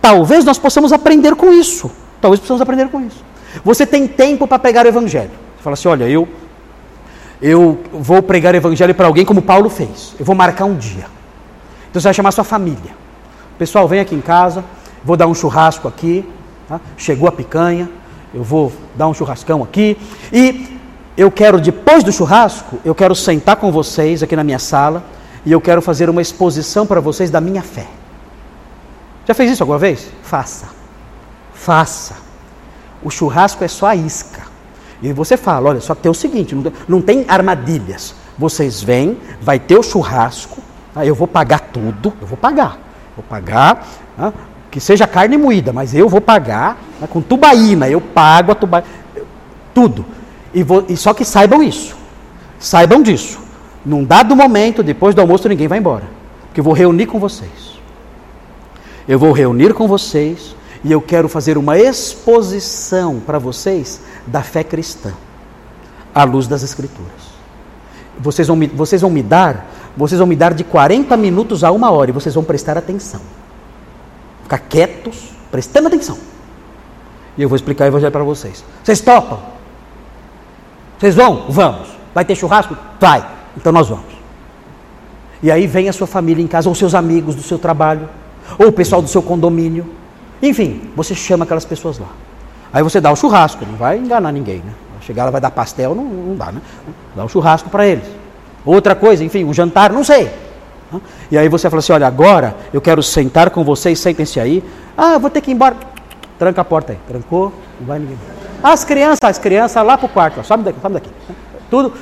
Talvez 0.00 0.44
nós 0.44 0.58
possamos 0.58 0.92
aprender 0.92 1.36
com 1.36 1.52
isso. 1.52 1.90
Talvez 2.20 2.40
possamos 2.40 2.62
aprender 2.62 2.88
com 2.88 3.02
isso. 3.02 3.22
Você 3.62 3.86
tem 3.86 4.08
tempo 4.08 4.46
para 4.46 4.58
pregar 4.58 4.86
o 4.86 4.88
evangelho. 4.88 5.30
Você 5.56 5.62
fala 5.62 5.74
assim: 5.74 5.88
olha, 5.88 6.08
eu 6.08 6.26
eu 7.42 7.78
vou 7.92 8.22
pregar 8.22 8.54
o 8.54 8.56
evangelho 8.56 8.94
para 8.94 9.06
alguém 9.06 9.24
como 9.24 9.42
Paulo 9.42 9.68
fez. 9.68 10.14
Eu 10.18 10.24
vou 10.24 10.34
marcar 10.34 10.64
um 10.64 10.76
dia. 10.76 11.06
Então 11.90 12.00
você 12.00 12.08
vai 12.08 12.14
chamar 12.14 12.32
sua 12.32 12.44
família. 12.44 12.96
Pessoal, 13.58 13.86
vem 13.86 14.00
aqui 14.00 14.14
em 14.14 14.20
casa, 14.20 14.64
vou 15.04 15.16
dar 15.16 15.26
um 15.26 15.34
churrasco 15.34 15.86
aqui. 15.86 16.26
Tá? 16.66 16.80
Chegou 16.96 17.28
a 17.28 17.32
picanha, 17.32 17.90
eu 18.32 18.42
vou 18.42 18.72
dar 18.96 19.06
um 19.06 19.14
churrascão 19.14 19.62
aqui. 19.62 19.98
E 20.32 20.73
eu 21.16 21.30
quero, 21.30 21.60
depois 21.60 22.02
do 22.02 22.10
churrasco, 22.10 22.78
eu 22.84 22.94
quero 22.94 23.14
sentar 23.14 23.56
com 23.56 23.70
vocês 23.70 24.22
aqui 24.22 24.34
na 24.34 24.42
minha 24.42 24.58
sala 24.58 25.04
e 25.46 25.52
eu 25.52 25.60
quero 25.60 25.80
fazer 25.80 26.10
uma 26.10 26.20
exposição 26.20 26.86
para 26.86 27.00
vocês 27.00 27.30
da 27.30 27.40
minha 27.40 27.62
fé. 27.62 27.86
Já 29.26 29.32
fez 29.32 29.52
isso 29.52 29.62
alguma 29.62 29.78
vez? 29.78 30.10
Faça. 30.22 30.66
Faça. 31.54 32.16
O 33.02 33.10
churrasco 33.10 33.62
é 33.62 33.68
só 33.68 33.86
a 33.86 33.96
isca. 33.96 34.42
E 35.02 35.12
você 35.12 35.36
fala, 35.36 35.70
olha, 35.70 35.80
só 35.80 35.94
que 35.94 36.02
tem 36.02 36.10
o 36.10 36.14
seguinte, 36.14 36.56
não 36.88 37.00
tem 37.00 37.24
armadilhas. 37.28 38.14
Vocês 38.36 38.82
vêm, 38.82 39.18
vai 39.40 39.58
ter 39.58 39.78
o 39.78 39.82
churrasco, 39.82 40.60
tá? 40.92 41.06
eu 41.06 41.14
vou 41.14 41.28
pagar 41.28 41.60
tudo, 41.60 42.12
eu 42.20 42.26
vou 42.26 42.36
pagar. 42.36 42.78
Vou 43.14 43.24
pagar, 43.28 43.86
tá? 44.16 44.32
que 44.70 44.80
seja 44.80 45.06
carne 45.06 45.36
moída, 45.36 45.72
mas 45.72 45.94
eu 45.94 46.08
vou 46.08 46.20
pagar 46.20 46.76
tá? 46.98 47.06
com 47.06 47.20
tubaína, 47.20 47.88
eu 47.88 48.00
pago 48.00 48.50
a 48.50 48.54
tubaína, 48.56 48.88
tudo. 49.72 50.04
E, 50.54 50.64
e 50.88 50.96
só 50.96 51.12
que 51.12 51.24
saibam 51.24 51.62
isso, 51.62 51.96
saibam 52.58 53.02
disso. 53.02 53.40
Num 53.84 54.04
dado 54.04 54.34
momento, 54.34 54.82
depois 54.82 55.14
do 55.14 55.20
almoço, 55.20 55.48
ninguém 55.48 55.68
vai 55.68 55.78
embora. 55.78 56.04
Porque 56.46 56.60
eu 56.60 56.64
vou 56.64 56.72
reunir 56.72 57.06
com 57.06 57.18
vocês. 57.18 57.74
Eu 59.06 59.18
vou 59.18 59.32
reunir 59.32 59.74
com 59.74 59.86
vocês 59.86 60.56
e 60.82 60.90
eu 60.90 61.00
quero 61.00 61.28
fazer 61.28 61.58
uma 61.58 61.78
exposição 61.78 63.20
para 63.20 63.38
vocês 63.38 64.00
da 64.26 64.42
fé 64.42 64.64
cristã, 64.64 65.12
à 66.14 66.24
luz 66.24 66.46
das 66.46 66.62
Escrituras. 66.62 67.34
Vocês 68.18 68.46
vão, 68.46 68.56
me, 68.56 68.66
vocês 68.68 69.02
vão 69.02 69.10
me 69.10 69.22
dar, 69.22 69.66
vocês 69.96 70.18
vão 70.18 70.26
me 70.26 70.36
dar 70.36 70.54
de 70.54 70.62
40 70.62 71.16
minutos 71.16 71.64
a 71.64 71.70
uma 71.70 71.90
hora 71.90 72.10
e 72.10 72.14
vocês 72.14 72.34
vão 72.34 72.44
prestar 72.44 72.78
atenção. 72.78 73.20
Ficar 74.42 74.58
quietos, 74.58 75.30
prestando 75.50 75.88
atenção. 75.88 76.16
E 77.36 77.42
eu 77.42 77.48
vou 77.48 77.56
explicar 77.56 77.84
o 77.84 77.88
evangelho 77.88 78.12
para 78.12 78.24
vocês. 78.24 78.64
Vocês 78.82 79.00
topam? 79.00 79.53
Vocês 81.04 81.16
vão? 81.16 81.44
Vamos. 81.50 81.88
Vai 82.14 82.24
ter 82.24 82.34
churrasco? 82.34 82.74
Vai. 82.98 83.22
Então 83.54 83.70
nós 83.70 83.90
vamos. 83.90 84.06
E 85.42 85.50
aí 85.50 85.66
vem 85.66 85.86
a 85.86 85.92
sua 85.92 86.06
família 86.06 86.42
em 86.42 86.46
casa, 86.46 86.66
ou 86.66 86.74
seus 86.74 86.94
amigos 86.94 87.34
do 87.34 87.42
seu 87.42 87.58
trabalho, 87.58 88.08
ou 88.58 88.68
o 88.68 88.72
pessoal 88.72 89.02
do 89.02 89.08
seu 89.08 89.20
condomínio. 89.20 89.84
Enfim, 90.40 90.80
você 90.96 91.14
chama 91.14 91.44
aquelas 91.44 91.66
pessoas 91.66 91.98
lá. 91.98 92.08
Aí 92.72 92.82
você 92.82 93.02
dá 93.02 93.12
o 93.12 93.16
churrasco, 93.16 93.66
não 93.66 93.76
vai 93.76 93.98
enganar 93.98 94.32
ninguém, 94.32 94.62
né? 94.64 94.72
Chegar 95.02 95.24
ela 95.24 95.30
vai 95.30 95.42
dar 95.42 95.50
pastel, 95.50 95.94
não, 95.94 96.04
não 96.04 96.36
dá, 96.36 96.50
né? 96.50 96.62
Dá 97.14 97.22
o 97.22 97.28
churrasco 97.28 97.68
para 97.68 97.86
eles. 97.86 98.06
Outra 98.64 98.94
coisa, 98.94 99.22
enfim, 99.22 99.44
o 99.44 99.52
jantar, 99.52 99.92
não 99.92 100.02
sei. 100.02 100.30
E 101.30 101.36
aí 101.36 101.50
você 101.50 101.68
fala 101.68 101.80
assim: 101.80 101.92
olha, 101.92 102.06
agora 102.06 102.56
eu 102.72 102.80
quero 102.80 103.02
sentar 103.02 103.50
com 103.50 103.62
vocês, 103.62 103.98
sentem-se 103.98 104.40
aí. 104.40 104.64
Ah, 104.96 105.18
vou 105.18 105.28
ter 105.28 105.42
que 105.42 105.50
ir 105.50 105.54
embora. 105.54 105.76
Tranca 106.38 106.62
a 106.62 106.64
porta 106.64 106.94
aí. 106.94 106.98
Trancou, 107.06 107.52
não 107.78 107.88
vai 107.88 107.98
ninguém. 107.98 108.16
As 108.64 108.82
crianças, 108.82 109.18
as 109.22 109.38
crianças 109.38 109.84
lá 109.84 109.98
para 109.98 110.06
o 110.06 110.08
quarto, 110.08 110.42
sobe 110.42 110.62
daqui, 110.62 110.80
sobe 110.80 110.94
daqui. 110.94 111.10
Tudo. 111.68 111.92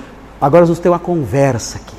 Agora 0.41 0.61
nós 0.61 0.69
vamos 0.69 0.79
ter 0.79 0.89
uma 0.89 0.99
conversa 1.01 1.79
aqui. 1.79 1.97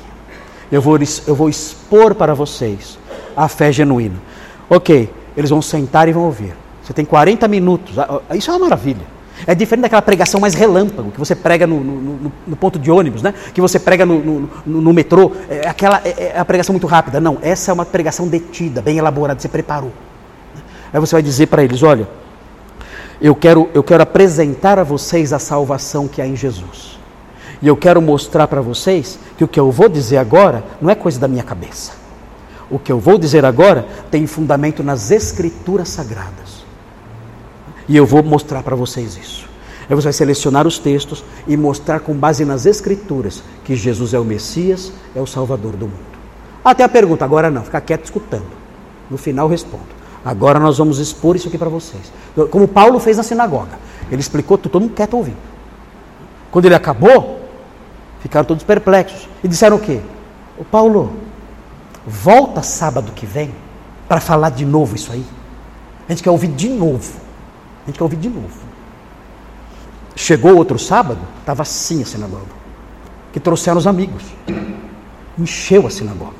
Eu 0.72 0.80
vou, 0.80 0.98
eu 1.26 1.34
vou 1.34 1.50
expor 1.50 2.14
para 2.14 2.32
vocês 2.32 2.98
a 3.36 3.46
fé 3.46 3.70
genuína. 3.70 4.16
Ok, 4.70 5.12
eles 5.36 5.50
vão 5.50 5.60
sentar 5.60 6.08
e 6.08 6.12
vão 6.12 6.24
ouvir. 6.24 6.54
Você 6.82 6.94
tem 6.94 7.04
40 7.04 7.46
minutos. 7.46 7.98
Ah, 7.98 8.22
isso 8.34 8.50
é 8.50 8.54
uma 8.54 8.60
maravilha. 8.60 9.02
É 9.46 9.54
diferente 9.54 9.82
daquela 9.82 10.00
pregação 10.00 10.40
mais 10.40 10.54
relâmpago, 10.54 11.10
que 11.10 11.18
você 11.18 11.34
prega 11.34 11.66
no, 11.66 11.84
no, 11.84 12.00
no, 12.00 12.32
no 12.46 12.56
ponto 12.56 12.78
de 12.78 12.90
ônibus, 12.90 13.20
né? 13.20 13.34
que 13.52 13.60
você 13.60 13.78
prega 13.78 14.06
no, 14.06 14.92
metrô. 14.94 15.32
É, 15.50 15.68
aquela, 15.68 16.00
é, 16.02 16.32
é 16.34 16.38
a 16.38 16.44
pregação 16.44 16.72
muito 16.72 16.86
rápida. 16.86 17.20
Não, 17.20 17.36
essa 17.42 17.70
é 17.70 17.74
uma 17.74 17.84
pregação 17.84 18.26
detida, 18.28 18.80
bem 18.80 18.96
elaborada, 18.96 19.38
você 19.38 19.48
preparou. 19.48 19.92
Aí 20.90 20.98
você 20.98 21.16
vai 21.16 21.22
dizer 21.22 21.48
para 21.48 21.62
eles: 21.62 21.82
olha, 21.82 22.08
eu 23.20 23.34
quero, 23.34 23.68
eu 23.74 23.82
quero 23.82 24.02
apresentar 24.02 24.78
a 24.78 24.84
vocês 24.84 25.32
a 25.32 25.38
salvação 25.38 26.08
que 26.08 26.20
há 26.20 26.26
em 26.26 26.36
Jesus. 26.36 26.98
E 27.62 27.68
eu 27.68 27.76
quero 27.76 28.02
mostrar 28.02 28.46
para 28.46 28.60
vocês 28.60 29.18
que 29.38 29.44
o 29.44 29.48
que 29.48 29.58
eu 29.58 29.70
vou 29.70 29.88
dizer 29.88 30.18
agora 30.18 30.64
não 30.80 30.90
é 30.90 30.94
coisa 30.94 31.18
da 31.18 31.28
minha 31.28 31.42
cabeça. 31.42 31.92
O 32.70 32.78
que 32.78 32.90
eu 32.90 32.98
vou 32.98 33.18
dizer 33.18 33.44
agora 33.44 33.86
tem 34.10 34.26
fundamento 34.26 34.82
nas 34.82 35.10
Escrituras 35.10 35.88
Sagradas. 35.88 36.64
E 37.88 37.96
eu 37.96 38.06
vou 38.06 38.22
mostrar 38.22 38.62
para 38.62 38.76
vocês 38.76 39.16
isso. 39.16 39.48
Aí 39.88 39.94
você 39.94 40.04
vai 40.04 40.12
selecionar 40.12 40.66
os 40.66 40.78
textos 40.78 41.24
e 41.46 41.56
mostrar 41.56 42.00
com 42.00 42.14
base 42.14 42.44
nas 42.44 42.64
Escrituras 42.64 43.42
que 43.64 43.76
Jesus 43.76 44.14
é 44.14 44.18
o 44.18 44.24
Messias, 44.24 44.92
é 45.14 45.20
o 45.20 45.26
Salvador 45.26 45.72
do 45.72 45.86
mundo. 45.86 46.14
Até 46.64 46.82
a 46.82 46.88
pergunta, 46.88 47.24
agora 47.24 47.50
não, 47.50 47.62
fica 47.62 47.80
quieto 47.80 48.04
escutando. 48.04 48.46
No 49.10 49.18
final 49.18 49.46
respondo. 49.46 49.84
Agora 50.24 50.58
nós 50.58 50.78
vamos 50.78 50.98
expor 50.98 51.36
isso 51.36 51.48
aqui 51.48 51.58
para 51.58 51.68
vocês. 51.68 52.10
Como 52.50 52.66
Paulo 52.66 52.98
fez 52.98 53.16
na 53.16 53.22
sinagoga. 53.22 53.78
Ele 54.10 54.20
explicou, 54.20 54.56
todo 54.56 54.80
mundo 54.80 54.94
quieto 54.94 55.14
ouvindo. 55.14 55.36
Quando 56.50 56.64
ele 56.64 56.74
acabou, 56.74 57.40
ficaram 58.20 58.46
todos 58.46 58.64
perplexos. 58.64 59.28
E 59.42 59.48
disseram 59.48 59.76
o 59.76 59.80
quê? 59.80 60.00
O 60.56 60.64
Paulo, 60.64 61.12
volta 62.06 62.62
sábado 62.62 63.12
que 63.12 63.26
vem 63.26 63.52
para 64.08 64.20
falar 64.20 64.50
de 64.50 64.64
novo 64.64 64.94
isso 64.94 65.12
aí. 65.12 65.24
A 66.08 66.12
gente 66.12 66.22
quer 66.22 66.30
ouvir 66.30 66.48
de 66.48 66.68
novo. 66.68 67.12
A 67.82 67.86
gente 67.86 67.98
quer 67.98 68.04
ouvir 68.04 68.16
de 68.16 68.28
novo. 68.28 68.64
Chegou 70.16 70.56
outro 70.56 70.78
sábado, 70.78 71.20
estava 71.40 71.62
assim 71.62 72.02
a 72.02 72.06
sinagoga. 72.06 72.64
Que 73.32 73.40
trouxeram 73.40 73.78
os 73.78 73.86
amigos. 73.86 74.22
Encheu 75.38 75.86
a 75.86 75.90
sinagoga. 75.90 76.36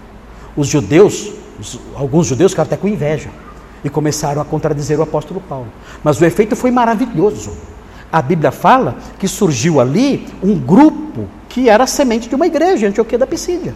Os 0.56 0.68
judeus, 0.68 1.32
os, 1.58 1.80
alguns 1.94 2.26
judeus 2.28 2.52
ficaram 2.52 2.68
até 2.68 2.76
com 2.76 2.88
inveja. 2.88 3.28
E 3.84 3.90
começaram 3.90 4.40
a 4.40 4.44
contradizer 4.44 4.98
o 4.98 5.02
apóstolo 5.02 5.40
Paulo. 5.46 5.68
Mas 6.02 6.20
o 6.20 6.24
efeito 6.24 6.56
foi 6.56 6.70
maravilhoso. 6.70 7.52
A 8.10 8.22
Bíblia 8.22 8.50
fala 8.50 8.96
que 9.18 9.28
surgiu 9.28 9.80
ali 9.80 10.26
um 10.42 10.58
grupo 10.58 11.28
que 11.48 11.68
era 11.68 11.86
semente 11.86 12.28
de 12.28 12.34
uma 12.34 12.46
igreja, 12.46 12.88
Antioquia 12.88 13.18
da 13.18 13.26
Pisídia. 13.26 13.74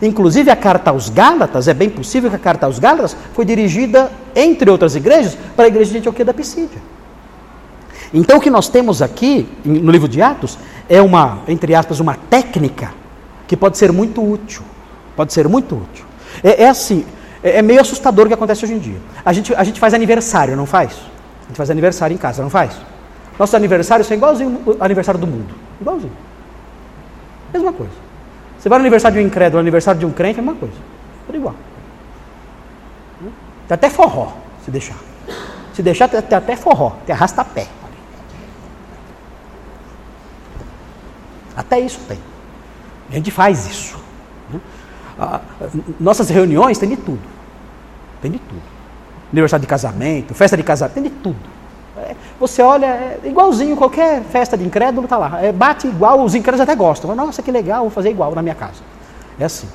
Inclusive 0.00 0.50
a 0.50 0.56
carta 0.56 0.90
aos 0.90 1.10
Gálatas, 1.10 1.68
é 1.68 1.74
bem 1.74 1.90
possível 1.90 2.30
que 2.30 2.36
a 2.36 2.38
carta 2.38 2.66
aos 2.66 2.78
Gálatas 2.78 3.16
foi 3.34 3.44
dirigida, 3.44 4.10
entre 4.34 4.70
outras 4.70 4.96
igrejas, 4.96 5.36
para 5.54 5.66
a 5.66 5.68
igreja 5.68 5.92
de 5.92 5.98
Antioquia 5.98 6.24
da 6.24 6.32
Pisídia. 6.32 6.80
Então 8.12 8.38
o 8.38 8.40
que 8.40 8.50
nós 8.50 8.68
temos 8.68 9.02
aqui 9.02 9.46
no 9.64 9.90
livro 9.90 10.08
de 10.08 10.22
Atos 10.22 10.58
é 10.88 11.02
uma, 11.02 11.40
entre 11.46 11.74
aspas, 11.74 12.00
uma 12.00 12.14
técnica 12.14 12.92
que 13.46 13.56
pode 13.56 13.76
ser 13.76 13.92
muito 13.92 14.22
útil. 14.22 14.62
Pode 15.14 15.32
ser 15.32 15.48
muito 15.48 15.74
útil. 15.74 16.04
É, 16.42 16.64
é 16.64 16.68
assim, 16.68 17.04
é, 17.42 17.58
é, 17.58 17.62
meio 17.62 17.80
assustador 17.80 18.26
o 18.26 18.28
que 18.28 18.34
acontece 18.34 18.64
hoje 18.64 18.74
em 18.74 18.78
dia. 18.78 18.98
A 19.24 19.32
gente, 19.32 19.54
a 19.54 19.64
gente 19.64 19.78
faz 19.78 19.94
aniversário, 19.94 20.56
não 20.56 20.66
faz? 20.66 20.92
A 21.44 21.48
gente 21.48 21.56
faz 21.56 21.70
aniversário 21.70 22.14
em 22.14 22.18
casa, 22.18 22.42
não 22.42 22.50
faz? 22.50 22.72
Nossos 23.38 23.54
aniversários 23.54 24.06
são 24.06 24.16
igualzinho 24.16 24.60
ao 24.66 24.84
aniversário 24.84 25.20
do 25.20 25.26
mundo. 25.26 25.54
Igualzinho. 25.80 26.12
Mesma 27.52 27.72
coisa. 27.72 27.92
Você 28.58 28.68
vai 28.68 28.78
no 28.78 28.82
aniversário 28.82 29.18
de 29.18 29.24
um 29.24 29.26
incrédulo, 29.26 29.58
no 29.58 29.60
aniversário 29.60 30.00
de 30.00 30.06
um 30.06 30.10
crente, 30.10 30.38
é 30.38 30.42
a 30.42 30.44
mesma 30.44 30.58
coisa. 30.58 30.74
Tudo 31.26 31.36
igual. 31.36 31.54
Tem 33.68 33.74
até 33.74 33.88
forró, 33.88 34.32
se 34.64 34.70
deixar. 34.70 34.96
Se 35.74 35.82
deixar, 35.82 36.08
tem 36.08 36.18
até 36.18 36.56
forró, 36.56 36.96
tem 37.06 37.14
arrasta-pé. 37.14 37.68
Até 41.56 41.78
isso 41.78 42.00
tem. 42.08 42.18
A 43.10 43.14
gente 43.14 43.30
faz 43.30 43.66
isso. 43.66 44.07
Nossas 45.98 46.28
reuniões 46.28 46.78
tem 46.78 46.88
de 46.88 46.96
tudo. 46.96 47.20
Tem 48.22 48.30
de 48.30 48.38
tudo. 48.38 48.62
Aniversário 49.32 49.60
de 49.60 49.66
casamento, 49.66 50.34
festa 50.34 50.56
de 50.56 50.62
casamento, 50.62 50.94
tem 50.94 51.02
de 51.02 51.10
tudo. 51.10 51.36
É, 51.96 52.14
você 52.38 52.62
olha, 52.62 52.86
é 52.86 53.20
igualzinho 53.24 53.76
qualquer 53.76 54.22
festa 54.22 54.56
de 54.56 54.64
incrédulo, 54.64 55.04
está 55.04 55.18
lá. 55.18 55.42
É, 55.42 55.52
bate 55.52 55.86
igual, 55.88 56.22
os 56.22 56.34
incrédulos 56.34 56.60
até 56.60 56.74
gostam. 56.74 57.14
Nossa, 57.14 57.42
que 57.42 57.50
legal, 57.50 57.82
vou 57.82 57.90
fazer 57.90 58.10
igual 58.10 58.34
na 58.34 58.42
minha 58.42 58.54
casa. 58.54 58.80
É 59.38 59.44
assim. 59.44 59.68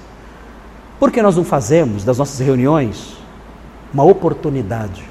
Por 1.00 1.12
que 1.12 1.22
nós 1.22 1.36
não 1.36 1.44
fazemos 1.44 2.04
das 2.04 2.18
nossas 2.18 2.40
reuniões 2.40 3.18
uma 3.94 4.04
oportunidade 4.04 5.04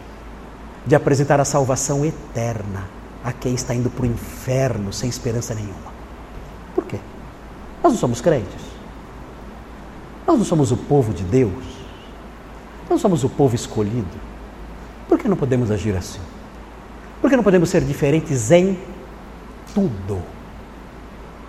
de 0.87 0.95
apresentar 0.95 1.39
a 1.39 1.45
salvação 1.45 2.05
eterna 2.05 2.85
a 3.23 3.33
quem 3.33 3.55
está 3.55 3.75
indo 3.75 3.91
para 3.91 4.05
o 4.05 4.07
inferno 4.07 4.93
sem 4.93 5.09
esperança 5.09 5.55
nenhuma? 5.55 5.93
Por 6.75 6.85
quê? 6.85 6.99
Nós 7.83 7.93
não 7.93 7.99
somos 7.99 8.21
crentes. 8.21 8.72
Nós 10.27 10.39
não 10.39 10.45
somos 10.45 10.73
o 10.73 10.77
povo 10.77 11.13
de 11.13 11.25
Deus. 11.25 11.65
Nós 12.89 13.01
somos 13.01 13.25
o 13.25 13.29
povo 13.29 13.55
escolhido. 13.55 14.33
Por 15.09 15.19
que 15.19 15.29
não 15.29 15.37
podemos 15.37 15.71
agir 15.71 15.97
assim? 15.97 16.21
Por 17.21 17.31
que 17.31 17.37
não 17.37 17.45
podemos 17.45 17.69
ser 17.71 17.83
diferentes 17.83 18.51
em 18.51 18.79
tudo? 19.75 20.23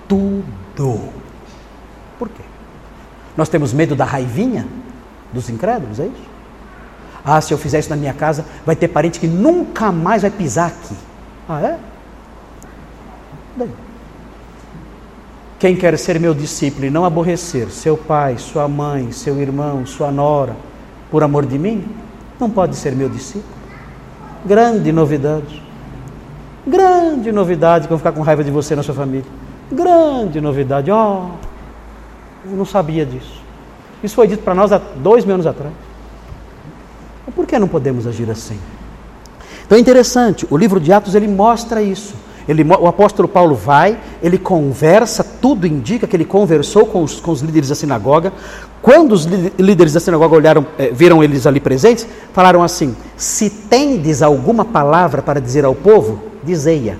Tudo. 0.07 0.99
Por 2.19 2.29
quê? 2.29 2.43
Nós 3.35 3.49
temos 3.49 3.73
medo 3.73 3.95
da 3.95 4.05
raivinha 4.05 4.67
dos 5.31 5.49
incrédulos, 5.49 5.99
é 5.99 6.05
isso? 6.05 6.33
Ah, 7.25 7.39
se 7.39 7.53
eu 7.53 7.57
fizer 7.57 7.79
isso 7.79 7.89
na 7.89 7.95
minha 7.95 8.13
casa, 8.13 8.45
vai 8.65 8.75
ter 8.75 8.89
parente 8.89 9.19
que 9.19 9.27
nunca 9.27 9.91
mais 9.91 10.21
vai 10.21 10.31
pisar 10.31 10.67
aqui. 10.67 10.95
Ah, 11.47 11.61
é? 11.61 11.79
Daí. 13.55 13.69
Quem 15.63 15.77
quer 15.77 15.97
ser 15.97 16.19
meu 16.19 16.33
discípulo 16.33 16.85
e 16.85 16.89
não 16.89 17.05
aborrecer 17.05 17.69
seu 17.69 17.95
pai, 17.95 18.37
sua 18.37 18.67
mãe, 18.67 19.13
seu 19.13 19.39
irmão, 19.39 19.85
sua 19.85 20.11
nora, 20.11 20.57
por 21.09 21.23
amor 21.23 21.45
de 21.45 21.57
mim, 21.57 21.85
não 22.37 22.49
pode 22.49 22.75
ser 22.75 22.93
meu 22.93 23.07
discípulo. 23.07 23.45
Grande 24.45 24.91
novidade. 24.91 25.63
Grande 26.67 27.31
novidade 27.31 27.85
que 27.85 27.89
vão 27.89 27.97
ficar 27.97 28.11
com 28.11 28.19
raiva 28.19 28.43
de 28.43 28.51
você 28.51 28.75
na 28.75 28.83
sua 28.83 28.93
família. 28.93 29.23
Grande 29.71 30.41
novidade. 30.41 30.91
Oh, 30.91 31.29
eu 32.43 32.57
não 32.57 32.65
sabia 32.65 33.05
disso. 33.05 33.41
Isso 34.03 34.15
foi 34.15 34.27
dito 34.27 34.43
para 34.43 34.53
nós 34.53 34.73
há 34.73 34.81
dois 34.97 35.23
mil 35.23 35.35
anos 35.35 35.47
atrás. 35.47 35.73
Por 37.33 37.47
que 37.47 37.57
não 37.57 37.69
podemos 37.69 38.05
agir 38.05 38.29
assim? 38.29 38.59
Então 39.65 39.77
é 39.77 39.79
interessante, 39.79 40.45
o 40.49 40.57
livro 40.57 40.81
de 40.81 40.91
Atos 40.91 41.15
ele 41.15 41.29
mostra 41.29 41.81
isso. 41.81 42.13
Ele, 42.47 42.63
o 42.63 42.87
apóstolo 42.87 43.27
Paulo 43.27 43.55
vai, 43.55 43.97
ele 44.21 44.37
conversa, 44.37 45.23
tudo 45.23 45.65
indica 45.65 46.05
que 46.05 46.15
ele 46.15 46.25
conversou 46.25 46.85
com 46.85 47.03
os, 47.03 47.19
com 47.19 47.31
os 47.31 47.41
líderes 47.41 47.69
da 47.69 47.75
sinagoga. 47.75 48.33
Quando 48.81 49.13
os 49.13 49.25
líderes 49.57 49.93
da 49.93 49.99
sinagoga 49.99 50.35
olharam, 50.35 50.65
eh, 50.77 50.91
viram 50.93 51.23
eles 51.23 51.47
ali 51.47 51.59
presentes, 51.59 52.05
falaram 52.33 52.61
assim: 52.61 52.95
Se 53.15 53.49
tendes 53.49 54.21
alguma 54.21 54.65
palavra 54.65 55.21
para 55.21 55.39
dizer 55.39 55.63
ao 55.63 55.73
povo, 55.73 56.21
dizei-a. 56.43 56.95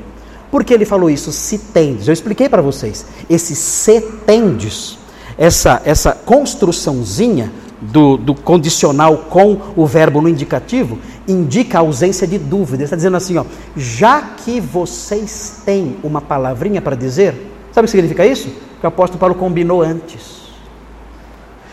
Por 0.50 0.64
que 0.64 0.74
ele 0.74 0.86
falou 0.86 1.10
isso? 1.10 1.32
Se 1.32 1.58
tendes. 1.58 2.08
Eu 2.08 2.14
expliquei 2.14 2.48
para 2.48 2.62
vocês. 2.62 3.06
Esse 3.30 3.56
se 3.56 4.00
tendes, 4.26 4.98
essa, 5.38 5.82
essa 5.84 6.12
construçãozinha 6.12 7.52
do, 7.92 8.18
do 8.18 8.34
condicional 8.34 9.18
com 9.30 9.60
o 9.76 9.86
verbo 9.86 10.22
no 10.22 10.30
indicativo, 10.30 10.98
indica 11.28 11.78
a 11.78 11.82
ausência 11.82 12.28
de 12.28 12.38
dúvida. 12.38 12.78
Ele 12.78 12.84
está 12.84 12.96
dizendo 12.96 13.18
assim: 13.18 13.38
ó, 13.38 13.46
já 13.76 14.22
que 14.22 14.60
vocês 14.60 15.62
têm 15.66 15.98
uma 16.04 16.22
palavrinha 16.22 16.82
para 16.82 16.96
dizer, 16.96 17.34
sabe 17.72 17.86
o 17.86 17.88
que 17.88 17.92
significa 17.92 18.26
isso? 18.26 18.50
Que 18.80 18.86
o 18.86 18.88
apóstolo 18.88 19.20
Paulo 19.20 19.36
combinou 19.36 19.82
antes. 19.82 20.44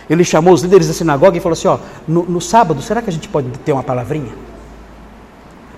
Ele 0.08 0.24
chamou 0.24 0.52
os 0.52 0.62
líderes 0.62 0.88
da 0.88 0.94
sinagoga 0.94 1.36
e 1.36 1.40
falou 1.40 1.52
assim: 1.52 1.68
ó, 1.68 1.78
no, 2.06 2.24
no 2.24 2.40
sábado, 2.40 2.82
será 2.82 3.00
que 3.00 3.10
a 3.10 3.12
gente 3.12 3.28
pode 3.28 3.48
ter 3.64 3.72
uma 3.72 3.82
palavrinha? 3.82 4.32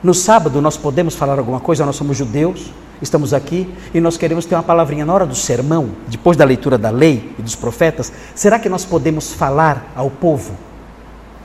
No 0.02 0.14
sábado 0.14 0.60
nós 0.60 0.76
podemos 0.76 1.14
falar 1.14 1.38
alguma 1.38 1.60
coisa, 1.60 1.86
nós 1.86 1.94
somos 1.94 2.16
judeus, 2.16 2.72
estamos 3.02 3.34
aqui 3.34 3.68
e 3.92 4.00
nós 4.00 4.16
queremos 4.16 4.46
ter 4.46 4.54
uma 4.54 4.62
palavrinha 4.62 5.04
na 5.04 5.12
hora 5.12 5.26
do 5.26 5.34
sermão, 5.34 5.90
depois 6.06 6.36
da 6.36 6.44
leitura 6.44 6.78
da 6.78 6.90
lei 6.90 7.34
e 7.38 7.42
dos 7.42 7.54
profetas. 7.54 8.12
Será 8.34 8.58
que 8.58 8.68
nós 8.68 8.84
podemos 8.84 9.32
falar 9.32 9.92
ao 9.94 10.08
povo? 10.08 10.54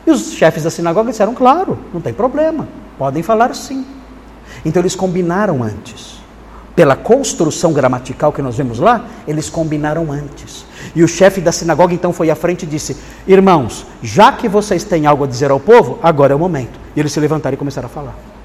E 0.05 0.12
os 0.12 0.32
chefes 0.32 0.64
da 0.64 0.70
sinagoga 0.70 1.12
disseram: 1.12 1.34
claro, 1.34 1.78
não 1.93 1.99
tem 1.99 2.14
problema, 2.14 2.68
podem 2.97 3.24
falar 3.24 3.53
sim. 3.55 3.86
Então 4.64 4.82
eles 4.82 4.95
combinaram 4.95 5.64
antes. 5.64 6.18
Pela 6.76 6.95
construção 6.95 7.74
gramatical 7.74 8.32
que 8.32 8.39
nós 8.39 8.55
vemos 8.55 8.78
lá, 8.78 9.08
eles 9.28 9.49
combinaram 9.49 10.12
antes. 10.12 10.64
E 10.95 11.03
o 11.03 11.08
chefe 11.08 11.41
da 11.41 11.51
sinagoga 11.51 11.91
então 11.91 12.14
foi 12.14 12.30
à 12.30 12.36
frente 12.36 12.64
e 12.64 12.66
disse: 12.68 12.95
Irmãos, 13.28 13.84
já 14.01 14.32
que 14.32 14.47
vocês 14.47 14.84
têm 14.84 15.08
algo 15.08 15.24
a 15.24 15.28
dizer 15.28 15.49
ao 15.49 15.60
povo, 15.60 15.97
agora 16.03 16.34
é 16.34 16.36
o 16.36 16.39
momento. 16.39 16.80
E 16.95 16.99
eles 16.99 17.12
se 17.12 17.20
levantaram 17.20 17.55
e 17.55 17.58
começaram 17.58 17.88
a 17.88 17.89
falar. 17.89 18.37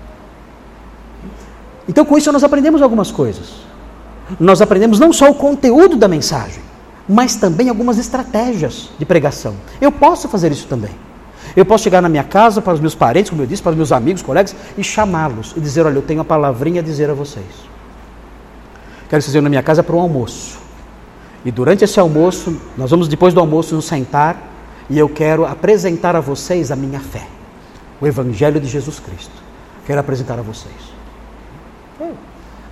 Então, 1.89 2.05
com 2.05 2.17
isso, 2.17 2.31
nós 2.33 2.45
aprendemos 2.45 2.81
algumas 2.83 3.11
coisas. 3.11 3.63
Nós 4.39 4.61
aprendemos 4.63 5.01
não 5.01 5.13
só 5.13 5.31
o 5.31 5.35
conteúdo 5.35 5.97
da 5.97 6.09
mensagem, 6.09 6.63
mas 7.09 7.37
também 7.37 7.69
algumas 7.69 7.99
estratégias 7.99 8.91
de 8.99 9.05
pregação. 9.05 9.55
Eu 9.81 9.91
posso 9.91 10.29
fazer 10.29 10.53
isso 10.53 10.67
também. 10.67 10.93
Eu 11.57 11.67
posso 11.67 11.85
chegar 11.85 12.01
na 12.01 12.09
minha 12.09 12.25
casa, 12.25 12.63
para 12.63 12.73
os 12.73 12.81
meus 12.81 12.95
parentes, 12.95 13.31
como 13.31 13.43
eu 13.43 13.47
disse, 13.47 13.63
para 13.63 13.71
os 13.71 13.77
meus 13.77 13.93
amigos, 13.93 14.23
colegas, 14.23 14.55
e 14.79 14.83
chamá-los 14.83 15.53
e 15.57 15.61
dizer: 15.61 15.85
Olha, 15.85 15.97
eu 15.97 16.03
tenho 16.03 16.21
uma 16.21 16.25
palavrinha 16.25 16.81
a 16.81 16.85
dizer 16.85 17.11
a 17.11 17.15
vocês. 17.15 17.45
Quero 19.09 19.23
que 19.23 19.31
vocês 19.31 19.43
na 19.43 19.51
minha 19.51 19.63
casa 19.63 19.83
para 19.83 19.95
um 19.95 20.01
almoço. 20.01 20.59
E 21.45 21.51
durante 21.51 21.85
esse 21.85 21.99
almoço, 22.01 22.57
nós 22.79 22.91
vamos 22.91 23.09
depois 23.09 23.35
do 23.35 23.41
almoço 23.41 23.75
nos 23.75 23.85
sentar 23.85 24.37
e 24.89 24.99
eu 24.99 25.09
quero 25.09 25.45
apresentar 25.45 26.17
a 26.17 26.21
vocês 26.21 26.71
a 26.71 26.77
minha 26.77 27.01
fé, 27.01 27.27
o 28.01 28.07
Evangelho 28.07 28.61
de 28.61 28.69
Jesus 28.69 29.01
Cristo. 29.01 29.33
Quero 29.85 30.01
apresentar 30.01 30.39
a 30.39 30.43
vocês. 30.43 30.93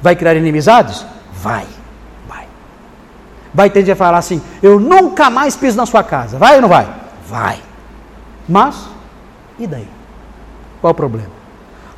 Vai 0.03 0.16
criar 0.16 0.35
inimizades? 0.35 1.05
Vai, 1.33 1.66
vai. 2.28 2.47
Vai 3.53 3.70
ter 3.70 3.83
de 3.83 3.95
falar 3.95 4.18
assim: 4.18 4.41
eu 4.62 4.81
nunca 4.81 5.31
mais 5.31 5.57
piso 5.57 5.76
na 5.76 5.87
sua 5.87 6.03
casa. 6.03 6.39
Vai 6.39 6.57
ou 6.57 6.62
não 6.62 6.68
vai? 6.68 6.89
Vai. 7.28 7.61
Mas, 8.49 8.89
e 9.59 9.66
daí? 9.66 9.89
Qual 10.81 10.93
o 10.93 10.95
problema? 10.95 11.31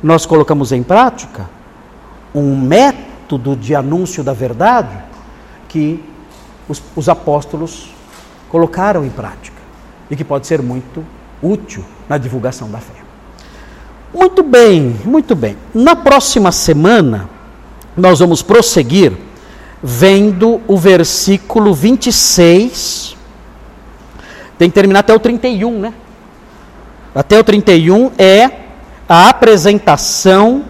Nós 0.01 0.25
colocamos 0.25 0.71
em 0.71 0.83
prática 0.83 1.49
um 2.35 2.57
método 2.57 3.55
de 3.55 3.73
anúncio 3.73 4.23
da 4.23 4.33
verdade 4.33 4.97
que 5.69 6.03
os, 6.67 6.81
os 6.95 7.07
apóstolos 7.07 7.93
colocaram 8.49 9.05
em 9.05 9.09
prática 9.09 9.61
e 10.09 10.15
que 10.15 10.23
pode 10.23 10.45
ser 10.45 10.61
muito 10.61 11.05
útil 11.41 11.83
na 12.07 12.17
divulgação 12.17 12.69
da 12.69 12.79
fé. 12.79 13.02
Muito 14.13 14.43
bem, 14.43 14.95
muito 15.03 15.35
bem. 15.35 15.57
Na 15.73 15.95
próxima 15.95 16.51
semana, 16.51 17.29
nós 17.97 18.19
vamos 18.19 18.41
prosseguir 18.41 19.13
vendo 19.81 20.61
o 20.67 20.77
versículo 20.77 21.73
26. 21.73 23.17
Tem 24.57 24.69
que 24.69 24.75
terminar 24.75 24.99
até 24.99 25.13
o 25.13 25.19
31, 25.19 25.79
né? 25.79 25.93
Até 27.15 27.39
o 27.39 27.43
31 27.43 28.11
é 28.17 28.49
a 29.09 29.29
apresentação 29.29 30.65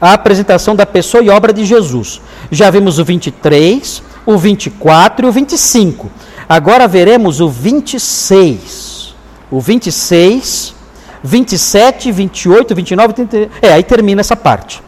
a 0.00 0.14
apresentação 0.14 0.74
da 0.74 0.84
pessoa 0.84 1.22
e 1.22 1.30
obra 1.30 1.52
de 1.52 1.64
Jesus. 1.64 2.20
Já 2.50 2.70
vimos 2.70 2.98
o 2.98 3.04
23, 3.04 4.02
o 4.26 4.36
24 4.36 5.24
e 5.24 5.28
o 5.28 5.32
25. 5.32 6.10
Agora 6.48 6.88
veremos 6.88 7.40
o 7.40 7.48
26. 7.48 9.14
O 9.48 9.60
26 9.60 10.74
27, 11.22 12.10
28, 12.10 12.74
29, 12.74 13.12
30. 13.12 13.50
É, 13.60 13.72
aí 13.72 13.82
termina 13.82 14.20
essa 14.20 14.36
parte. 14.36 14.82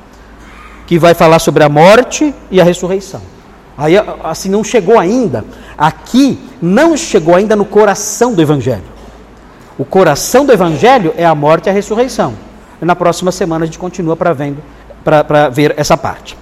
Que 0.87 0.99
vai 0.99 1.14
falar 1.14 1.39
sobre 1.39 1.64
a 1.64 1.68
morte 1.68 2.35
e 2.51 2.61
a 2.61 2.64
ressurreição. 2.64 3.22
Aí, 3.76 3.95
assim, 4.22 4.49
não 4.49 4.62
chegou 4.62 4.99
ainda. 4.99 5.45
Aqui, 5.76 6.39
não 6.61 6.97
chegou 6.97 7.35
ainda 7.35 7.57
no 7.57 7.64
coração 7.64 8.35
do 8.35 8.43
Evangelho. 8.43 8.95
O 9.76 9.85
coração 9.85 10.47
do 10.47 10.53
Evangelho 10.53 11.12
é 11.16 11.24
a 11.24 11.35
morte 11.35 11.66
e 11.66 11.70
a 11.70 11.72
ressurreição. 11.72 12.35
Na 12.80 12.95
próxima 12.95 13.32
semana 13.32 13.64
a 13.64 13.66
gente 13.66 13.78
continua 13.78 14.16
para 14.16 14.32
ver 15.49 15.74
essa 15.76 15.97
parte. 15.97 16.37